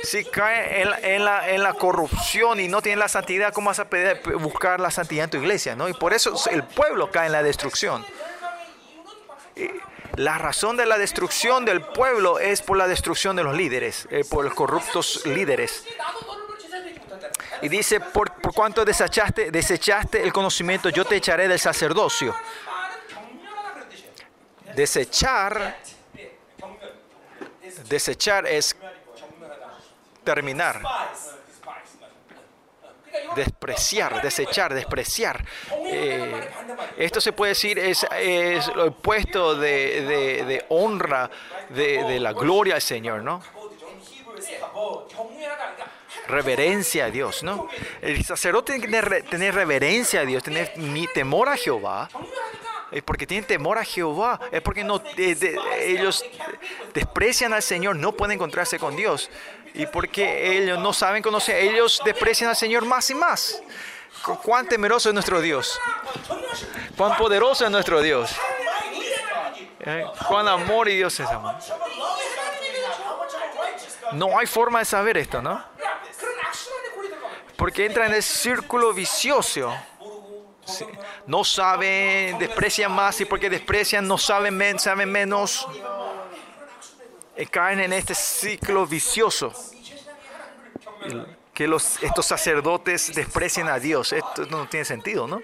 [0.02, 3.68] si cae en la, en, la, en la, corrupción y no tiene la santidad, ¿cómo
[3.68, 3.88] vas a
[4.38, 5.74] buscar la santidad en tu iglesia?
[5.74, 5.88] ¿no?
[5.88, 8.04] Y por eso el pueblo cae en la destrucción.
[10.16, 14.24] La razón de la destrucción del pueblo es por la destrucción de los líderes, eh,
[14.28, 15.84] por los corruptos líderes.
[17.60, 22.34] Y dice, por, por cuanto desechaste, desechaste el conocimiento, yo te echaré del sacerdocio.
[24.76, 25.76] Desechar
[27.88, 28.76] desechar es
[30.34, 30.82] terminar.
[33.34, 35.44] Despreciar, desechar, despreciar.
[35.86, 36.48] Eh,
[36.98, 41.30] esto se puede decir es, es lo opuesto de, de, de honra,
[41.70, 43.42] de, de la gloria al Señor, ¿no?
[46.28, 47.68] reverencia a Dios, ¿no?
[48.02, 52.08] El sacerdote tiene que tener, tener reverencia a Dios, tener mi temor a Jehová.
[52.90, 56.24] Es porque tienen temor a Jehová, es porque no, de, de, ellos
[56.94, 59.30] desprecian al Señor, no pueden encontrarse con Dios.
[59.74, 63.62] Y porque ellos no saben conocer, ellos desprecian al Señor más y más.
[64.42, 65.78] Cuán temeroso es nuestro Dios.
[66.96, 68.30] Cuán poderoso es nuestro Dios.
[69.80, 71.54] Eh, cuán amor y Dios es amor.
[74.12, 75.62] No hay forma de saber esto, ¿no?
[77.56, 79.74] Porque entra en el círculo vicioso.
[81.26, 85.66] No saben, desprecian más y porque desprecian no saben, men, saben menos.
[87.38, 89.52] Eh, caen en este ciclo vicioso.
[91.54, 94.12] Que los, estos sacerdotes desprecien a Dios.
[94.12, 95.40] Esto no tiene sentido, ¿no?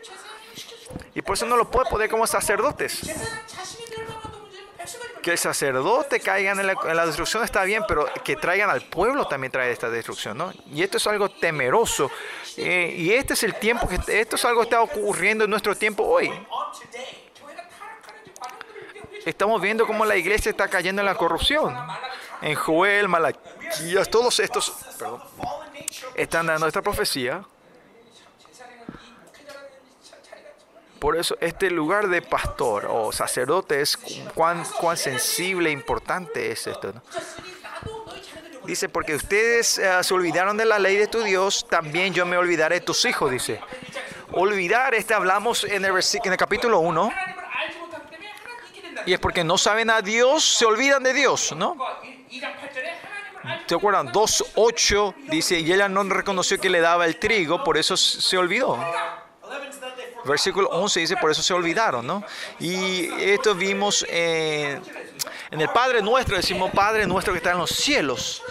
[1.15, 3.01] Y por eso no lo puede poner como sacerdotes.
[5.23, 8.83] Que el sacerdote caiga en la, en la, destrucción está bien, pero que traigan al
[8.83, 10.53] pueblo también trae esta destrucción, ¿no?
[10.73, 12.11] Y esto es algo temeroso.
[12.57, 15.77] Eh, y este es el tiempo que esto es algo que está ocurriendo en nuestro
[15.77, 16.29] tiempo hoy.
[19.25, 21.75] Estamos viendo cómo la iglesia está cayendo en la corrupción.
[22.43, 24.73] En Joel, Malaquías, todos estos
[26.15, 27.43] están dando esta profecía.
[30.99, 33.97] Por eso este lugar de pastor o sacerdote es
[34.35, 36.93] cuán, cuán sensible e importante es esto.
[38.65, 42.39] Dice, porque ustedes eh, se olvidaron de la ley de tu Dios, también yo me
[42.39, 43.61] olvidaré de tus hijos, dice.
[44.33, 47.13] Olvidar, este hablamos en el, en el capítulo 1
[49.07, 51.77] y es porque no saben a Dios, se olvidan de Dios, ¿no?
[53.67, 54.09] ¿Te acuerdan?
[54.13, 58.79] 2.8 dice, y ella no reconoció que le daba el trigo, por eso se olvidó.
[60.25, 62.25] Versículo 11 dice, por eso se olvidaron, ¿no?
[62.59, 64.81] Y esto vimos en
[65.51, 68.43] el Padre nuestro, decimos Padre nuestro que está en los cielos.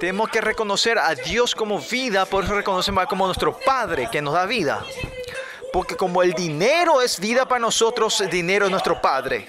[0.00, 4.34] Tenemos que reconocer a Dios como vida, por eso reconocemos como nuestro Padre que nos
[4.34, 4.84] da vida.
[5.72, 9.48] Porque como el dinero es vida para nosotros, el dinero es nuestro Padre.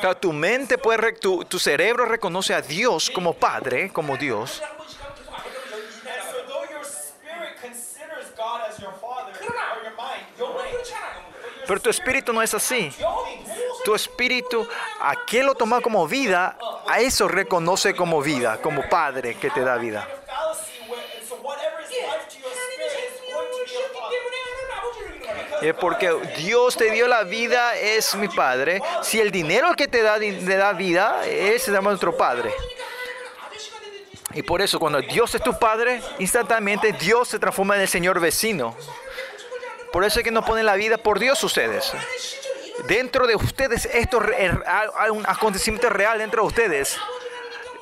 [0.00, 4.62] Claro, tu mente puede, tu, tu cerebro reconoce a Dios como Padre, como Dios.
[11.66, 12.90] Pero tu espíritu no es así
[13.84, 14.66] tu espíritu,
[15.00, 19.76] aquel lo toma como vida, a eso reconoce como vida, como Padre que te da
[19.76, 20.06] vida.
[25.78, 28.80] porque Dios te dio la vida, es mi Padre.
[29.02, 32.52] Si el dinero que te da, da vida, es nuestro Padre.
[34.32, 38.20] Y por eso cuando Dios es tu Padre, instantáneamente Dios se transforma en el Señor
[38.20, 38.74] vecino.
[39.92, 41.92] Por eso es que nos ponen la vida por Dios ustedes.
[42.86, 44.20] Dentro de ustedes, esto
[44.96, 46.98] hay un acontecimiento real dentro de ustedes.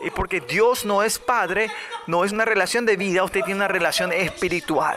[0.00, 1.70] Y porque Dios no es padre,
[2.06, 4.96] no es una relación de vida, usted tiene una relación espiritual.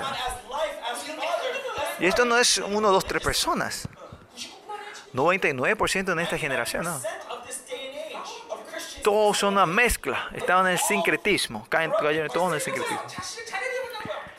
[1.99, 3.87] Y esto no es uno, dos, tres personas.
[5.13, 7.01] 99% en esta generación, no.
[9.03, 13.01] Todos son una mezcla, estaban en el sincretismo, caen, caen todos en el sincretismo.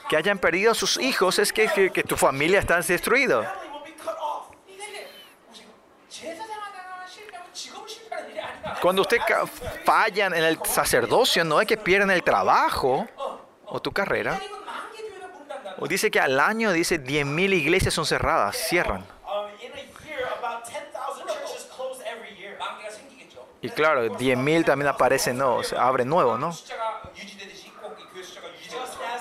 [0.08, 3.61] Que hayan perdido a sus hijos es que, que, que tu familia está destruida.
[8.82, 9.18] Cuando usted
[9.84, 13.06] fallan en el sacerdocio, no es que pierdan el trabajo
[13.64, 14.40] o tu carrera.
[15.78, 19.06] O dice que al año, dice, 10.000 iglesias son cerradas, cierran.
[23.60, 26.52] Y claro, 10.000 también aparecen, no, se abren nuevos, ¿no?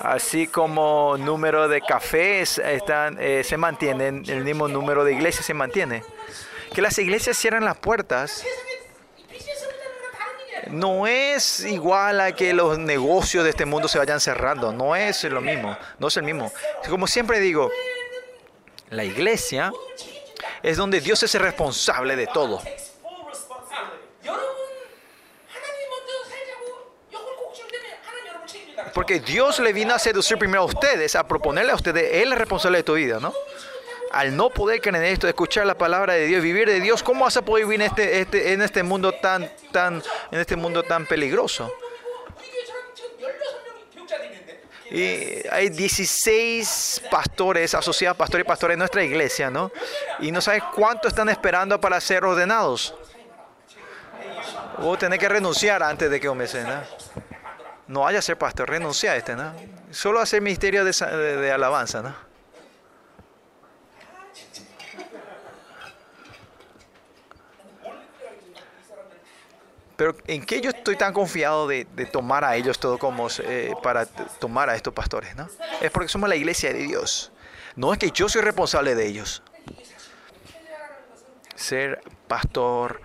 [0.00, 5.54] Así como número de cafés están, eh, se mantienen, el mismo número de iglesias se
[5.54, 6.02] mantiene.
[6.74, 8.44] Que las iglesias cierran las puertas
[10.70, 15.24] no es igual a que los negocios de este mundo se vayan cerrando, no es
[15.24, 16.52] lo mismo, no es el mismo.
[16.88, 17.70] Como siempre digo,
[18.90, 19.72] la iglesia
[20.62, 22.62] es donde Dios es el responsable de todo.
[28.94, 32.38] Porque Dios le vino a seducir primero a ustedes, a proponerle a ustedes, Él es
[32.38, 33.32] responsable de tu vida, ¿no?
[34.12, 37.24] al no poder creer en esto, escuchar la palabra de Dios, vivir de Dios, ¿cómo
[37.24, 40.82] vas a poder vivir en este, este en este mundo tan, tan, en este mundo
[40.82, 41.72] tan peligroso?
[44.90, 49.72] Y hay 16 pastores, asociados pastores y pastores en nuestra iglesia, ¿no?
[50.20, 52.94] Y no sabes cuánto están esperando para ser ordenados.
[54.78, 56.82] Vos tenés que renunciar antes de que comience, ¿no?
[57.86, 59.54] No vaya a ser pastor, renuncia a este, ¿no?
[59.90, 62.31] Solo hacer ministerio de, de, de alabanza, ¿no?
[70.02, 74.04] Pero ¿en qué yo estoy tan confiado de, tomar a ellos todo como eh, para
[74.04, 75.36] tomar a estos pastores?
[75.36, 75.48] ¿no?
[75.80, 77.30] Es porque somos la iglesia de Dios.
[77.76, 79.44] No es que yo soy responsable de ellos.
[81.54, 83.00] Ser pastor.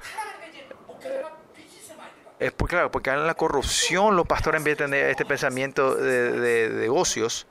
[2.39, 5.93] Es porque, claro, porque en la corrupción los pastores en vez de tener este pensamiento
[5.93, 7.45] de, de, de negocios,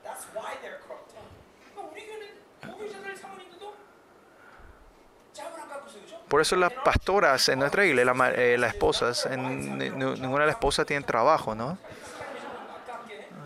[6.27, 10.85] Por eso las pastoras en nuestra iglesia, las, eh, las esposas, ninguna de las esposas
[10.85, 11.77] tiene trabajo, ¿no?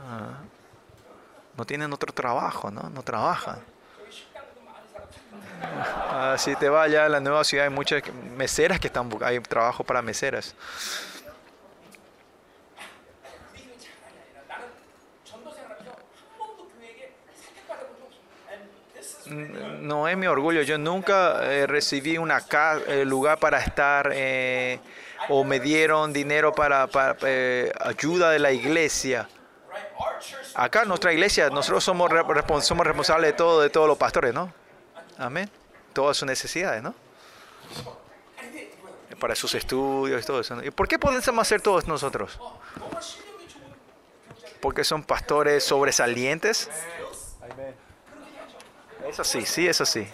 [0.09, 0.39] Ah,
[1.55, 2.89] no tienen otro trabajo, ¿no?
[2.89, 3.59] No trabajan.
[5.63, 8.01] Ah, si te vas allá a la nueva ciudad, hay muchas
[8.35, 10.55] meseras que están, hay trabajo para meseras.
[19.31, 20.61] no es mi orgullo.
[20.61, 24.79] Yo nunca eh, recibí un eh, lugar para estar eh,
[25.29, 26.87] o me dieron dinero para,
[27.21, 29.27] eh, ayuda de la iglesia.
[30.55, 32.09] Acá nuestra iglesia, nosotros somos,
[32.61, 34.53] somos responsables de todo, de todos los pastores, ¿no?
[35.17, 35.49] Amén.
[35.93, 36.93] Todas sus necesidades, ¿no?
[39.19, 40.63] Para sus estudios y todo eso.
[40.63, 42.39] ¿Y por qué podemos hacer todos nosotros?
[44.59, 46.69] Porque son pastores sobresalientes.
[49.11, 50.07] Eso sí, sí, eso sí.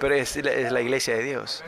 [0.00, 1.62] Pero es la, iglesia de Dios.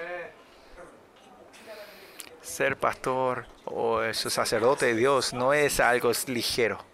[2.42, 6.84] Ser pastor o sacerdote de Dios no es algo ligero.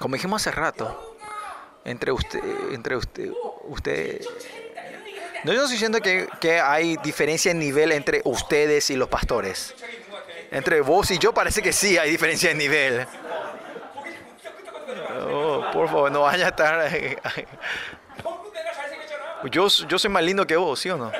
[0.00, 1.16] Como dijimos hace rato,
[1.84, 2.42] entre usted,
[2.72, 3.30] entre usted,
[3.62, 4.20] usted
[5.44, 9.74] no estoy diciendo que, que, hay diferencia en nivel entre ustedes y los pastores.
[10.50, 13.06] Entre vos y yo parece que sí hay diferencia en nivel.
[15.16, 16.94] Oh, por favor, no vaya a estar.
[16.94, 17.16] Eh,
[19.50, 21.12] yo, yo soy más lindo que vos, ¿sí o no?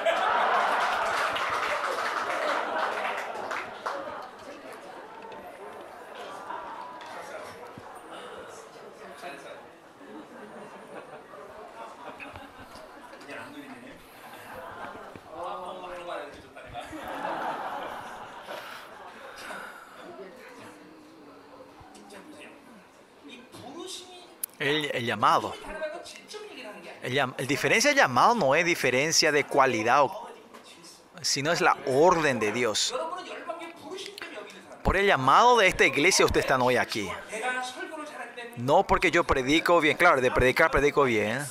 [25.05, 25.55] el llamado.
[27.03, 30.07] El, diferencia de llamado no es diferencia de cualidad,
[31.21, 32.95] sino es la orden de Dios.
[34.83, 37.09] Por el llamado de esta iglesia usted está hoy aquí.
[38.57, 41.45] No porque yo predico bien, claro, de predicar predico bien.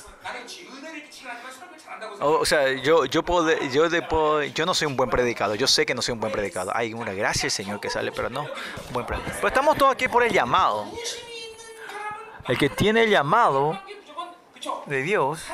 [2.20, 5.84] O, sea, yo, yo, puedo, yo, puedo, yo no soy un buen predicador, yo sé
[5.84, 6.72] que no soy un buen predicador.
[6.76, 8.48] Hay una gracia, Señor, que sale, pero no,
[8.92, 9.34] buen predicador.
[9.36, 10.86] Pero estamos todos aquí por el llamado.
[12.46, 13.80] El que tiene el llamado
[14.86, 15.46] de Dios,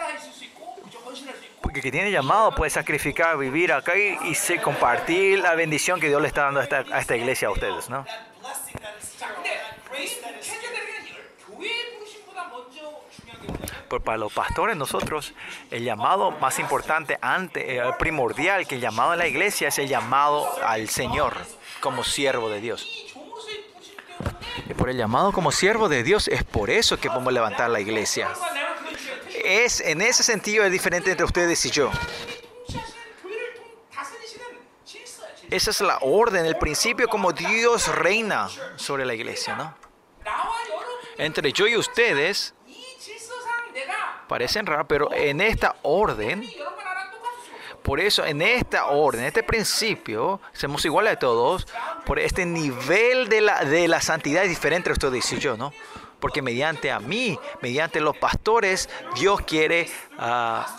[1.74, 6.08] el que tiene el llamado puede sacrificar, vivir acá y, se compartir la bendición que
[6.08, 6.64] Dios le está dando a
[6.98, 8.04] esta, iglesia a ustedes, ¿no?
[13.88, 15.32] Pero para los pastores nosotros,
[15.70, 19.88] el llamado más importante, ante, eh, primordial que el llamado a la iglesia es el
[19.88, 21.36] llamado al Señor
[21.80, 23.09] como siervo de Dios.
[24.68, 26.28] Es por el llamado como siervo de Dios.
[26.28, 28.28] Es por eso que podemos levantar la iglesia.
[29.44, 31.90] Es en ese sentido es diferente entre ustedes y yo.
[35.50, 39.74] Esa es la orden, el principio como Dios reina sobre la iglesia, ¿no?
[41.18, 42.54] Entre yo y ustedes
[44.28, 46.48] parecen raros, pero en esta orden
[47.82, 51.66] por eso en esta orden, este principio, somos iguales a todos,
[52.04, 55.72] por este nivel de la, de la santidad es diferente ustedes y yo, ¿no?
[56.20, 59.88] Porque mediante a mí, mediante los pastores, Dios quiere,
[60.18, 60.76] ah,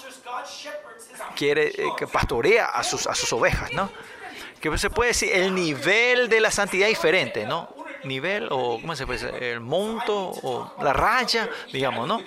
[1.36, 3.90] quiere eh, que pastorea a sus, a sus ovejas, ¿no?
[4.60, 7.81] Que se puede decir el nivel de la santidad es diferente, ¿no?
[8.04, 12.22] nivel o ¿cómo se puede el monto o la raya, digamos, ¿no?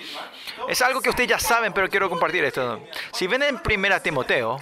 [0.68, 2.64] Es algo que ustedes ya saben, pero quiero compartir esto.
[2.64, 2.86] ¿no?
[3.12, 4.58] Si ven en Primera Timoteo,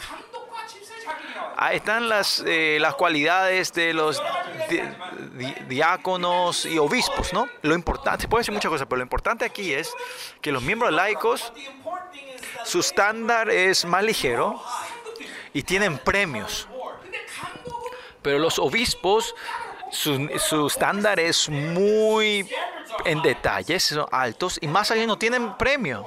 [1.57, 4.23] ahí están las, eh, las cualidades de los
[5.69, 7.49] diáconos y obispos, ¿no?
[7.63, 9.93] Lo importante, se puede decir muchas cosas, pero lo importante aquí es
[10.41, 11.53] que los miembros laicos,
[12.65, 14.63] su estándar es más ligero
[15.53, 16.69] y tienen premios.
[18.23, 19.35] Pero los obispos
[19.93, 22.49] su, su estándar es muy
[23.05, 26.07] en detalles, son altos, y más allá no tienen premio.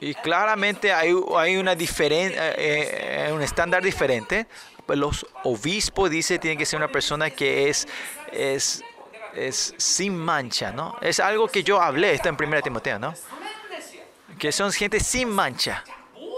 [0.00, 4.46] Y claramente hay, hay una diferen, eh, eh, un estándar diferente.
[4.88, 7.86] Los obispos, dice, tienen que ser una persona que es,
[8.32, 8.82] es,
[9.34, 10.96] es sin mancha, ¿no?
[11.00, 13.14] Es algo que yo hablé, está en 1 Timoteo, ¿no?
[14.38, 15.84] Que son gente sin mancha,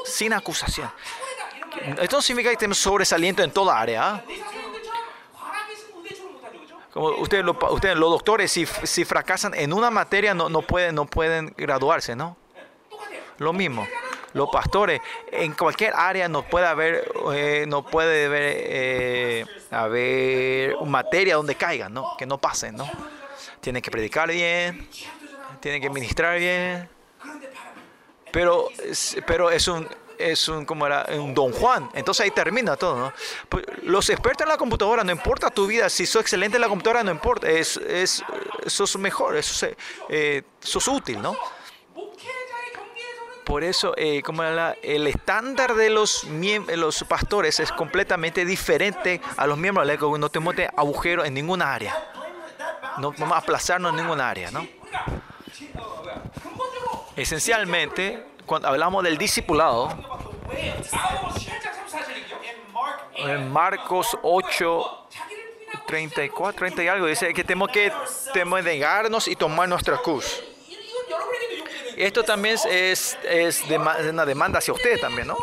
[0.05, 0.91] sin acusación.
[2.01, 4.15] Esto significa que tenemos sobresaliente en toda área.
[4.15, 4.23] ¿ah?
[6.93, 11.07] Como ustedes, ustedes los doctores, si, si, fracasan en una materia, no, no, pueden, no
[11.07, 12.37] pueden graduarse, ¿no?
[13.39, 13.87] Lo mismo.
[14.33, 15.01] Los pastores,
[15.33, 21.93] en cualquier área no puede haber, eh, no puede haber, eh, haber materia donde caigan,
[21.93, 22.17] ¿no?
[22.17, 22.89] Que no pasen, ¿no?
[23.61, 24.89] Tienen que predicar bien,
[25.61, 26.89] tienen que ministrar bien.
[28.33, 28.69] Pero,
[29.27, 29.89] pero es un
[30.21, 31.89] es un, como era, un don Juan.
[31.95, 33.13] Entonces ahí termina todo.
[33.49, 36.69] Pues, los expertos en la computadora, no importa tu vida, si sos excelente en la
[36.69, 38.23] computadora, no importa, es, es,
[38.67, 39.67] sos mejor, es,
[40.09, 41.37] eh, sos útil, ¿no?
[43.45, 49.47] Por eso, eh, como el estándar de los, eh, los pastores es completamente diferente a
[49.47, 50.19] los miembros de la.
[50.19, 51.97] No te agujero en ninguna área.
[52.99, 54.69] No vamos a aplazarnos en ninguna área, ¿no?
[57.17, 59.89] Esencialmente, cuando hablamos del discipulado,
[63.17, 65.09] en Marcos 8,
[65.87, 67.93] 34, 30 y algo, dice que tenemos que
[68.33, 70.43] tenemos negarnos y tomar nuestra cruz.
[71.97, 73.65] Esto también es, es
[74.09, 75.37] una demanda hacia ustedes también, ¿no?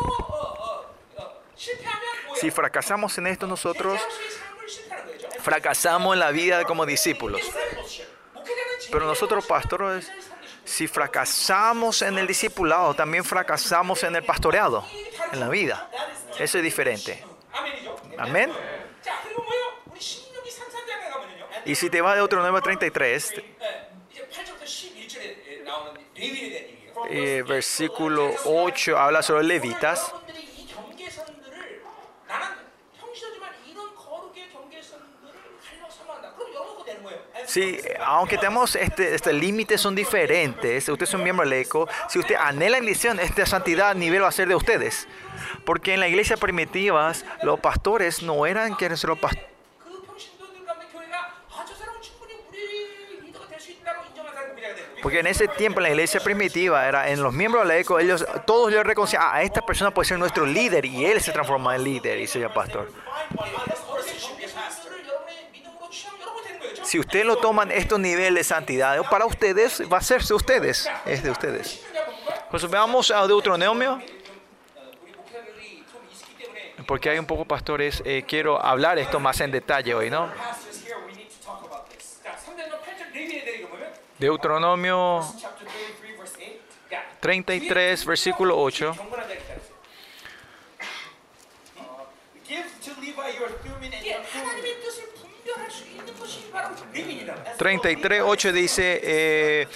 [2.36, 4.00] Si fracasamos en esto nosotros,
[5.40, 7.42] fracasamos en la vida como discípulos.
[8.90, 10.10] Pero nosotros, pastores,
[10.78, 14.86] si fracasamos en el discipulado, también fracasamos en el pastoreado,
[15.32, 15.90] en la vida.
[16.38, 17.24] Eso es diferente.
[18.16, 18.52] Amén.
[21.64, 23.42] Y si te vas de otro 933,
[27.10, 30.14] eh, versículo 8 habla sobre levitas.
[37.48, 42.34] Sí, aunque tenemos este, este límites son diferentes, usted es un miembro electo, si usted
[42.34, 45.08] anhela elección, esta santidad nivel va a ser de ustedes.
[45.64, 47.10] Porque en la iglesia primitiva,
[47.42, 49.48] los pastores no eran quienes los pastores.
[55.02, 58.26] Porque en ese tiempo, en la iglesia primitiva, era en los miembros de ECO, ellos,
[58.46, 61.84] todos ellos reconocían, ah, esta persona puede ser nuestro líder, y él se transforma en
[61.84, 62.90] líder, y se llama pastor.
[66.88, 71.22] Si ustedes lo toman estos niveles de santidad, para ustedes va a ser ustedes, es
[71.22, 71.84] de ustedes.
[72.50, 74.00] Pues veamos a Deuteronomio.
[76.86, 80.32] Porque hay un poco, pastores, eh, quiero hablar esto más en detalle hoy, ¿no?
[84.18, 85.26] Deuteronomio
[87.20, 88.96] 33, versículo 8.
[97.58, 99.68] 33.8 dice, eh,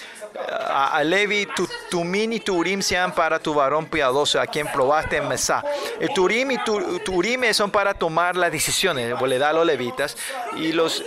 [0.68, 5.16] a, a, Levi, tu, Tumín y Turim sean para tu varón piadoso, a quien probaste
[5.16, 5.62] en Mesá.
[6.00, 7.00] El Turim y tu,
[7.52, 10.16] son para tomar las decisiones, le da a los levitas.
[10.56, 11.02] Y los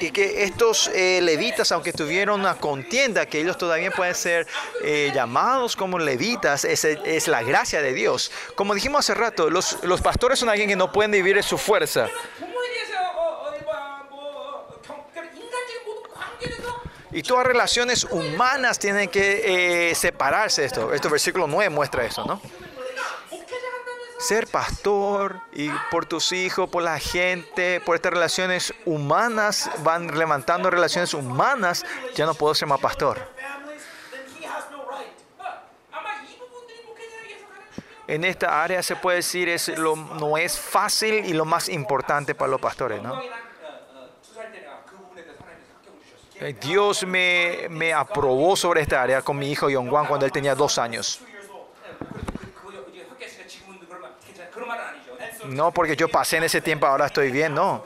[0.00, 4.46] y que estos eh, levitas, aunque tuvieron una contienda, que ellos todavía pueden ser
[4.82, 8.32] eh, llamados como levitas, es, la gracia de Dios.
[8.54, 12.08] Como dijimos hace rato, los, pastores son alguien que no pueden vivir de su fuerza.
[17.12, 20.94] Y todas relaciones humanas tienen que eh, separarse de esto.
[20.94, 22.40] Este versículo 9 muestra eso, ¿no?
[24.20, 30.70] ser pastor y por tus hijos, por la gente, por estas relaciones humanas, van levantando
[30.70, 31.84] relaciones humanas,
[32.14, 33.18] ya no puedo ser más pastor.
[38.06, 42.34] En esta área se puede decir es lo, no es fácil y lo más importante
[42.34, 43.20] para los pastores, ¿no?
[46.60, 50.78] Dios me, me aprobó sobre esta área con mi hijo Yongwan cuando él tenía dos
[50.78, 51.20] años.
[55.46, 57.82] No porque yo pasé en ese tiempo, ahora estoy bien, no.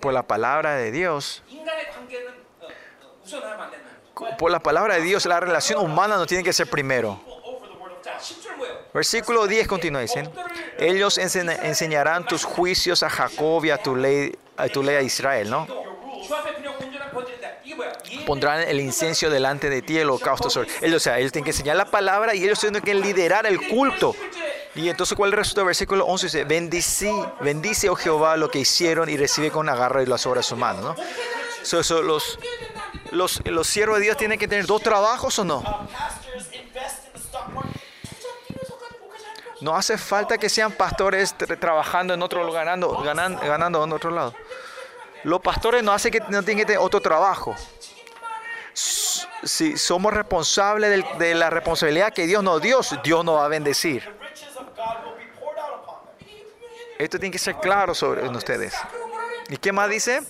[0.00, 1.42] Por la palabra de Dios.
[4.38, 7.20] Por la palabra de Dios, la relación humana no tiene que ser primero.
[8.94, 10.32] Versículo 10 continúa diciendo,
[10.78, 15.66] ellos enseñarán tus juicios a Jacob y a tu ley a, Israel, ¿no?
[18.26, 20.96] Pondrán el incenso delante de ti, el holocausto sobre ellos.
[20.96, 24.16] O sea, ellos tienen que enseñar la palabra y ellos tienen que liderar el culto.
[24.76, 25.64] Y entonces, ¿cuál es el resultado?
[25.64, 30.02] del Versículo 11 dice, bendice, bendice, oh Jehová, lo que hicieron y recibe con agarra
[30.02, 30.82] y las obras de su mano.
[30.82, 30.96] ¿no?
[31.62, 32.38] So, so, los,
[33.10, 35.64] los, siervos de Dios tienen que tener dos trabajos o no.
[39.62, 44.10] No hace falta que sean pastores trabajando en otro lugar, ganando, ganando, ganando en otro
[44.10, 44.34] lado.
[45.24, 47.56] Los pastores no hacen que no tienen que tener otro trabajo.
[48.74, 54.14] Si somos responsables de, la responsabilidad que Dios nos dio, Dios nos va a bendecir.
[56.98, 58.74] Esto tiene que ser claro sobre ustedes.
[59.48, 60.22] ¿Y qué más dice?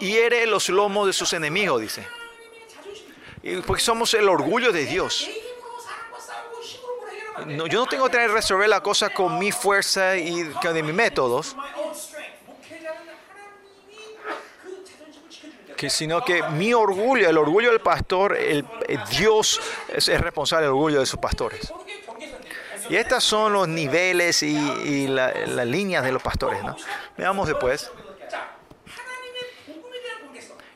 [0.00, 2.06] Hiere los lomos de sus enemigos, dice.
[3.66, 5.28] Porque somos el orgullo de Dios.
[7.46, 11.56] No, yo no tengo que resolver la cosa con mi fuerza y con mis métodos.
[15.76, 18.64] que sino que mi orgullo, el orgullo del pastor, el,
[19.10, 21.72] Dios es, responsable del orgullo de sus pastores.
[22.88, 26.62] Y estos son los niveles y, las líneas de los pastores.
[26.62, 26.76] ¿no?
[27.16, 27.90] Veamos después.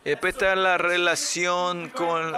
[0.05, 2.35] Después está la relación con,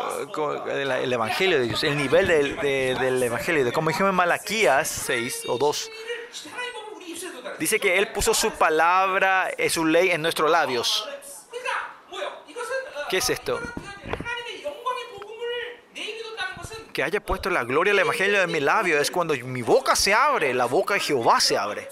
[0.68, 3.72] el, Evangelio de Dios, el nivel del, del Evangelio.
[3.72, 5.90] Como dijimos en Malaquías 6 o 2,
[7.58, 11.08] dice que Él puso su palabra, eh, su ley en nuestros labios.
[13.12, 13.60] ¿Qué es esto?
[16.94, 20.14] Que haya puesto la gloria del Evangelio en mi labio es cuando mi boca se
[20.14, 21.90] abre, la boca de Jehová se abre.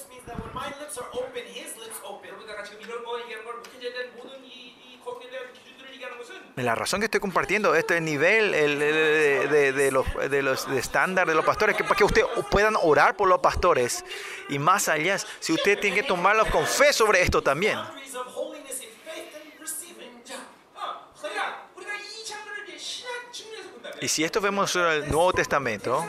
[6.57, 10.07] La razón que estoy compartiendo este nivel el, el, de, los
[10.71, 14.07] de estándar de, los pastores, que para que ustedes puedan orar por los pastores
[14.49, 17.79] y más allá, si usted tiene que tomarlo, confes sobre esto también.
[24.01, 26.05] Y si esto vemos en el Nuevo Testamento,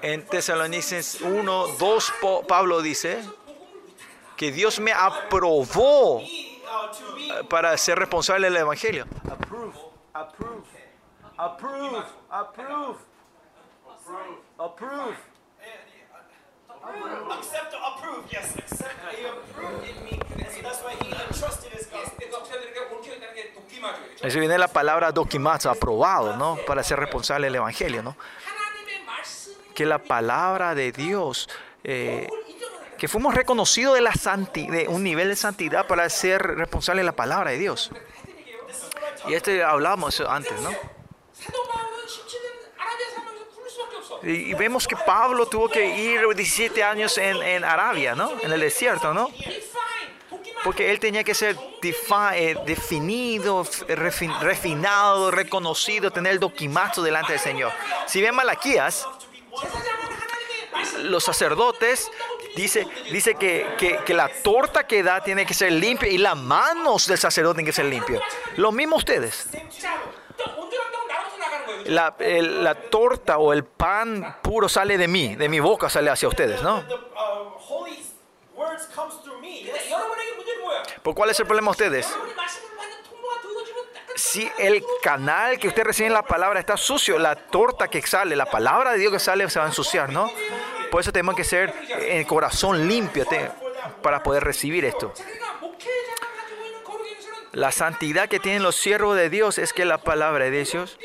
[0.00, 2.14] en Tesalonicenses 1, 2,
[2.48, 3.22] Pablo dice
[4.36, 6.60] que Dios me aprobó eh,
[7.48, 9.06] para ser responsable del Evangelio.
[9.30, 9.74] Approve,
[10.12, 10.64] approve,
[11.36, 12.98] approve, approve,
[14.58, 15.33] approve.
[16.84, 17.32] Approve.
[17.32, 18.24] Accept or approve.
[18.30, 18.94] Yes, accept.
[19.12, 20.14] He approved in me.
[24.22, 26.56] Así viene la palabra dokimatsu, aprobado, ¿no?
[26.66, 28.16] Para ser responsable del Evangelio, ¿no?
[29.74, 31.48] Que la palabra de Dios,
[31.82, 32.28] eh,
[32.96, 37.06] que fuimos reconocidos de, la santi, de un nivel de santidad para ser responsable de
[37.06, 37.90] la palabra de Dios.
[39.26, 40.70] Y este hablábamos antes, ¿no?
[44.24, 48.32] Y vemos que Pablo tuvo que ir 17 años en, en Arabia, ¿no?
[48.42, 49.30] En el desierto, ¿no?
[50.62, 57.70] Porque él tenía que ser eh, definido, refinado, reconocido, tener el doquimazo delante del Señor.
[58.06, 59.06] Si ven Malaquías,
[61.02, 62.10] los sacerdotes
[62.56, 66.36] dice, dice que, que, que, la torta que da tiene que ser limpia y las
[66.36, 68.22] manos del sacerdote tienen que ser limpias.
[68.56, 69.48] Lo mismo ustedes
[71.86, 76.28] la, la torta o el pan puro sale de mí, de mi boca sale hacia
[76.28, 76.84] ustedes, ¿no?
[81.02, 82.14] ¿Por cuál es el problema de ustedes?
[84.16, 88.36] Si el canal que usted recibe en la palabra está sucio, la torta que sale,
[88.36, 90.30] la palabra de Dios que sale se va a ensuciar, ¿no?
[90.90, 93.26] Por eso tenemos que ser el corazón limpio
[94.02, 95.12] para poder recibir esto.
[97.50, 100.98] La santidad que tienen los siervos de Dios es que la palabra de Dios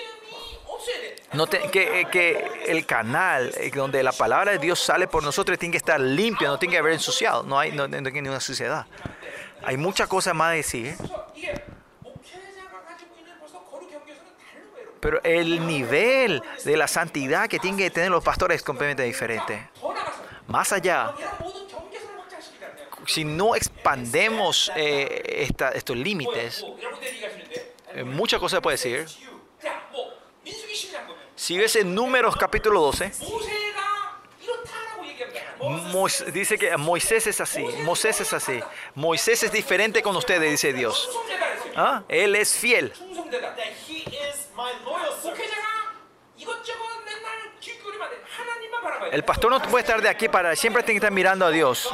[1.34, 5.72] no eh, que, el canal eh, donde la palabra de Dios sale por nosotros tiene
[5.72, 8.86] que estar limpio, no tiene que haber ensuciado, no hay, no, no hay ninguna suciedad.
[9.64, 10.52] Hay muchas cosas más ¿eh?
[10.52, 10.96] a decir.
[15.00, 19.70] Pero el nivel de la santidad que tienen que tener los pastores es completamente diferente.
[20.48, 21.14] Más allá,
[23.06, 26.66] si no expandemos estos límites,
[27.94, 29.08] eh, muchas cosas puede decir
[31.36, 33.12] si ves en Números capítulo 12,
[36.32, 38.60] dice que Moisés es así, Moisés es así,
[38.96, 41.10] Moisés es diferente con ustedes, dice Dios.
[41.76, 42.04] ¿Ah?
[42.08, 42.94] Él es fiel.
[49.12, 51.90] El pastor no puede estar de aquí para siempre tiene que estar mirando a Dios.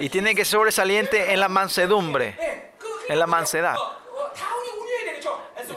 [0.00, 2.72] Y tiene que ser sobresaliente en la mansedumbre,
[3.08, 3.76] en la mansedad.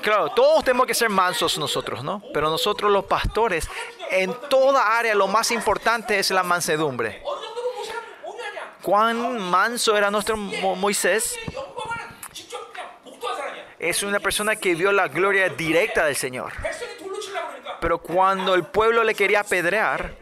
[0.01, 2.23] Claro, todos tenemos que ser mansos nosotros, ¿no?
[2.33, 3.69] Pero nosotros los pastores,
[4.09, 7.23] en toda área lo más importante es la mansedumbre.
[8.81, 11.37] Cuán manso era nuestro Moisés.
[13.77, 16.53] Es una persona que vio la gloria directa del Señor.
[17.79, 20.15] Pero cuando el pueblo le quería apedrear,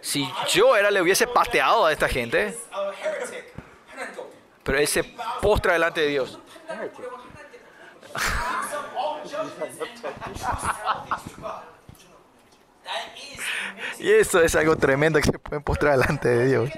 [0.00, 2.56] si yo era, le hubiese pateado a esta gente.
[4.62, 5.04] Pero él se
[5.40, 6.38] postra delante de Dios
[13.98, 16.70] y eso es algo tremendo que se pueden postrar delante de Dios.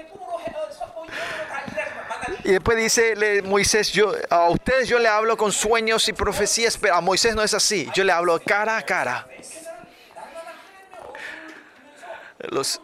[2.43, 6.77] Y después dice le, Moisés, yo, a ustedes yo le hablo con sueños y profecías,
[6.77, 9.27] pero a Moisés no es así, yo le hablo cara a cara.
[12.49, 12.81] Los,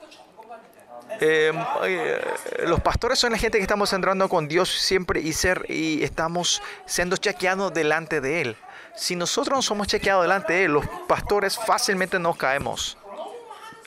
[1.20, 2.22] Em, eh,
[2.68, 6.62] los pastores son la gente que estamos entrando con Dios siempre y ser y estamos
[6.86, 8.58] siendo chequeados delante de Él.
[8.96, 12.98] Si nosotros no somos chequeados delante de Él, los pastores fácilmente nos caemos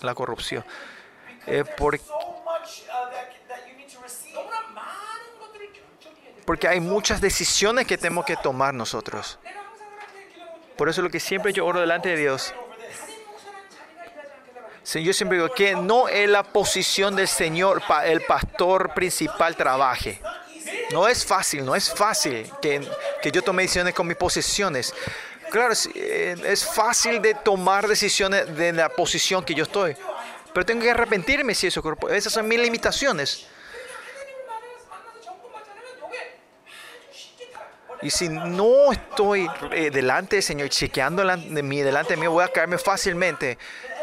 [0.01, 0.65] en la corrupción.
[1.47, 2.05] Eh, porque,
[6.45, 9.39] porque hay muchas decisiones que tenemos que tomar nosotros.
[10.77, 12.55] Por eso es lo que siempre yo oro delante de Dios.
[14.95, 20.21] Yo siempre digo que no es la posición del Señor el pastor principal trabaje.
[20.93, 22.81] No es fácil, no es fácil que,
[23.23, 24.93] que yo tome decisiones con mis posiciones.
[25.51, 29.97] Claro, es, eh, es fácil de tomar decisiones de la posición que yo estoy.
[30.53, 31.83] Pero tengo que arrepentirme si eso.
[32.11, 33.47] Esas son mis limitaciones.
[38.03, 42.43] Y si no estoy eh, delante del Señor, chequeando de mí, delante de mí, voy
[42.43, 43.59] a caerme fácilmente.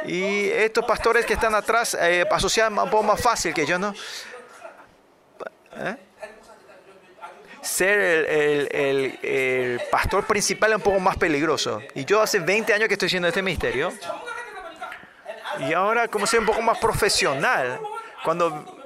[0.06, 3.94] Y estos pastores que están atrás eh, asocian un poco más fácil que yo, ¿no?
[5.76, 5.96] ¿Eh?
[7.62, 11.82] Ser el, el, pastor principal es un poco más peligroso.
[11.96, 13.92] Y yo hace 20 años que estoy haciendo este misterio.
[15.60, 17.80] Y ahora, como soy un poco más profesional,
[18.24, 18.77] cuando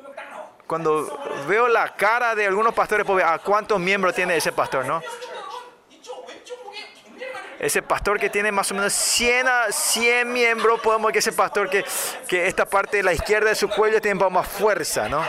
[0.72, 1.20] cuando
[1.50, 5.04] veo la cara de algunos pastores, pues, ¿a ah, cuántos miembros tiene ese pastor, no?
[7.60, 11.34] Ese pastor que tiene más o menos 100, a 100 miembros, podemos decir que ese
[11.34, 11.84] pastor que,
[12.26, 15.22] que esta parte de la izquierda de su cuello tiene más fuerza, ¿no?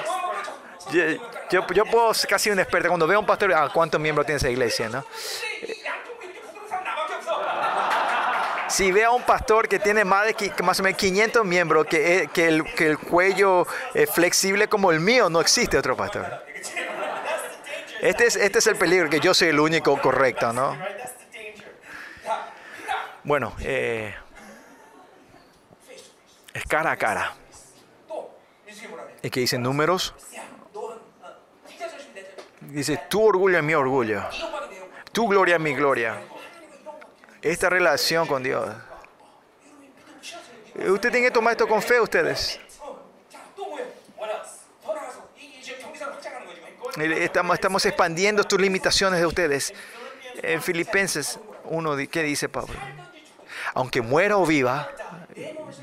[1.51, 2.87] Yo, yo, puedo ser casi un experto.
[2.87, 5.05] Cuando veo a un pastor, ¿a cuántos miembros tiene esa iglesia, no?
[8.73, 12.29] si ve a un pastor que tiene más de más o menos 500 miembros, que,
[12.35, 16.43] el, que el cuello es flexible como el mío, no existe otro pastor.
[18.01, 20.77] Este es, este es el peligro, que yo soy el único correcto, ¿no?
[23.25, 24.15] Bueno, eh,
[26.55, 27.35] es cara a cara.
[29.23, 30.15] ¿Y que dice números?
[32.63, 34.23] Dice, tu orgullo es mi orgullo.
[35.13, 36.23] Tu gloria es mi gloria
[37.43, 38.69] esta relación con Dios.
[40.75, 42.59] Usted tiene que tomar esto con fe, ustedes.
[46.99, 49.75] Estamos, expandiendo tus limitaciones de ustedes.
[50.43, 52.75] En Filipenses 1, ¿qué dice Pablo?
[53.75, 54.91] Aunque muera o viva,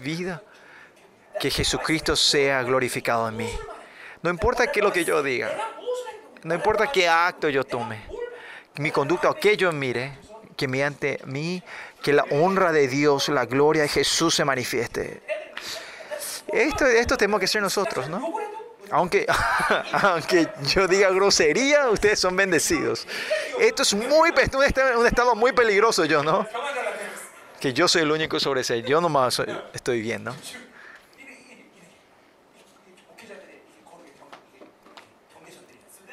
[0.02, 0.42] vida,
[1.40, 3.50] que Jesucristo sea glorificado en mí.
[4.22, 5.52] No importa qué es lo que yo diga,
[6.44, 8.04] no importa qué acto yo tome,
[8.78, 10.18] mi conducta o qué yo mire,
[10.60, 11.64] que mediante mí,
[12.04, 15.22] que la honra de Dios, la gloria de Jesús se manifieste.
[16.52, 18.34] Esto, esto tenemos que ser nosotros, ¿no?
[18.92, 19.26] Aunque,
[19.94, 23.08] aunque yo diga grosería, ustedes son bendecidos.
[23.58, 26.46] Esto es muy, un estado muy peligroso, yo, ¿no?
[27.62, 28.82] Que yo soy el único sobre ese.
[28.82, 30.36] Yo nomás soy, estoy bien, ¿no?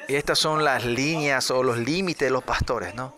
[0.07, 3.16] Y estas son las líneas o los límites de los pastores, ¿no?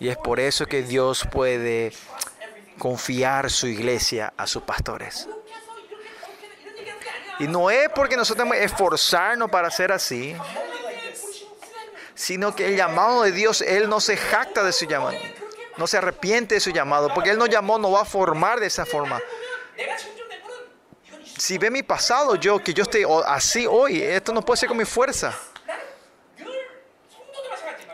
[0.00, 1.92] Y es por eso que Dios puede
[2.78, 5.28] confiar su iglesia a sus pastores.
[7.38, 10.34] Y no es porque nosotros tenemos esforzarnos para ser así,
[12.14, 15.16] sino que el llamado de Dios, Él no se jacta de su llamado,
[15.76, 18.66] no se arrepiente de su llamado, porque Él nos llamó, no va a formar de
[18.66, 19.20] esa forma.
[21.38, 24.78] Si ve mi pasado, yo que yo esté así hoy, esto no puede ser con
[24.78, 25.38] mi fuerza.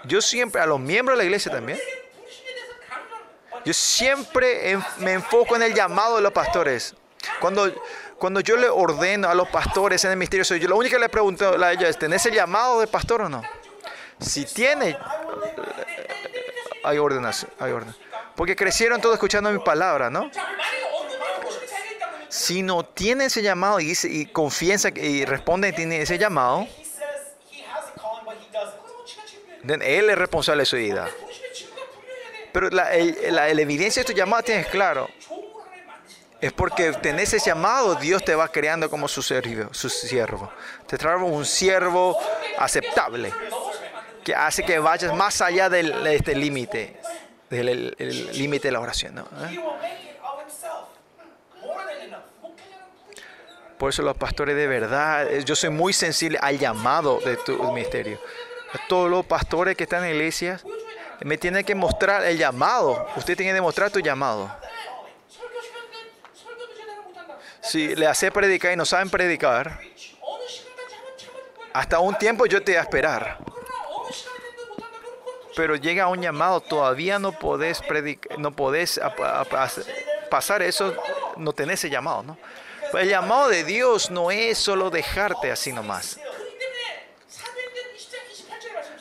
[0.05, 1.79] Yo siempre, a los miembros de la iglesia también,
[3.67, 6.95] yo siempre me enfoco en el llamado de los pastores.
[7.41, 7.69] Cuando,
[8.17, 11.01] cuando yo le ordeno a los pastores en el misterio, soy yo lo único que
[11.01, 13.43] le pregunto a ella es, ¿tenés el llamado de pastor o no?
[14.21, 14.97] Si tiene,
[16.85, 17.97] hay órdenes, hay órdenes.
[18.37, 20.31] Porque crecieron todos escuchando mi palabra, ¿no?
[22.29, 26.69] Si no tiene ese llamado y, dice, y confianza y responde tiene ese llamado,
[29.65, 31.09] él es responsable de su vida.
[32.57, 35.11] Pero la, el, la, la evidencia de tu llamado tienes claro.
[36.41, 39.75] Es porque tenés ese llamado, Dios te va creando como su siervo.
[39.75, 40.51] Su siervo.
[40.87, 42.19] Te trae un siervo
[42.57, 43.31] aceptable,
[44.25, 46.99] que hace que vayas más allá de este límite,
[47.51, 47.95] del
[48.33, 49.17] límite de la oración.
[49.17, 49.29] ¿no?
[49.45, 49.61] ¿Eh?
[53.77, 57.63] Por eso los pastores de verdad, eh, yo soy muy sensible al llamado de tu
[57.71, 58.19] ministerio.
[58.89, 60.65] Todos los pastores que están en iglesias,
[61.21, 63.07] me tiene que mostrar el llamado.
[63.17, 64.51] Usted tiene que demostrar tu llamado.
[67.63, 69.81] Si le hace predicar y no saben predicar,
[71.73, 73.39] hasta un tiempo yo te voy a esperar.
[75.57, 79.01] Pero llega un llamado, todavía no podés, predicar, no podés
[80.31, 80.95] pasar eso,
[81.37, 82.39] no tenés ese llamado, ¿no?
[82.95, 86.21] El llamado de Dios no es solo dejarte así nomás.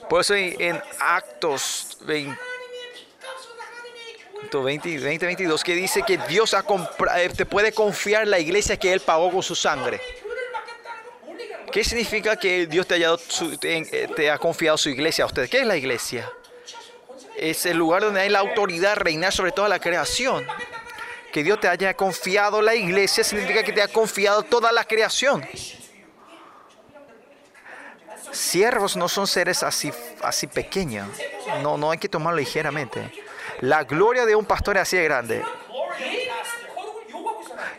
[0.09, 2.37] Por eso en, Actos 20,
[4.99, 6.63] 20, 22, que dice que Dios ha
[7.15, 9.99] eh, te puede confiar la iglesia que Él pagó con su sangre.
[11.71, 15.49] ¿Qué significa que Dios te ha, dado su, eh, confiado su iglesia a usted?
[15.49, 16.31] ¿Qué es la iglesia?
[17.35, 20.45] Es el lugar donde hay la autoridad reinar sobre toda la creación.
[21.33, 25.45] Que Dios te haya confiado la iglesia significa que te ha confiado toda la creación.
[28.35, 31.07] Siervos no son seres así, así pequeños.
[31.61, 33.11] No, no hay que tomarlo ligeramente.
[33.61, 35.43] La gloria de un pastor es así de grande.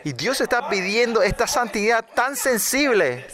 [0.03, 3.27] Y Dios está pidiendo esta santidad tan sensible.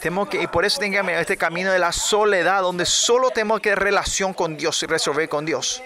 [0.00, 3.60] Tenemos que, y por eso tenemos que este camino de la soledad, donde solo tenemos
[3.60, 5.82] que relación con Dios y resolver con Dios.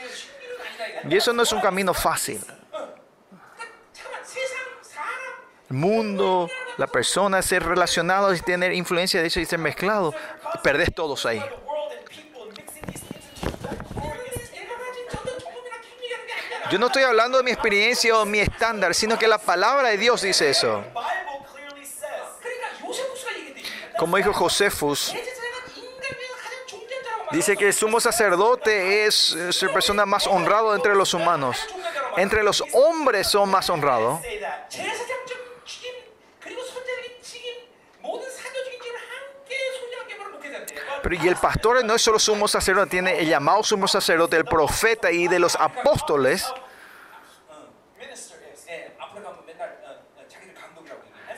[1.10, 2.40] Y eso no es un camino fácil.
[5.68, 10.14] mundo, la persona, ser relacionado y tener influencia de eso y ser mezclado,
[10.62, 11.42] perdés todos ahí.
[16.70, 19.98] Yo no estoy hablando de mi experiencia o mi estándar, sino que la palabra de
[19.98, 20.84] Dios dice eso.
[23.98, 25.14] Como dijo Josefus,
[27.30, 31.56] dice que el sumo sacerdote es, es la persona más honrado entre los humanos.
[32.16, 34.20] Entre los hombres son más honrados.
[41.08, 44.44] Pero y el pastor no es solo sumo sacerdote, tiene el llamado sumo sacerdote, el
[44.44, 46.52] profeta y de los apóstoles.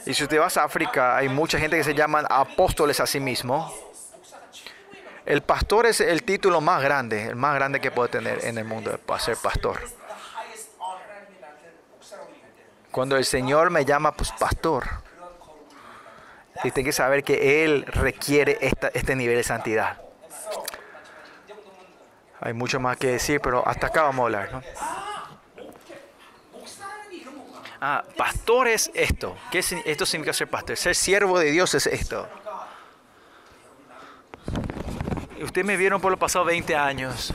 [0.07, 3.21] Y si usted vas a África, hay mucha gente que se llaman apóstoles a sí
[3.21, 3.71] mismo.
[5.27, 8.65] El pastor es el título más grande, el más grande que puede tener en el
[8.65, 9.81] mundo para ser pastor.
[12.91, 14.87] Cuando el Señor me llama pues, pastor,
[16.65, 20.01] y tiene que saber que Él requiere esta, este nivel de santidad.
[22.41, 24.53] Hay mucho más que decir, pero hasta acá vamos a hablar.
[24.53, 24.63] ¿no?
[27.81, 29.37] Ah, pastor es esto.
[29.51, 30.77] ¿Qué esto significa ser pastor?
[30.77, 32.29] Ser siervo de Dios es esto.
[35.43, 37.33] Ustedes me vieron por los pasados 20 años.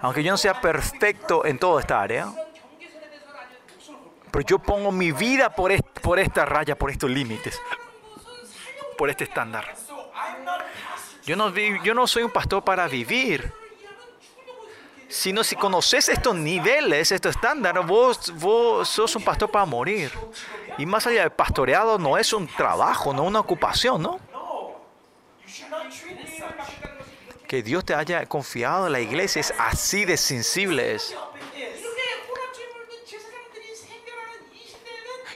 [0.00, 2.32] Aunque yo no sea perfecto en toda esta área,
[4.30, 7.60] pero yo pongo mi vida por, por esta raya, por estos límites,
[8.96, 9.74] por este estándar.
[11.24, 13.52] Yo no, yo no soy un pastor para vivir,
[15.08, 20.10] sino si conoces estos niveles, estos estándares, vos, vos sos un pastor para morir.
[20.78, 24.20] Y más allá del pastoreado no es un trabajo, no una ocupación, ¿no?
[27.46, 30.98] Que Dios te haya confiado en la iglesia es así de sensible.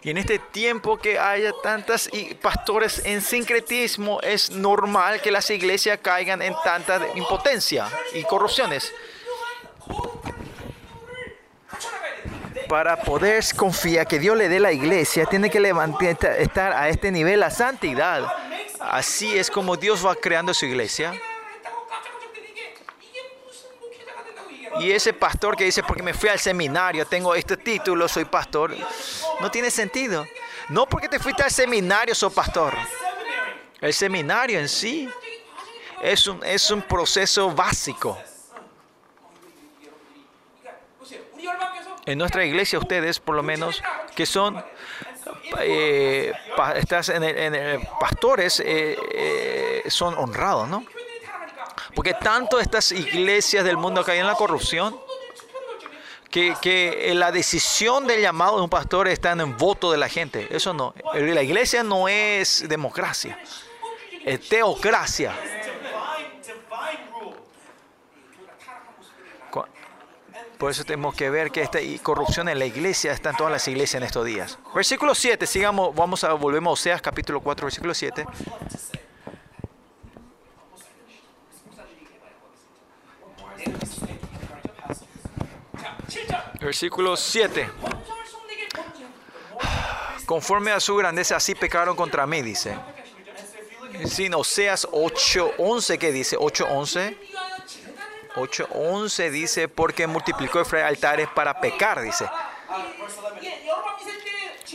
[0.04, 2.10] Y en este tiempo que haya tantas
[2.42, 8.92] pastores en sincretismo, es normal que las iglesias caigan en tanta impotencia y corrupciones.
[12.68, 17.10] Para poder confiar que Dios le dé la iglesia, tiene que levantar, estar a este
[17.10, 18.30] nivel la santidad.
[18.80, 21.14] Así es como Dios va creando su iglesia.
[24.80, 28.74] Y ese pastor que dice, porque me fui al seminario, tengo este título, soy pastor,
[29.40, 30.26] no tiene sentido.
[30.68, 32.74] No porque te fuiste al seminario, soy pastor.
[33.80, 35.08] El seminario en sí
[36.02, 38.18] es un, es un proceso básico.
[42.06, 43.82] En nuestra iglesia ustedes, por lo menos,
[44.14, 44.62] que son
[45.60, 46.32] eh,
[46.76, 50.84] estás en en pastores, eh, eh, son honrados, ¿no?
[51.94, 54.98] Porque tanto estas iglesias del mundo caen en la corrupción
[56.30, 60.08] que, que, la decisión del llamado de un pastor está en el voto de la
[60.08, 60.48] gente.
[60.50, 60.94] Eso no.
[61.14, 63.38] La iglesia no es democracia,
[64.24, 65.32] es teocracia.
[70.58, 73.68] Por eso tenemos que ver que esta corrupción en la iglesia está en todas las
[73.68, 74.58] iglesias en estos días.
[74.74, 78.24] Versículo 7, sigamos, vamos a, volvemos a Oseas capítulo 4, versículo 7.
[86.60, 87.70] Versículo 7.
[90.26, 92.76] Conforme a su grandeza, así pecaron contra mí, dice.
[94.06, 96.38] Sin Oseas 8.11, ¿qué dice?
[96.38, 97.16] 8.11.
[98.34, 102.26] 8.11 dice, porque multiplicó Efraín altares para pecar, dice.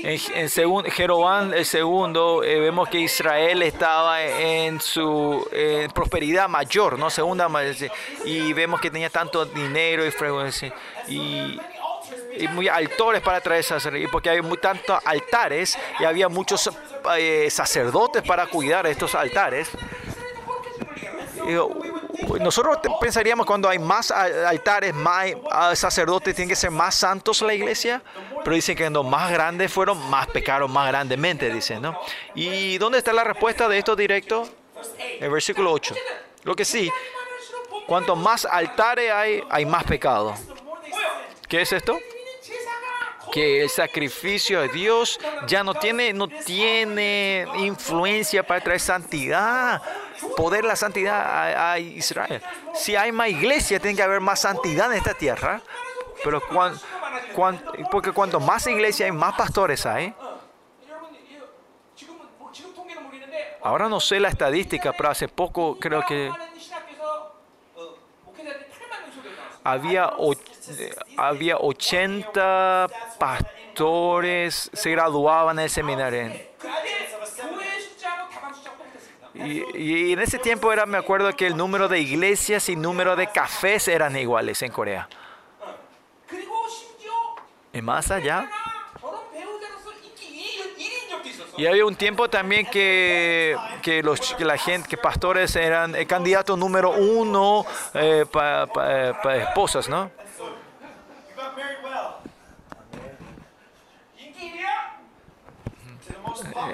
[0.03, 6.47] En, eh, en Jeroboam el segundo, eh, vemos que Israel estaba en su eh, prosperidad
[6.47, 7.09] mayor, ¿no?
[7.09, 7.49] Segunda,
[8.23, 10.73] y vemos que tenía tanto dinero y frecuencia.
[11.07, 11.59] Y,
[12.51, 16.69] muy altores para traer sacerdotes, porque había muy tantos altares y había muchos
[17.49, 19.69] sacerdotes para cuidar estos altares.
[22.27, 25.31] Pues nosotros pensaríamos cuando hay más altares, más
[25.73, 28.01] sacerdotes, tienen que ser más santos la iglesia,
[28.43, 31.99] pero dicen que cuando más grandes fueron, más pecaron más grandemente, dicen, ¿no?
[32.35, 34.47] ¿Y dónde está la respuesta de esto directo?
[35.19, 35.95] El versículo 8.
[36.43, 36.91] Lo que sí,
[37.87, 40.35] cuanto más altares hay, hay más pecado.
[41.47, 41.97] ¿Qué es esto?
[43.31, 49.81] que el sacrificio de Dios ya no tiene, no tiene influencia para traer santidad
[50.35, 52.41] poder, la santidad a, a Israel.
[52.73, 55.61] Si hay más iglesia, tiene que haber más santidad en esta tierra.
[56.23, 56.79] Pero cuan,
[57.35, 60.13] cuan, porque cuanto más iglesia hay, más pastores hay.
[63.61, 66.31] Ahora no sé la estadística, pero hace poco creo que
[69.63, 70.33] había, o,
[71.17, 72.87] había 80
[73.17, 76.31] pastores se graduaban en el seminario.
[79.45, 83.27] Y, en ese tiempo era, me acuerdo que el número de iglesias y número de
[83.27, 85.07] cafés eran iguales en Corea.
[87.71, 88.49] Y más allá.
[91.57, 96.07] Y había un tiempo también que, que los, que la gente, que pastores eran el
[96.07, 99.13] candidato número uno eh, para eh,
[99.47, 100.09] esposas, ¿no?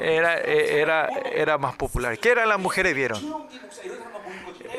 [0.02, 2.18] era, era, era más popular.
[2.18, 2.96] ¿Qué eran las mujeres?
[2.96, 3.48] Vieron.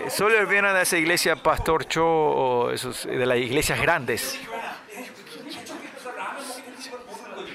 [0.08, 4.38] Solo vieron a esa iglesia Pastor Cho, esos, de las iglesias grandes.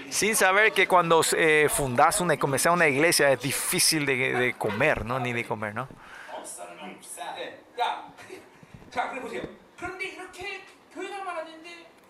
[0.10, 5.06] Sin saber que cuando eh, fundas una, comenzás una iglesia es difícil de, de comer,
[5.06, 5.20] ¿no?
[5.20, 5.88] Ni de comer, ¿no?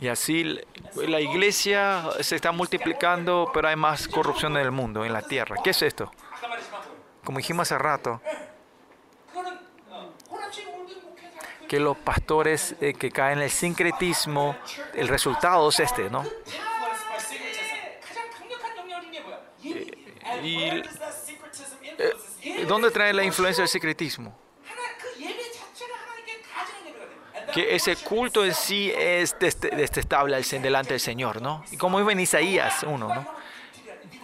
[0.02, 0.60] Y así
[0.96, 5.58] la iglesia se está multiplicando, pero hay más corrupción en el mundo, en la tierra.
[5.64, 6.12] ¿Qué es esto?
[7.24, 8.20] Como dijimos hace rato,
[11.70, 14.58] que los pastores eh, que caen en el sincretismo,
[14.96, 16.26] el resultado es este, ¿no?
[19.64, 20.64] Eh, y,
[22.44, 24.41] eh, ¿Dónde trae la influencia del secretismo?
[27.54, 31.64] que ese culto en sí es detestable este, este delante del Señor, ¿no?
[31.72, 33.28] Y como dice en Isaías 1, ¿no?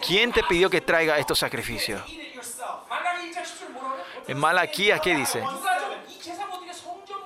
[0.06, 2.02] ¿Quién te pidió que traiga estos sacrificios?
[4.26, 5.42] En Malaquías, ¿qué dice?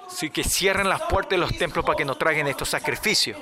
[0.08, 3.38] Sí, que cierren las puertas de los templos para que nos traigan estos sacrificios.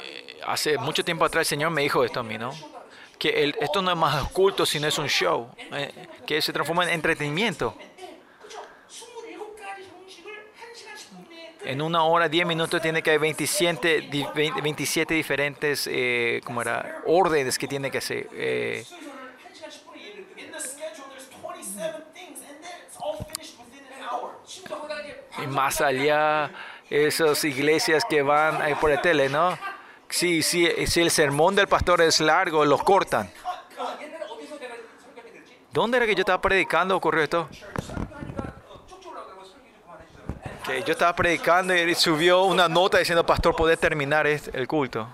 [0.00, 2.52] Eh, hace mucho tiempo atrás el Señor me dijo esto a mí, ¿no?
[3.18, 5.92] Que el, esto no es más culto, sino es un show, eh,
[6.24, 7.74] que se transforma en entretenimiento.
[11.68, 14.08] en una hora, 10 minutos, tiene que haber 27,
[14.62, 17.02] 27 diferentes eh, ¿cómo era?
[17.04, 18.26] órdenes que tiene que hacer.
[18.32, 18.86] Eh,
[25.42, 26.50] y más allá,
[26.88, 29.58] esas iglesias que van eh, por la tele, ¿no?
[30.08, 33.30] Si, si, si el sermón del pastor es largo, los cortan.
[35.70, 36.96] ¿Dónde era que yo estaba predicando?
[36.96, 37.46] ¿Ocurrió esto?
[40.86, 45.08] Yo estaba predicando y subió una nota diciendo, pastor, ¿podés terminar el culto?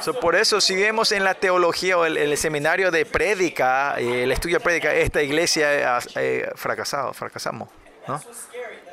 [0.00, 4.32] So, por eso, si vemos en la teología o el, seminario de prédica, eh, el
[4.32, 7.68] estudio de prédica, esta iglesia ha eh, fracasado, fracasamos.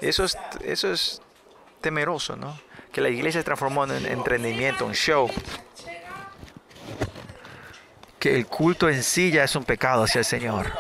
[0.02, 1.22] Eso, es, eso es
[1.82, 2.56] temeroso, ¿no?
[2.92, 5.30] que la iglesia se transformó en entretenimiento, un show.
[8.20, 10.72] Que el culto en sí ya es un pecado hacia el Señor.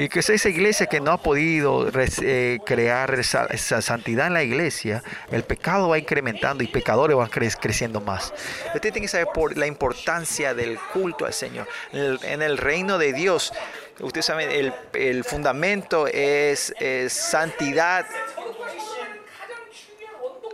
[0.00, 1.86] Y que esa iglesia que no ha podido
[2.22, 8.00] eh, crear esa, santidad en la iglesia, el pecado va incrementando y pecadores van creciendo
[8.00, 8.32] más.
[8.74, 11.68] Usted tiene que saber por la importancia del culto al Señor.
[11.92, 13.52] En el, reino de Dios,
[14.00, 18.06] usted sabe, el, el fundamento es, es santidad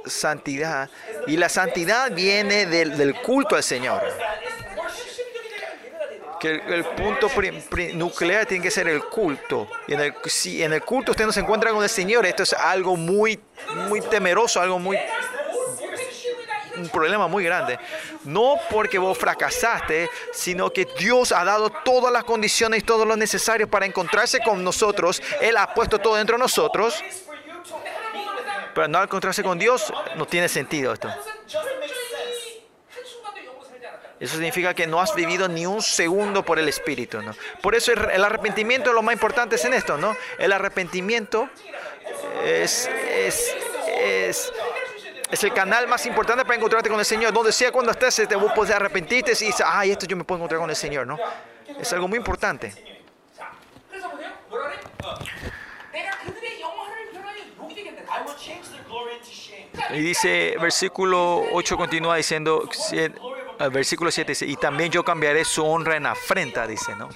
[0.07, 0.91] santidad.
[1.29, 4.03] Y la santidad viene del, del, culto al Señor.
[6.39, 7.31] Que el, el punto
[7.95, 9.69] nuclear tiene que ser el culto.
[9.87, 12.43] Y en el, si en el culto usted no se encuentra con el Señor, esto
[12.43, 13.41] es algo muy,
[13.89, 14.99] muy temeroso, algo muy,
[16.77, 17.79] un problema muy grande.
[18.25, 23.69] No porque vos fracasaste, sino que Dios ha dado todas las condiciones todo lo necesario
[23.69, 25.23] para encontrarse con nosotros.
[25.41, 27.03] Él ha puesto todo dentro de nosotros.
[28.75, 31.09] Pero no encontrarse con Dios no tiene sentido esto.
[34.19, 37.35] Eso significa que no has vivido ni un segundo por el Espíritu, ¿no?
[37.61, 40.17] Por eso el arrepentimiento es lo más importante en esto, ¿no?
[40.39, 41.51] El arrepentimiento
[42.43, 43.55] es, es,
[44.01, 44.53] es,
[45.31, 47.33] es el canal más importante para encontrarte con el Señor.
[47.35, 50.61] Donde sea cuando estés, te puedes arrepentirte y dices, ay, esto yo me puedo encontrar
[50.61, 51.19] con el Señor, ¿no?
[51.79, 52.73] Es algo muy importante.
[59.91, 62.69] Y dice, versículo 8 continúa diciendo,
[63.59, 67.09] el versículo 7 dice, y también yo cambiaré su honra en afrenta, dice, ¿no?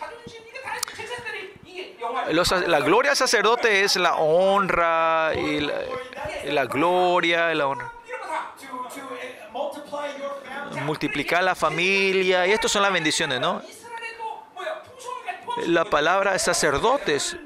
[2.67, 5.61] La gloria sacerdote es la honra y
[6.51, 7.93] la, gloria y la honra.
[10.85, 13.63] Multiplicar la familia, y estas son las bendiciones, ¿no?
[15.67, 17.37] La palabra sacerdotes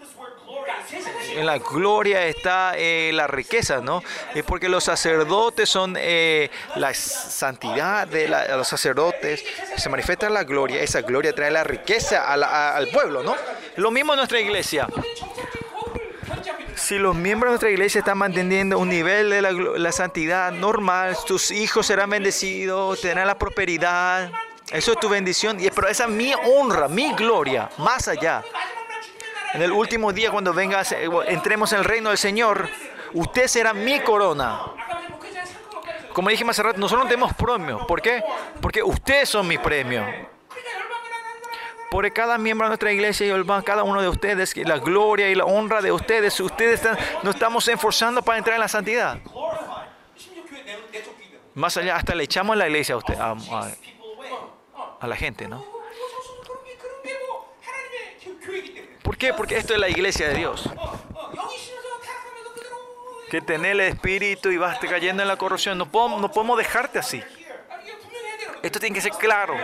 [1.35, 4.03] en la gloria está eh, la riqueza, ¿no?
[4.35, 9.45] Es porque los sacerdotes son eh, la santidad de la, los sacerdotes,
[9.77, 13.37] se manifiesta la gloria, esa gloria trae la riqueza a, al pueblo, ¿no?
[13.77, 14.87] Lo mismo en nuestra iglesia.
[16.77, 21.17] Si los miembros de nuestra iglesia están manteniendo un nivel de la, la santidad normal,
[21.27, 24.31] tus hijos serán bendecidos, tendrán la prosperidad.
[24.73, 28.43] Eso es tu bendición, pero esa es mi honra, mi gloria, más allá
[29.55, 30.95] en el último día cuando vengas,
[31.29, 32.69] entremos en el reino del Señor,
[33.13, 34.61] usted será mi corona.
[36.13, 37.87] Como dije más rato, nosotros no tenemos premio.
[37.87, 38.23] ¿Por qué?
[38.61, 40.05] Porque ustedes son mi premio.
[41.89, 45.45] Por cada miembro de nuestra iglesia y cada uno de ustedes, la gloria y la
[45.45, 49.19] honra de ustedes, ustedes están, nos estamos esforzando para entrar en la santidad.
[51.55, 55.65] Más allá, hasta le echamos la iglesia a, usted, a la gente, ¿no?
[59.05, 59.35] ¿Por qué?
[59.35, 60.67] Porque esto es la iglesia de Dios.
[63.31, 65.77] Que tener el espíritu y vas cayendo en la corrupción.
[65.77, 67.23] No podemos, no podemos dejarte así.
[68.63, 69.55] Esto tiene que ser claro.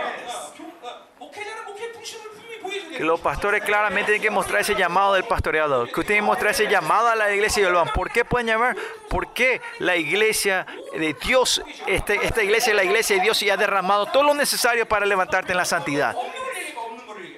[2.95, 5.87] Que los pastores claramente tienen que mostrar ese llamado del pastoreado.
[5.87, 7.91] Que ustedes mostrar ese llamado a la iglesia y lo van.
[7.93, 8.75] ¿Por qué pueden llamar?
[9.09, 13.57] Porque la iglesia de Dios, este, esta, iglesia es la iglesia de Dios y ha
[13.57, 16.15] derramado todo lo necesario para levantarte en la santidad.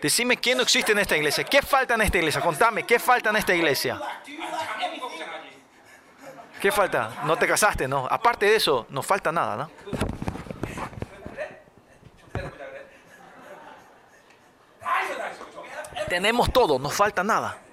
[0.04, 1.46] Decime quién no existe en esta iglesia.
[1.46, 2.42] ¿Qué falta en esta iglesia?
[2.42, 4.02] Contame, ¿qué falta en esta iglesia?
[6.60, 7.22] ¿Qué falta?
[7.24, 8.06] No te casaste, ¿no?
[8.12, 9.72] Aparte de eso, no falta nada, ¿no?
[16.10, 17.64] Tenemos todo, no falta nada.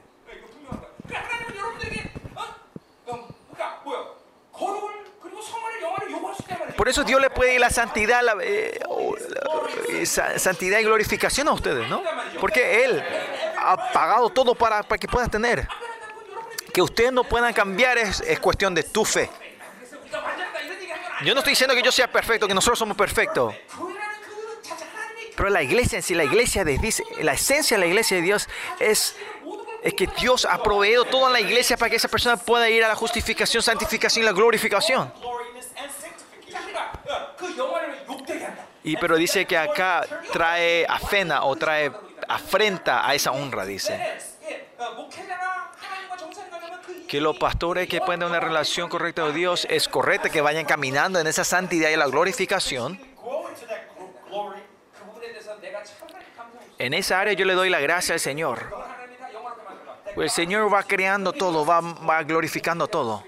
[6.76, 9.14] Por eso Dios le puede ir la santidad, la, eh, oh,
[10.36, 12.02] santidad y glorificación a ustedes, ¿no?
[12.40, 13.04] Porque Él
[13.58, 15.68] ha pagado todo para, que puedas tener.
[16.72, 19.28] Que ustedes no puedan cambiar es, cuestión de tu fe.
[21.22, 23.54] Yo no estoy diciendo que yo sea perfecto, que nosotros somos perfectos.
[25.36, 28.22] Pero la iglesia en sí, la iglesia de Dios, la esencia de la iglesia de
[28.22, 28.48] Dios
[28.78, 29.16] es,
[29.82, 32.88] es que Dios ha proveído toda la iglesia para que esa persona pueda ir a
[32.88, 35.12] la justificación, santificación y la glorificación.
[38.82, 41.93] Y pero dice que acá trae afena o trae
[42.28, 44.01] afrenta a esa honra, dice.
[47.09, 50.65] Que los pastores que pueden tener una relación correcta con Dios es correcta, que vayan
[50.65, 53.01] caminando en esa santidad y la glorificación.
[56.78, 58.74] En esa área yo le doy la gracia al Señor.
[60.15, 63.24] Pues el Señor va creando todo, va glorificando todo.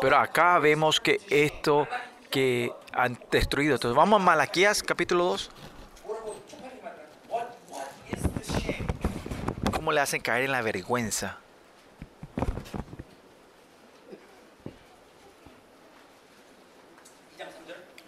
[0.00, 1.86] Pero acá vemos que esto
[2.30, 3.74] que han destruido.
[3.74, 5.50] Entonces vamos a Malaquías capítulo 2.
[9.72, 11.38] ¿Cómo le hacen caer en la vergüenza?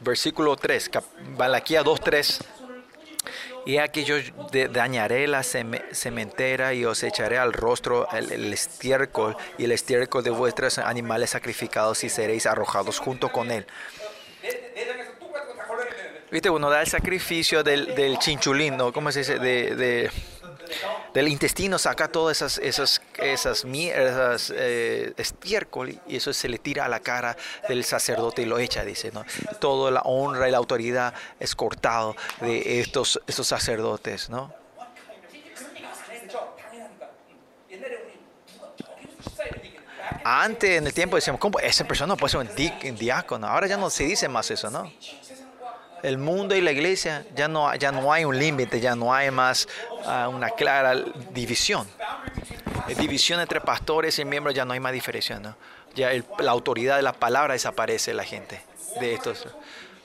[0.01, 0.91] Versículo 3,
[1.39, 2.45] Malaquías 2, 3.
[3.65, 4.17] Y aquí yo
[4.73, 10.79] dañaré la cementera y os echaré al rostro el, estiércol y el estiércol de vuestros
[10.79, 13.67] animales sacrificados y seréis arrojados junto con él.
[16.31, 18.93] Viste, uno da el sacrificio del, chinchulín, ¿no?
[18.93, 19.39] ¿Cómo se dice?
[19.39, 20.11] De,
[21.15, 26.85] del intestino saca todas esas, esas, esas, esas eh, estiércol y eso se le tira
[26.85, 27.37] a la cara
[27.69, 29.25] del sacerdote y lo echa, dice, ¿no?
[29.61, 34.55] Toda la honra y la autoridad es cortado de estos, estos sacerdotes, ¿no?
[40.25, 41.59] Antes, en el tiempo, decíamos, ¿cómo?
[41.59, 43.47] Esa persona no puede ser un diácono.
[43.47, 44.93] Ahora ya no se dice más eso, ¿no?
[46.03, 49.31] El mundo y la iglesia ya no, ya no hay un límite, ya no hay
[49.31, 49.69] más
[50.05, 50.97] ah, una clara
[51.33, 51.87] división.
[52.89, 55.41] Eh, división entre pastores y miembros ya no hay más diferencia.
[55.95, 58.61] Ya la autoridad de la palabra desaparece la gente
[59.01, 59.19] de.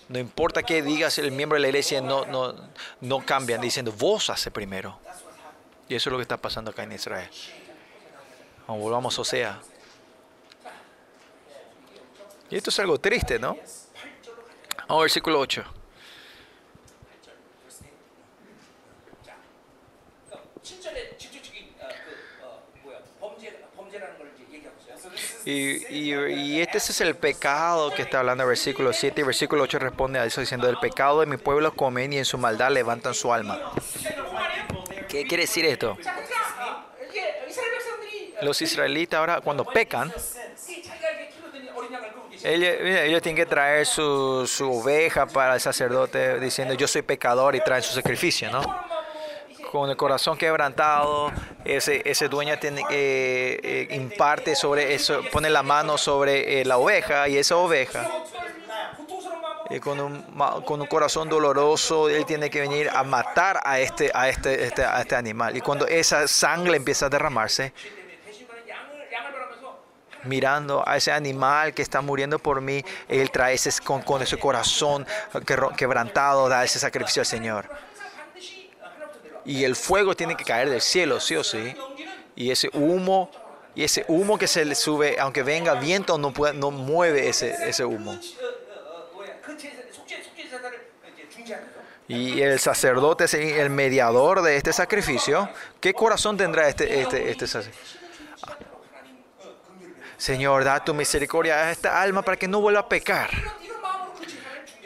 [0.09, 2.55] No importa qué digas el miembro de la iglesia, no, no,
[3.01, 4.99] no cambian diciendo vos hace primero.
[5.89, 7.29] Y eso es lo que está pasando acá en Israel.
[8.67, 9.59] Vamos, volvamos Osea.
[12.49, 13.57] Y esto es algo triste, ¿no?
[14.87, 15.76] Vamos versículo 8.
[25.49, 30.19] Y, este es el pecado que está hablando el versículo 7 y versículo 8 responde
[30.19, 33.31] a eso diciendo, el pecado de mi pueblo comen y en su maldad levantan su
[33.31, 33.71] alma.
[35.07, 35.97] ¿Qué quiere decir esto?
[38.41, 40.13] Los israelitas ahora cuando pecan,
[42.43, 47.55] ellos, ellos tienen que traer su, su oveja para el sacerdote diciendo, yo soy pecador
[47.55, 48.86] y traen su sacrificio, ¿no?
[49.72, 51.31] con el corazón quebrantado,
[51.65, 56.77] ese, ese dueño ten, eh, eh, imparte sobre eso, pone la mano sobre eh, la
[56.77, 58.10] oveja y esa oveja,
[59.69, 60.22] eh, con un,
[60.65, 64.84] con, un, corazón doloroso, él tiene que venir a matar a este, a este, este,
[64.84, 65.57] a este animal.
[65.57, 67.73] Y cuando esa sangre empieza a derramarse,
[70.23, 74.38] mirando a ese animal que está muriendo por mí, él trae ese, con, con ese
[74.38, 75.06] corazón
[75.76, 77.86] quebrantado, da ese sacrificio al Señor
[79.47, 81.73] y el fuego tiene que caer del cielo, sí o sí.
[82.35, 83.31] Y ese humo,
[83.73, 87.85] y ese humo que se le sube, aunque venga viento, no, no mueve ese, ese
[87.85, 88.19] humo.
[92.09, 95.49] Y el sacerdote es el mediador de este sacrificio.
[95.79, 97.79] ¿Qué corazón tendrá este, este, este sacerdote?
[100.17, 103.29] Señor, da tu misericordia a esta alma para que no vuelva a pecar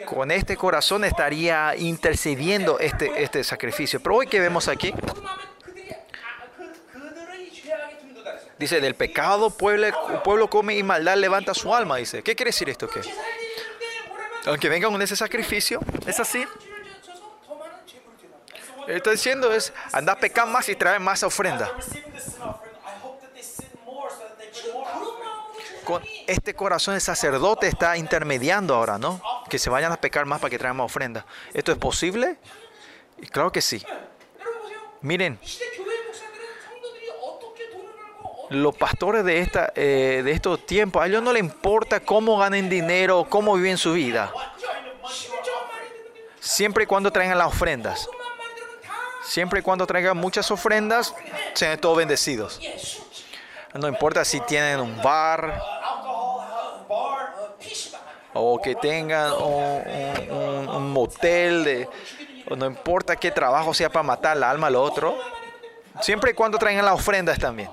[0.04, 4.00] con este corazón estaría intercediendo este, este sacrificio.
[4.00, 4.92] Pero hoy que vemos aquí,
[8.58, 9.86] dice, del pecado pueblo,
[10.22, 12.22] pueblo come y maldad levanta su alma, dice.
[12.22, 12.88] ¿Qué quiere decir esto?
[12.88, 13.00] ¿Qué?
[14.46, 16.44] Aunque vengan con ese sacrificio, es así.
[18.88, 21.70] Está diciendo es, anda a más y trae más ofrenda.
[26.26, 29.20] este corazón el sacerdote está intermediando ahora, ¿no?
[29.48, 31.26] Que se vayan a pecar más para que traigan más ofrenda.
[31.52, 32.36] ¿Esto es posible?
[33.30, 33.82] Claro que sí.
[35.00, 35.38] Miren,
[38.50, 42.68] los pastores de, esta, eh, de estos tiempos, a ellos no les importa cómo ganen
[42.68, 44.32] dinero, cómo viven su vida.
[46.40, 48.08] Siempre y cuando traigan las ofrendas.
[49.24, 51.14] Siempre y cuando traigan muchas ofrendas,
[51.54, 52.60] sean todos bendecidos.
[53.74, 55.62] No importa si tienen un bar
[58.34, 61.88] o que tengan un, motel,
[62.54, 65.16] no importa qué trabajo sea para matar la alma al otro,
[66.00, 67.70] siempre y cuando traigan las ofrendas también.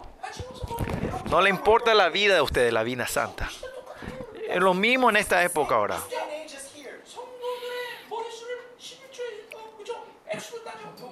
[1.29, 3.49] No le importa la vida de ustedes, la vida santa.
[4.49, 5.97] Es lo mismo en esta época ahora.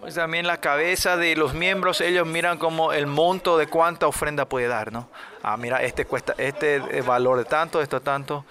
[0.07, 4.45] Pues, también la cabeza de los miembros, ellos miran como el monto de cuánta ofrenda
[4.45, 5.09] puede dar, ¿no?
[5.43, 8.45] Ah, mira, este cuesta, este eh, valor de tanto, esto tanto.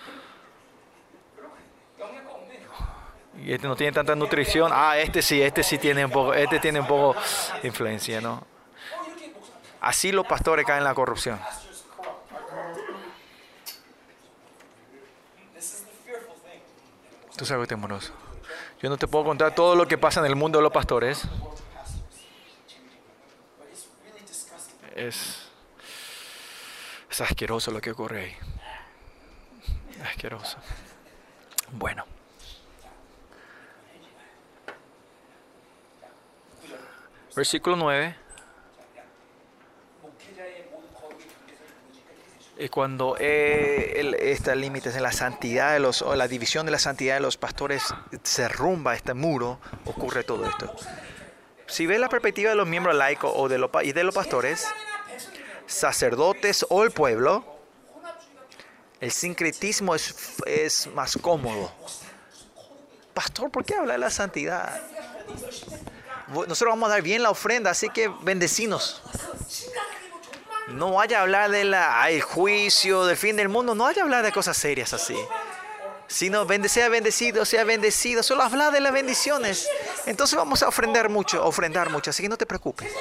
[3.43, 4.71] Y este no tiene tanta nutrición.
[4.75, 7.19] Ah, este sí, este sí tiene un poco, este tiene un poco
[7.63, 8.47] influencia, ¿no?
[9.81, 11.41] Así los pastores caen en la corrupción.
[17.35, 18.26] Tú sabes que temoroso.
[18.83, 21.23] Yo no te puedo contar todo lo que pasa en el mundo de los pastores.
[24.95, 25.49] Es,
[27.11, 28.37] es asqueroso lo que ocurre ahí.
[30.03, 30.59] Asqueroso.
[31.73, 32.05] Bueno.
[37.35, 38.26] Versículo 9.
[42.71, 46.79] Cuando eh, el- este límite en la santidad de los, o la división de la
[46.79, 47.83] santidad de los pastores
[48.23, 50.75] se derrumba este muro, ocurre todo esto.
[51.67, 54.67] Si ves la perspectiva de los miembros laicos o de los, y de los pastores,
[55.67, 57.45] sacerdotes o el pueblo,
[59.01, 60.15] el sincretismo es,
[60.47, 61.71] es más cómodo.
[63.13, 64.81] Pastor, ¿por qué habla de la santidad?
[66.29, 69.03] Nosotros vamos a dar bien la ofrenda, así que bendecinos.
[70.69, 74.25] No vaya a hablar del de juicio, del fin del mundo, no vaya a hablar
[74.25, 75.17] de cosas serias así.
[76.09, 79.69] Sino sea bendecido, sea bendecido, solo habla de las bendiciones.
[80.07, 82.93] Entonces vamos a ofrendar mucho, ofrendar mucho, así que no te preocupes.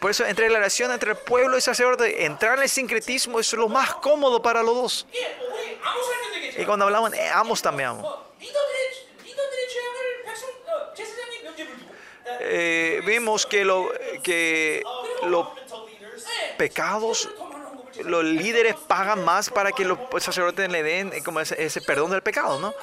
[0.00, 3.40] Por eso, entre la relación entre el pueblo y el sacerdote, entrar en el sincretismo
[3.40, 5.06] es lo más cómodo para los dos.
[6.58, 8.26] Y cuando hablamos, eh, amos también amo.
[12.40, 13.00] Eh,
[13.48, 13.90] que lo,
[14.22, 14.82] que
[15.24, 15.54] lo
[16.56, 17.28] pecados,
[18.04, 22.22] los líderes pagan más para que los sacerdotes le den eh, como ese, perdón del
[22.22, 22.74] pecado, ¿no?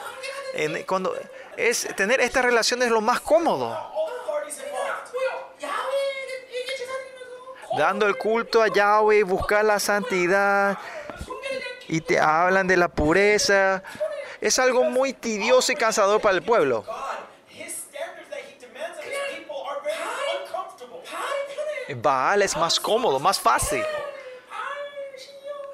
[0.85, 1.15] Cuando
[1.57, 3.77] es tener esta relación es lo más cómodo.
[7.77, 10.77] Dando el culto a Yahweh, buscar la santidad
[11.87, 13.81] y te hablan de la pureza.
[14.39, 16.85] Es algo muy tedioso y cansador para el pueblo.
[21.95, 23.83] Baal es más cómodo, más fácil.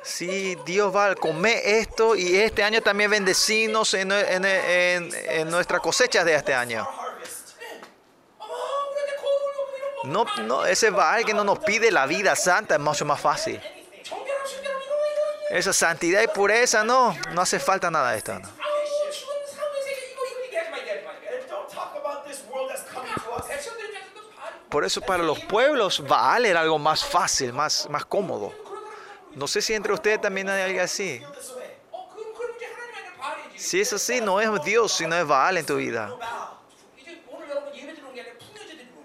[0.03, 5.49] Sí, Dios va a comer esto y este año también bendecirnos en, en, en, en
[5.49, 6.87] nuestras cosechas de este año.
[10.05, 13.61] No, no, ese Baal que no nos pide la vida santa es mucho más fácil.
[15.49, 18.39] Esa santidad y pureza, no, no hace falta nada de esto.
[24.69, 28.53] Por eso para los pueblos Baal era algo más fácil, más, más cómodo.
[29.35, 31.21] No sé si entre ustedes también hay algo así.
[33.55, 36.15] Si es así, no es Dios, sino es Baal en tu vida.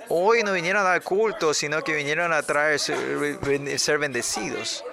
[0.09, 4.85] Hoy no vinieron al culto, sino que vinieron a traer, ser bendecidos.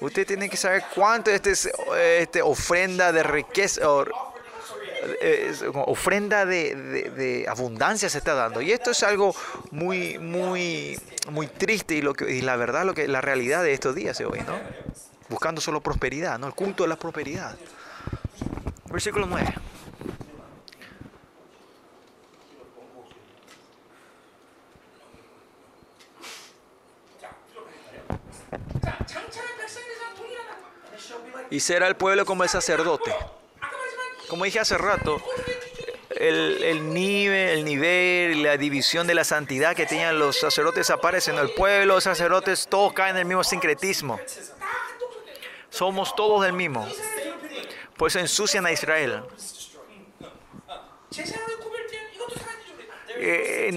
[0.00, 3.80] Usted tiene que saber cuánto es este, este ofrenda de riqueza,
[5.86, 8.60] ofrenda de, abundancia se está dando.
[8.60, 9.34] Y esto es algo
[9.70, 10.98] muy, muy,
[11.30, 14.18] muy triste y, lo que, y la verdad, lo que, la realidad de estos días
[14.18, 14.58] de hoy, ¿no?
[15.28, 16.46] Buscando solo prosperidad, ¿no?
[16.46, 17.56] El culto de la prosperidad.
[18.90, 19.54] Versículo 9.
[31.50, 33.14] Y será el pueblo como el sacerdote
[34.28, 35.20] como dije hace rato,
[36.10, 41.30] el, el, nivel, el nivel, la división de la santidad que tenían los sacerdotes aparece
[41.30, 44.20] en el pueblo, los sacerdotes todos caen en el mismo sincretismo.
[45.70, 46.88] Somos todos del mismo.
[47.96, 49.22] Por eso ensucian a Israel.
[53.20, 53.70] Eh,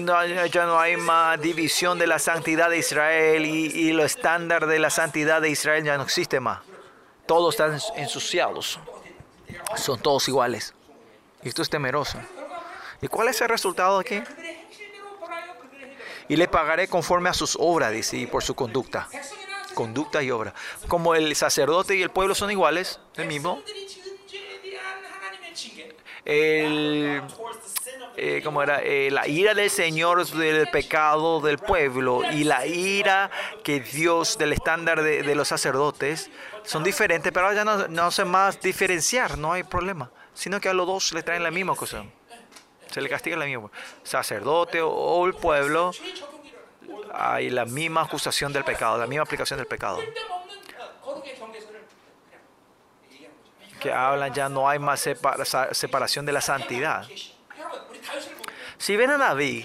[0.52, 4.78] ya no hay más división de la santidad de Israel y, y lo estándar de
[4.78, 6.60] la santidad de Israel ya no existe más.
[7.26, 8.78] Todos están ensuciados
[9.76, 10.74] son todos iguales.
[11.42, 12.18] Y esto es temeroso.
[13.00, 14.22] ¿Y cuál es el resultado aquí?
[16.28, 19.08] Y le pagaré conforme a sus obras, y por su conducta.
[19.74, 20.54] Conducta y obra.
[20.88, 23.62] Como el sacerdote y el pueblo son iguales, el mismo.
[26.24, 27.22] El,
[28.16, 28.82] eh, era?
[28.82, 33.30] Eh, la ira del Señor del pecado del pueblo y la ira
[33.64, 36.30] que Dios, del estándar de los sacerdotes,
[36.64, 40.68] son diferentes, pero ahora ya no, no hacen más diferenciar, no hay problema, sino que
[40.68, 42.04] a los dos le traen la misma cosa.
[42.90, 43.70] Se le castiga la misma.
[44.02, 45.92] Sacerdote o el pueblo,
[47.12, 50.00] hay la misma acusación del pecado, la misma aplicación del pecado.
[53.80, 55.00] Que hablan ya no hay más
[55.72, 57.06] separación de la santidad.
[58.78, 59.64] Si ven a David,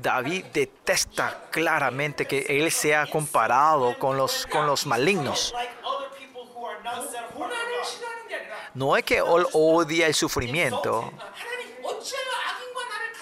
[0.00, 5.54] David detesta claramente que él sea comparado con los, con los malignos.
[8.74, 11.12] No es que él odia el sufrimiento,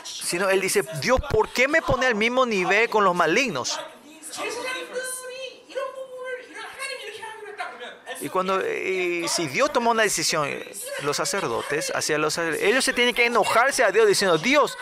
[0.05, 3.81] sino él dice, Dios, ¿por qué me pone al mismo nivel con los malignos?
[8.21, 10.49] Y cuando eh, si Dios tomó una decisión,
[11.03, 14.77] los sacerdotes, hacia los ellos se tienen que enojarse a Dios diciendo, Dios,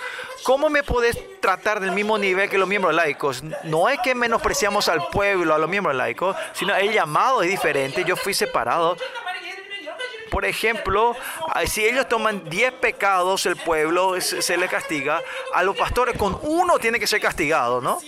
[0.44, 3.42] ¿cómo me podés tratar del mismo nivel que los miembros laicos?
[3.64, 8.04] No es que menospreciamos al pueblo, a los miembros laicos, sino el llamado es diferente,
[8.04, 8.96] yo fui separado.
[10.30, 11.16] Por ejemplo,
[11.48, 15.22] ah, si ellos toman 10 pecados, el pueblo se, se le castiga.
[15.52, 18.00] A los pastores con uno tiene que ser castigado, ¿no?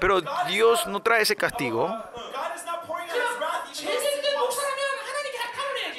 [0.00, 1.94] Pero Dios no trae ese castigo.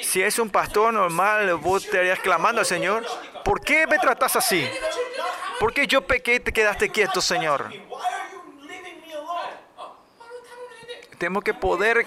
[0.02, 3.06] Si es un pastor normal, vos estarías clamando al Señor,
[3.44, 4.68] ¿por qué me tratas así?
[5.60, 7.70] ¿Por qué yo pequé y te quedaste quieto, Señor?
[11.18, 12.06] Tenemos que poder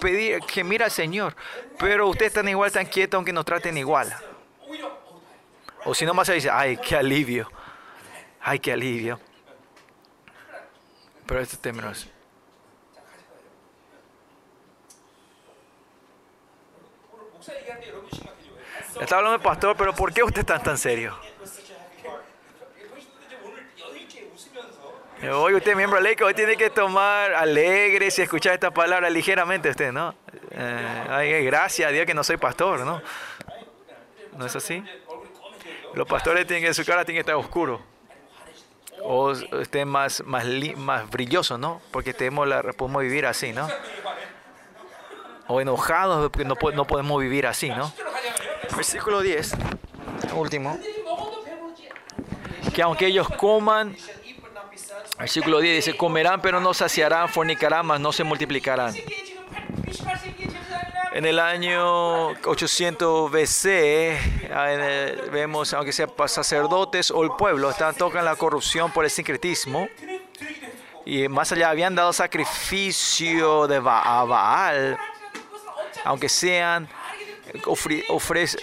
[0.00, 1.34] pedir, gemir al Señor.
[1.78, 4.14] Pero ustedes están igual, tan quietos, aunque nos traten igual.
[5.84, 7.50] O si no más se dice, ay, qué alivio.
[8.40, 9.18] Ay, qué alivio.
[11.26, 12.08] Pero este tema no es.
[19.00, 21.18] Está hablando el pastor, pero ¿por qué usted está tan serio?
[25.30, 29.92] Hoy usted, miembro alegre, hoy tiene que tomar alegres y escuchar esta palabra ligeramente usted,
[29.92, 30.16] ¿no?
[30.50, 33.00] Eh, ay, gracias a Dios que no soy pastor, ¿no?
[34.36, 34.82] ¿No es así?
[35.94, 37.91] Los pastores tienen que, su cara tiene que estar oscuro
[39.04, 40.44] o estén más, más,
[40.76, 41.80] más brillosos, ¿no?
[41.90, 43.68] Porque tenemos la, podemos vivir así, ¿no?
[45.48, 47.92] O enojados porque no, no podemos vivir así, ¿no?
[48.76, 49.54] Versículo 10,
[50.34, 50.78] último.
[52.74, 53.94] Que aunque ellos coman,
[55.18, 58.94] versículo 10 dice, comerán pero no saciarán, fornicarán, mas no se multiplicarán.
[61.14, 64.66] En el año 800 BC, ah,
[65.30, 69.88] vemos, aunque sea sacerdotes o el pueblo, están, tocan la corrupción por el sincretismo.
[71.04, 74.98] Y más allá, habían dado sacrificio de ba a Baal,
[76.04, 76.88] aunque sean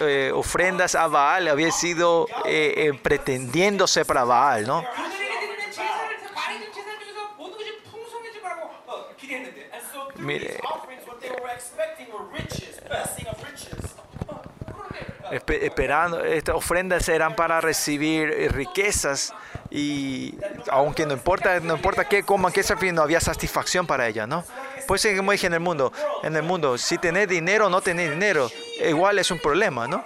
[0.00, 4.84] eh, ofrendas a Baal, había sido eh, eh, pretendiéndose para Baal, ¿no?
[10.16, 10.60] Mire,
[15.30, 19.32] esperando, estas ofrendas serán para recibir eh, riquezas
[19.70, 20.34] y
[20.70, 24.44] aunque no importa, no importa qué coman, qué se no había satisfacción para ella, ¿no?
[24.86, 25.92] Pues como dije en el mundo,
[26.24, 28.50] en el mundo, si tenés dinero o no tenés dinero,
[28.84, 30.04] igual es un problema, ¿no?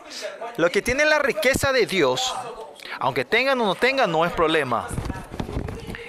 [0.56, 2.34] Lo que tiene la riqueza de Dios,
[2.98, 4.88] aunque tengan o no tengan, no es problema.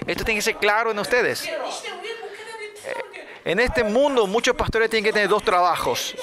[0.06, 1.46] Esto tiene que ser claro en ustedes.
[1.46, 1.54] Eh,
[3.46, 6.14] en este mundo muchos pastores tienen que tener dos trabajos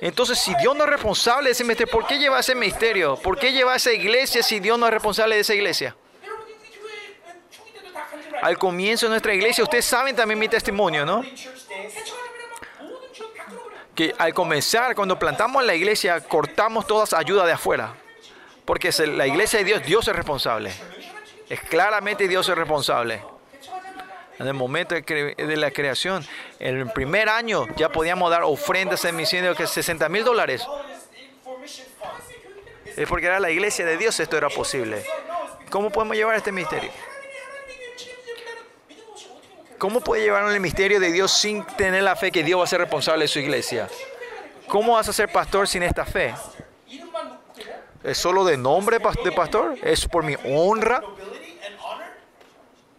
[0.00, 3.16] entonces, si Dios no es responsable de ese misterio, ¿por qué lleva ese misterio?
[3.16, 5.96] ¿Por qué lleva esa iglesia si Dios no es responsable de esa iglesia?
[8.42, 11.24] Al comienzo de nuestra iglesia, ustedes saben también mi testimonio, ¿no?
[13.94, 17.94] Que al comenzar, cuando plantamos la iglesia, cortamos todas ayudas de afuera.
[18.66, 20.72] Porque la iglesia de Dios, Dios es responsable.
[21.48, 23.22] Es claramente Dios es responsable
[24.38, 26.26] en el momento de, la creación,
[26.58, 30.66] en el primer año ya podíamos dar ofrendas en misiones de 60 mil dólares.
[32.96, 35.04] Es porque era la iglesia de Dios esto era posible.
[35.70, 36.90] ¿Cómo podemos llevar este misterio?
[39.78, 42.66] ¿Cómo puede llevar el misterio de Dios sin tener la fe que Dios va a
[42.66, 43.88] ser responsable de su iglesia?
[44.68, 46.34] ¿Cómo vas a ser pastor sin esta fe?
[48.02, 49.76] ¿Es solo de nombre de pastor?
[49.82, 51.02] ¿Es por mi honra?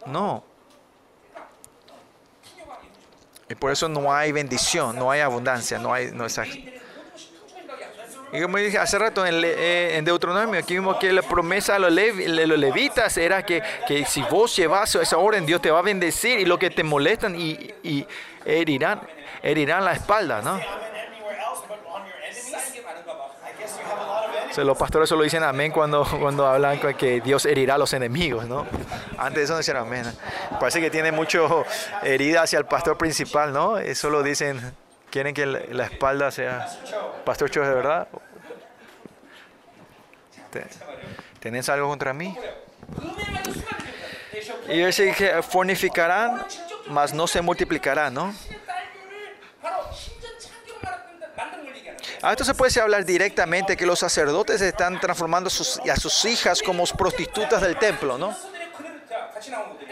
[0.06, 0.44] No.
[3.50, 6.12] Y por eso no hay bendición, no hay abundancia, no hay...
[6.12, 6.40] No es
[8.42, 11.92] como dije hace rato en, eh, en, Deuteronomio, aquí vimos que la promesa a los,
[11.92, 16.46] levitas era que, que si vos llevas esa orden, Dios te va a bendecir y
[16.46, 18.06] lo que te molestan y, y
[18.46, 19.02] herirán,
[19.42, 20.60] herirán la espalda, ¿no?
[24.64, 28.66] los pastores solo dicen amén cuando, cuando hablan que Dios herirá a los enemigos, ¿no?
[29.18, 30.06] Antes de eso no dicen amén.
[30.60, 31.66] Parece que tiene mucho
[32.04, 33.76] herida hacia el pastor principal, ¿no?
[33.96, 34.60] Solo dicen,
[35.10, 36.68] quieren que la espalda sea
[37.26, 38.08] pastor Chos de verdad.
[41.40, 42.36] ¿Tenés algo contra mí?
[44.70, 46.46] Y yo dije, fornificarán,
[46.90, 48.34] mas no se multiplicarán, ¿no?
[52.22, 55.96] Ah, a esto se puede hablar directamente que los sacerdotes están transformando a sus, a
[55.96, 58.36] sus hijas como prostitutas del templo, ¿no?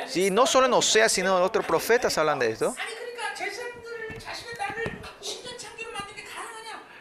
[0.08, 2.76] Sí, no solo en Osea, sino en otros profetas hablan de esto.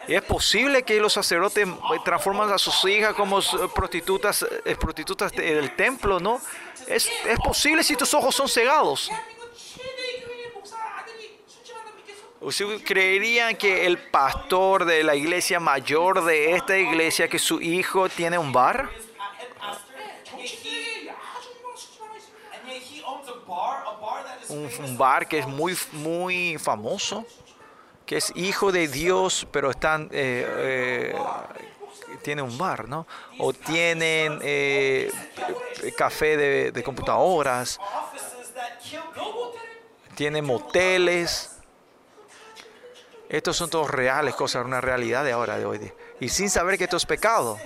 [0.07, 1.67] ¿Es posible que los sacerdotes
[2.05, 3.41] transforman a sus hijas como
[3.75, 6.41] prostitutas, eh, prostitutas del templo, no?
[6.87, 9.11] ¿Es, es posible si tus ojos son cegados?
[12.45, 18.11] ¿Usted creería que el pastor de la iglesia mayor de esta iglesia, que su hijo
[18.11, 18.91] tiene un bar?
[24.51, 27.25] Un, un bar que es muy, muy famoso,
[28.05, 31.17] que es hijo de Dios, pero están, eh, eh,
[32.23, 33.07] tiene un bar, ¿no?
[33.39, 35.11] O tienen eh,
[35.97, 37.81] café de, de computadoras,
[40.15, 41.54] tienen moteles
[43.35, 45.93] estos son todos reales cosas, una realidad de ahora, de hoy día.
[46.21, 47.59] Y sin saber que esto es pecado.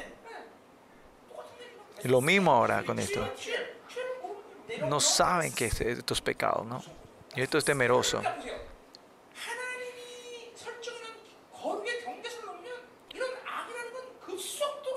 [2.05, 3.29] Lo mismo ahora con esto.
[4.87, 6.83] No saben que este, esto es pecado, ¿no?
[7.37, 8.23] Y esto es temeroso.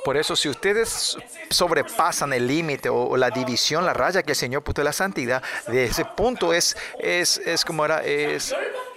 [0.05, 1.17] Por eso, si ustedes
[1.51, 5.43] sobrepasan el límite o, la división, la raya que el Señor puso de la santidad,
[5.67, 8.53] de ese punto es, es, es como era, es,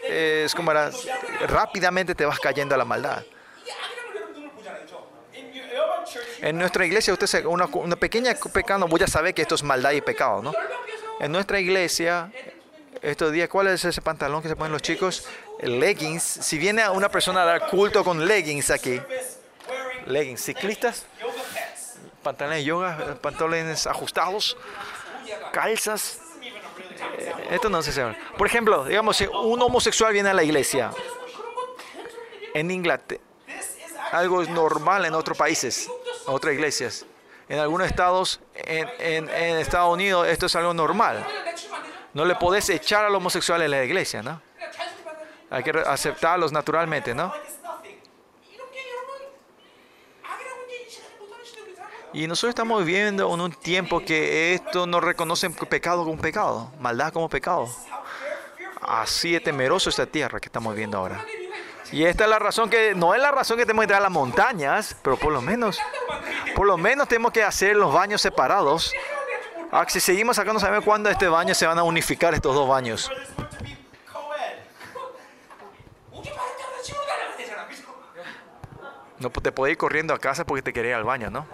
[0.09, 0.91] es como era,
[1.47, 3.23] rápidamente te vas cayendo a la maldad.
[6.41, 9.93] En nuestra iglesia, usted una, una pequeña pecado, voy a saber que esto es maldad
[9.93, 10.53] y pecado, ¿no?
[11.21, 12.31] En nuestra iglesia,
[13.01, 15.27] estos días, ¿cuál es ese pantalón que se ponen los chicos?
[15.61, 16.23] Leggings.
[16.23, 19.01] Si viene una persona a dar culto con leggings aquí,
[20.07, 21.05] leggings, ciclistas,
[22.25, 24.57] pantalones de yoga, pantalones ajustados,
[25.53, 26.21] calzas.
[27.19, 28.19] Eh, esto no se sabe.
[28.37, 30.91] Por ejemplo, digamos, si un homosexual viene a la iglesia
[32.53, 33.23] en Inglaterra,
[34.11, 35.89] algo es normal en otros países,
[36.27, 37.07] en otras iglesias.
[37.49, 41.25] En algunos estados, en, Estados Unidos, esto es algo normal.
[42.15, 44.41] No le podés echar al homosexual en la iglesia, ¿no?
[45.51, 47.33] Hay que aceptarlos naturalmente, ¿no?
[52.15, 57.13] Y nosotros estamos viviendo en un tiempo que esto no reconoce pecado como pecado, maldad
[57.13, 57.69] como pecado.
[58.81, 61.25] Así es temeroso esta tierra que estamos viviendo ahora.
[61.91, 64.05] Y esta es la razón que, no es la razón que tenemos que entrar a
[64.05, 65.81] las montañas, pero por lo menos,
[66.55, 68.93] por lo menos tenemos que hacer los baños separados.
[69.73, 72.69] Ah, si seguimos acá no sabemos cuándo este baño se van a unificar estos dos
[72.69, 73.11] baños.
[79.19, 81.47] No pues te puedes ir corriendo a casa porque te quería ir al baño, ¿no?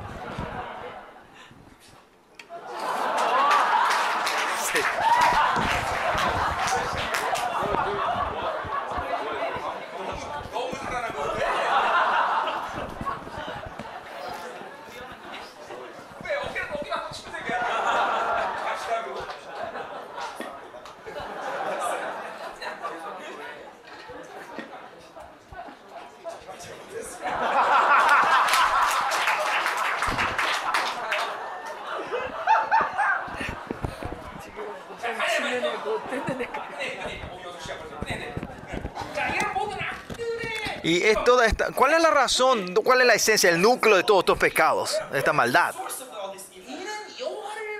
[41.74, 45.18] ¿Cuál es la razón, cuál es la esencia, el núcleo de todos estos pecados, de
[45.18, 45.74] esta maldad?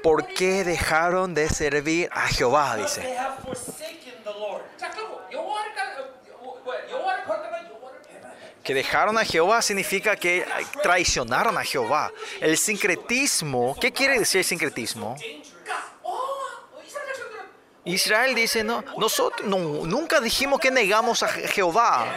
[0.02, 2.77] ¿Por qué dejaron de servir a Jehová?
[2.77, 3.17] Dice.
[8.62, 10.47] Que dejaron a Jehová significa que
[10.83, 12.12] traicionaron a Jehová.
[12.41, 15.17] El sincretismo, ¿qué quiere decir sincretismo?
[17.85, 22.15] Israel dice, no, nosotros no, nunca dijimos que negamos a Jehová.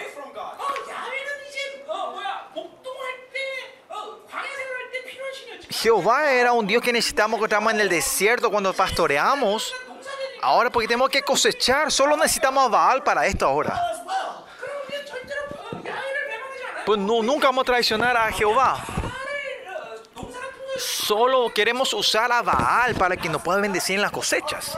[5.83, 9.75] Jehová era un Dios que necesitamos que estamos en el desierto cuando pastoreamos.
[10.41, 13.77] Ahora porque tenemos que cosechar, solo necesitamos a Baal para esto ahora.
[16.85, 18.81] Pues no, nunca vamos a traicionar a Jehová.
[20.77, 24.77] Solo queremos usar a Baal para que nos pueda bendecir en las cosechas.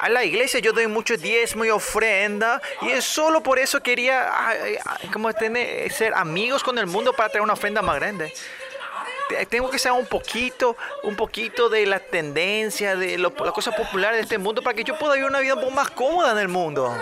[0.00, 4.28] A la iglesia yo doy mucho diezmo y ofrenda y es solo por eso quería
[4.30, 7.96] ah, eh, ah, como tener, ser amigos con el mundo para traer una ofrenda más
[7.96, 8.34] grande.
[9.30, 13.74] Eh, tengo que saber un poquito, un poquito de las tendencias, de lo, las cosas
[13.74, 16.32] populares de este mundo para que yo pueda vivir una vida un poco más cómoda
[16.32, 16.96] en el mundo.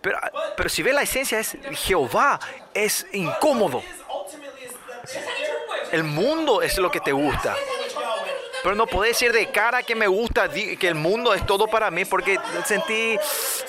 [0.00, 2.38] Pero, ah, pero si ves la esencia es Jehová,
[2.74, 3.82] es incómodo.
[5.92, 7.56] El mundo es lo que te gusta.
[8.62, 11.90] Pero no puedes decir de cara que me gusta, que el mundo es todo para
[11.90, 13.18] mí, porque sentí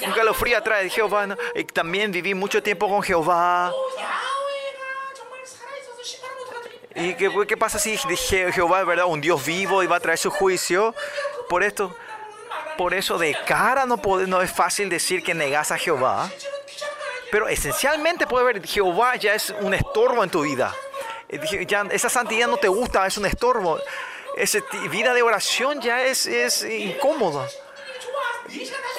[0.05, 1.27] un calofrío atrás de Jehová.
[1.27, 1.37] ¿no?
[1.73, 3.71] También viví mucho tiempo con Jehová.
[6.99, 9.99] ¿Y qué, qué pasa si Je Jehová es verdad un Dios vivo y va a
[10.01, 10.93] traer su juicio
[11.47, 11.95] por esto?
[12.77, 16.29] Por eso de cara no, puede, no es fácil decir que negas a Jehová.
[17.31, 20.75] Pero esencialmente puede ver, Jehová ya es un estorbo en tu vida.
[21.29, 23.79] Eh, ya, esa santidad no te gusta, es un estorbo.
[24.35, 27.47] Esa vida de oración ya es, es incómoda.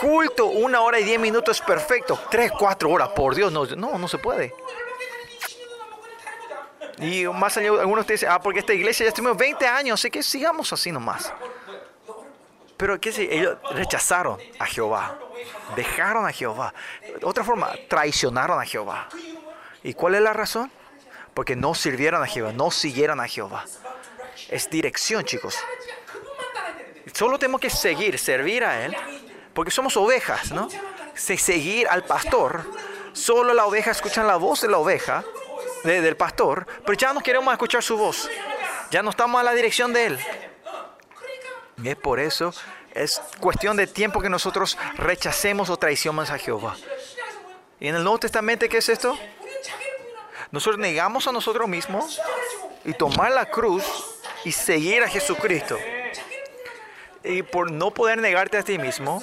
[0.00, 2.18] Culto, una hora y diez minutos es perfecto.
[2.30, 4.54] Tres, cuatro horas, por Dios, no, no, no se puede.
[7.00, 10.10] Y más allá, algunos te dicen, ah, porque esta iglesia ya estuvimos 20 años, así
[10.10, 11.32] que sigamos así nomás.
[12.76, 15.18] Pero ¿qué si ellos rechazaron a Jehová?
[15.76, 16.72] Dejaron a Jehová.
[17.22, 19.08] Otra forma, traicionaron a Jehová.
[19.82, 20.70] ¿Y cuál es la razón?
[21.34, 23.64] Porque no sirvieron a Jehová, no siguieron a Jehová.
[24.48, 25.58] Es dirección, chicos.
[27.12, 28.96] Solo tenemos que seguir, servir a Él,
[29.54, 30.68] porque somos ovejas, ¿no?
[31.14, 32.64] Seguir al pastor.
[33.12, 35.24] Solo la oveja escucha la voz de la oveja
[35.84, 38.28] de, del pastor, pero ya no queremos escuchar su voz.
[38.90, 40.18] Ya no estamos a la dirección de Él.
[41.82, 42.52] Y es por eso,
[42.92, 46.76] es cuestión de tiempo que nosotros rechacemos o traicionemos a Jehová.
[47.78, 49.18] ¿Y en el Nuevo Testamento qué es esto?
[50.50, 52.20] Nosotros negamos a nosotros mismos
[52.84, 53.84] y tomar la cruz
[54.44, 55.78] y seguir a Jesucristo.
[57.22, 59.22] Y por no poder negarte a ti mismo,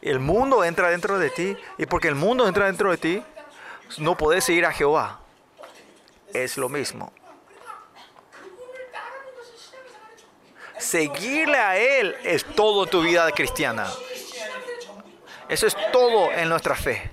[0.00, 1.56] el mundo entra dentro de ti.
[1.78, 3.22] Y porque el mundo entra dentro de ti,
[3.98, 5.23] no podés seguir a Jehová
[6.34, 7.12] es lo mismo.
[10.78, 13.90] Seguirle a Él es todo tu vida cristiana.
[15.48, 17.10] Eso es todo en nuestra fe.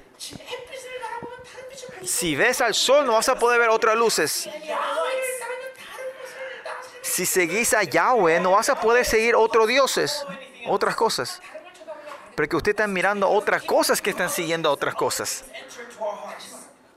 [2.03, 4.49] Si ves al sol no vas a poder ver otras luces.
[7.01, 10.25] Si seguís a Yahweh no vas a poder seguir otros dioses,
[10.67, 11.41] otras cosas.
[12.35, 15.43] Porque usted está mirando otras cosas que están siguiendo otras cosas.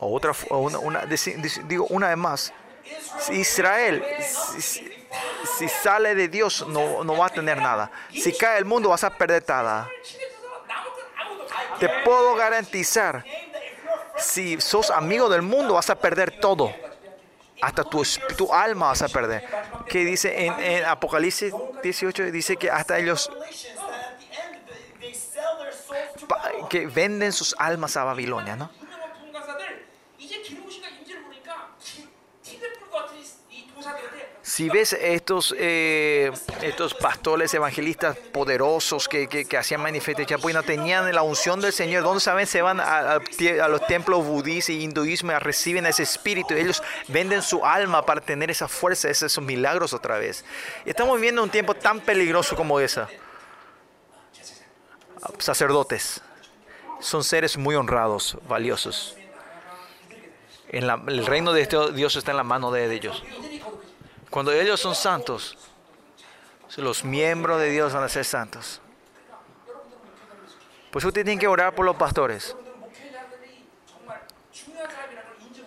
[0.07, 1.07] Otra, una,
[1.65, 2.53] digo una vez más,
[3.31, 7.91] Israel, si, sale de Dios, no, no va a tener nada.
[8.13, 9.89] Si cae el mundo, vas a perder nada.
[11.81, 13.25] Te puedo garantizar,
[14.19, 16.73] si sos amigo del mundo, vas a perder todo.
[17.63, 18.03] Hasta tu,
[18.37, 19.49] tu alma vas a perder.
[19.89, 23.31] Que dice en, en Apocalipsis 18, dice que hasta ellos
[26.69, 28.84] que venden sus almas a Babilonia, ¿no?
[34.55, 36.31] Si ves estos, eh,
[36.63, 41.73] estos pastores evangelistas poderosos que, que, que hacían manifestaciones, pues no tenían la unción del
[41.73, 42.47] Señor, ¿dónde saben?
[42.47, 43.19] Se van a,
[43.69, 46.55] los templos budistas y hinduismo reciben ese espíritu.
[46.55, 50.45] Ellos venden su alma para tener esa fuerza, esos, milagros otra vez.
[50.85, 53.09] Estamos viviendo un tiempo tan peligroso como esa.
[55.39, 56.21] Sacerdotes
[57.01, 59.17] son seres muy honrados, valiosos.
[60.69, 63.21] El reino de este Dios está en la mano de ellos.
[64.35, 65.57] Cuando ellos son santos,
[66.77, 68.81] los miembros de Dios van a ser santos.
[70.91, 72.57] Pues usted tiene que orar por los pastores.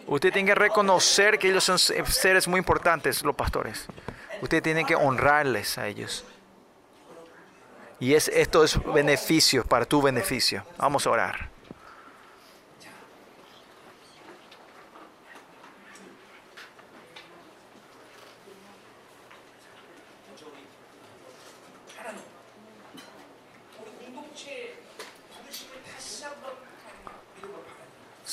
[0.05, 3.87] Usted tiene que reconocer que ellos son seres muy importantes, los pastores.
[4.41, 6.25] Usted tiene que honrarles a ellos.
[8.01, 10.65] Y es, esto es beneficio, para tu beneficio.
[10.77, 11.56] Vamos a orar.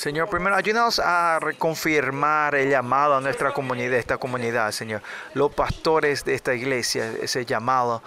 [0.05, 5.01] Señor, primero ayúdanos a reconfirmar el llamado a nuestra comunidad, esta comunidad, Señor.
[5.33, 8.03] Los pastores de esta iglesia, ese llamado,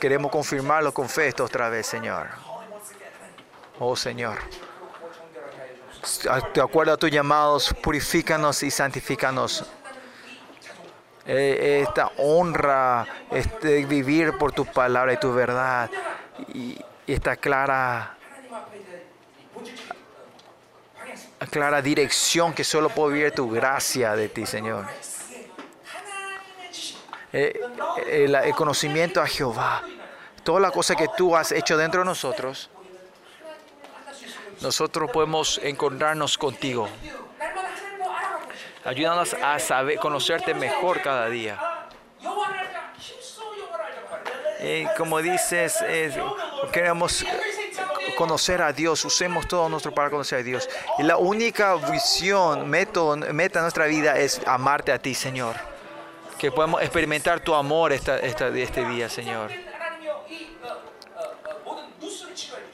[0.00, 2.26] queremos confirmarlo con fe esto otra vez, Señor.
[3.78, 4.38] Oh Señor,
[6.52, 9.64] de acuerdo a tus llamados, purifícanos y santifícanos.
[11.24, 15.88] Eh, esta honra, este vivir por tu palabra y tu verdad,
[16.52, 18.15] y esta clara
[21.46, 24.86] clara dirección que solo puede vivir tu gracia de ti, Señor.
[27.32, 27.60] Eh,
[28.06, 29.82] el, conocimiento a Jehová.
[30.42, 32.70] Toda la cosa que tú has hecho dentro de nosotros,
[34.60, 36.88] nosotros podemos encontrarnos contigo.
[38.84, 41.58] Ayúdanos a saber, conocerte mejor cada día.
[44.60, 46.16] Eh, como dices, eh,
[46.72, 47.24] queremos
[48.14, 50.68] conocer a Dios, usemos todo nuestro para conocer a Dios.
[50.98, 55.56] Y la única visión, método, meta de nuestra vida es amarte a ti, Señor.
[56.38, 59.50] Que podamos experimentar tu amor esta, este día, Señor.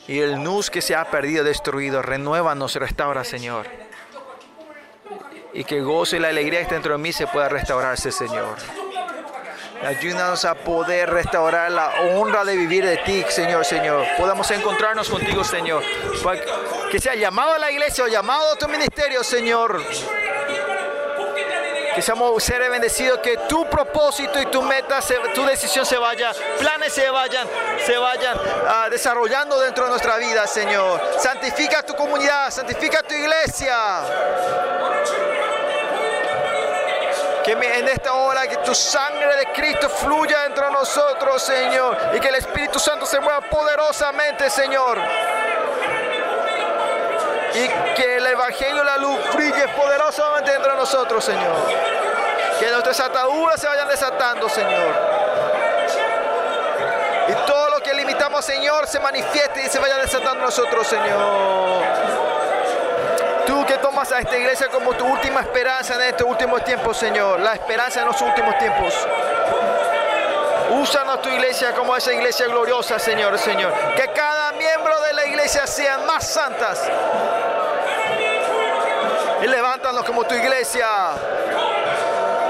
[0.09, 3.67] Y el nus que se ha perdido, destruido, renuévanos, restaura, Señor.
[5.55, 8.57] Y que gozo y la alegría que está dentro de mí se pueda restaurarse, Señor.
[9.85, 14.07] Ayúdanos a poder restaurar la honra de vivir de ti, Señor, Señor.
[14.17, 15.83] Podamos encontrarnos contigo, Señor.
[16.89, 19.83] Que sea llamado a la iglesia o llamado a tu ministerio, Señor.
[21.97, 25.01] Que seamos seres bendecidos, que tu propósito y tu meta,
[25.35, 27.47] tu decisión se vaya, planes se vayan,
[27.85, 31.01] se vayan ah, desarrollando dentro de nuestra vida, Señor.
[31.19, 33.77] Santifica tu comunidad, santifica tu iglesia.
[37.45, 41.97] Que en esta hora que tu sangre de Cristo fluya dentro de nosotros, Señor.
[42.15, 44.99] Y que el Espíritu Santo se mueva poderosamente, Señor.
[47.55, 51.57] Y que el Evangelio, la luz, brille poderosamente dentro de nosotros, Señor.
[52.61, 54.95] Que nuestras ataduras se vayan desatando, Señor.
[57.29, 62.32] Y todo lo que limitamos, Señor, se manifieste y se vaya desatando nosotros, Señor.
[63.47, 67.41] Tú que tomas a esta iglesia como tu última esperanza en estos últimos tiempos, Señor.
[67.41, 68.95] La esperanza en los últimos tiempos.
[70.71, 73.73] Úsanos tu iglesia como esa iglesia gloriosa, Señor, Señor.
[73.95, 76.89] Que cada miembro de la iglesia sean más santas.
[79.43, 80.87] Y levántanos como tu iglesia.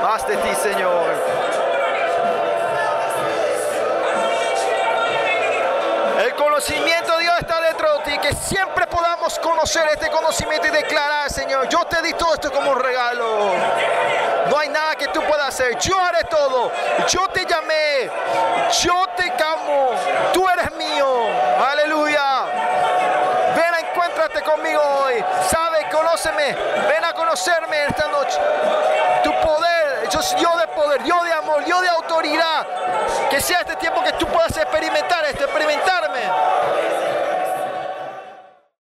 [0.03, 1.42] Más de ti, Señor.
[6.33, 8.19] El conocimiento de Dios está dentro de ti.
[8.19, 12.70] Que siempre podamos conocer este conocimiento y declarar, Señor, yo te di todo esto como
[12.70, 13.52] un regalo.
[14.49, 15.77] No hay nada que tú puedas hacer.
[15.78, 16.73] Yo haré todo.
[17.07, 18.11] Yo te llamé.
[18.81, 19.91] Yo te amo.
[20.33, 21.07] Tú eres mío.
[21.70, 22.44] Aleluya.
[23.55, 25.23] Ven, encuéntrate conmigo hoy.
[25.51, 26.57] Sabe, conóceme.
[26.89, 28.39] Ven a conocerme esta noche.
[29.23, 29.82] Tu poder,
[30.12, 32.66] yo, yo de poder, yo de amor, yo de autoridad.
[33.31, 36.20] Que sea este tiempo que tú puedas experimentar esto, experimentarme.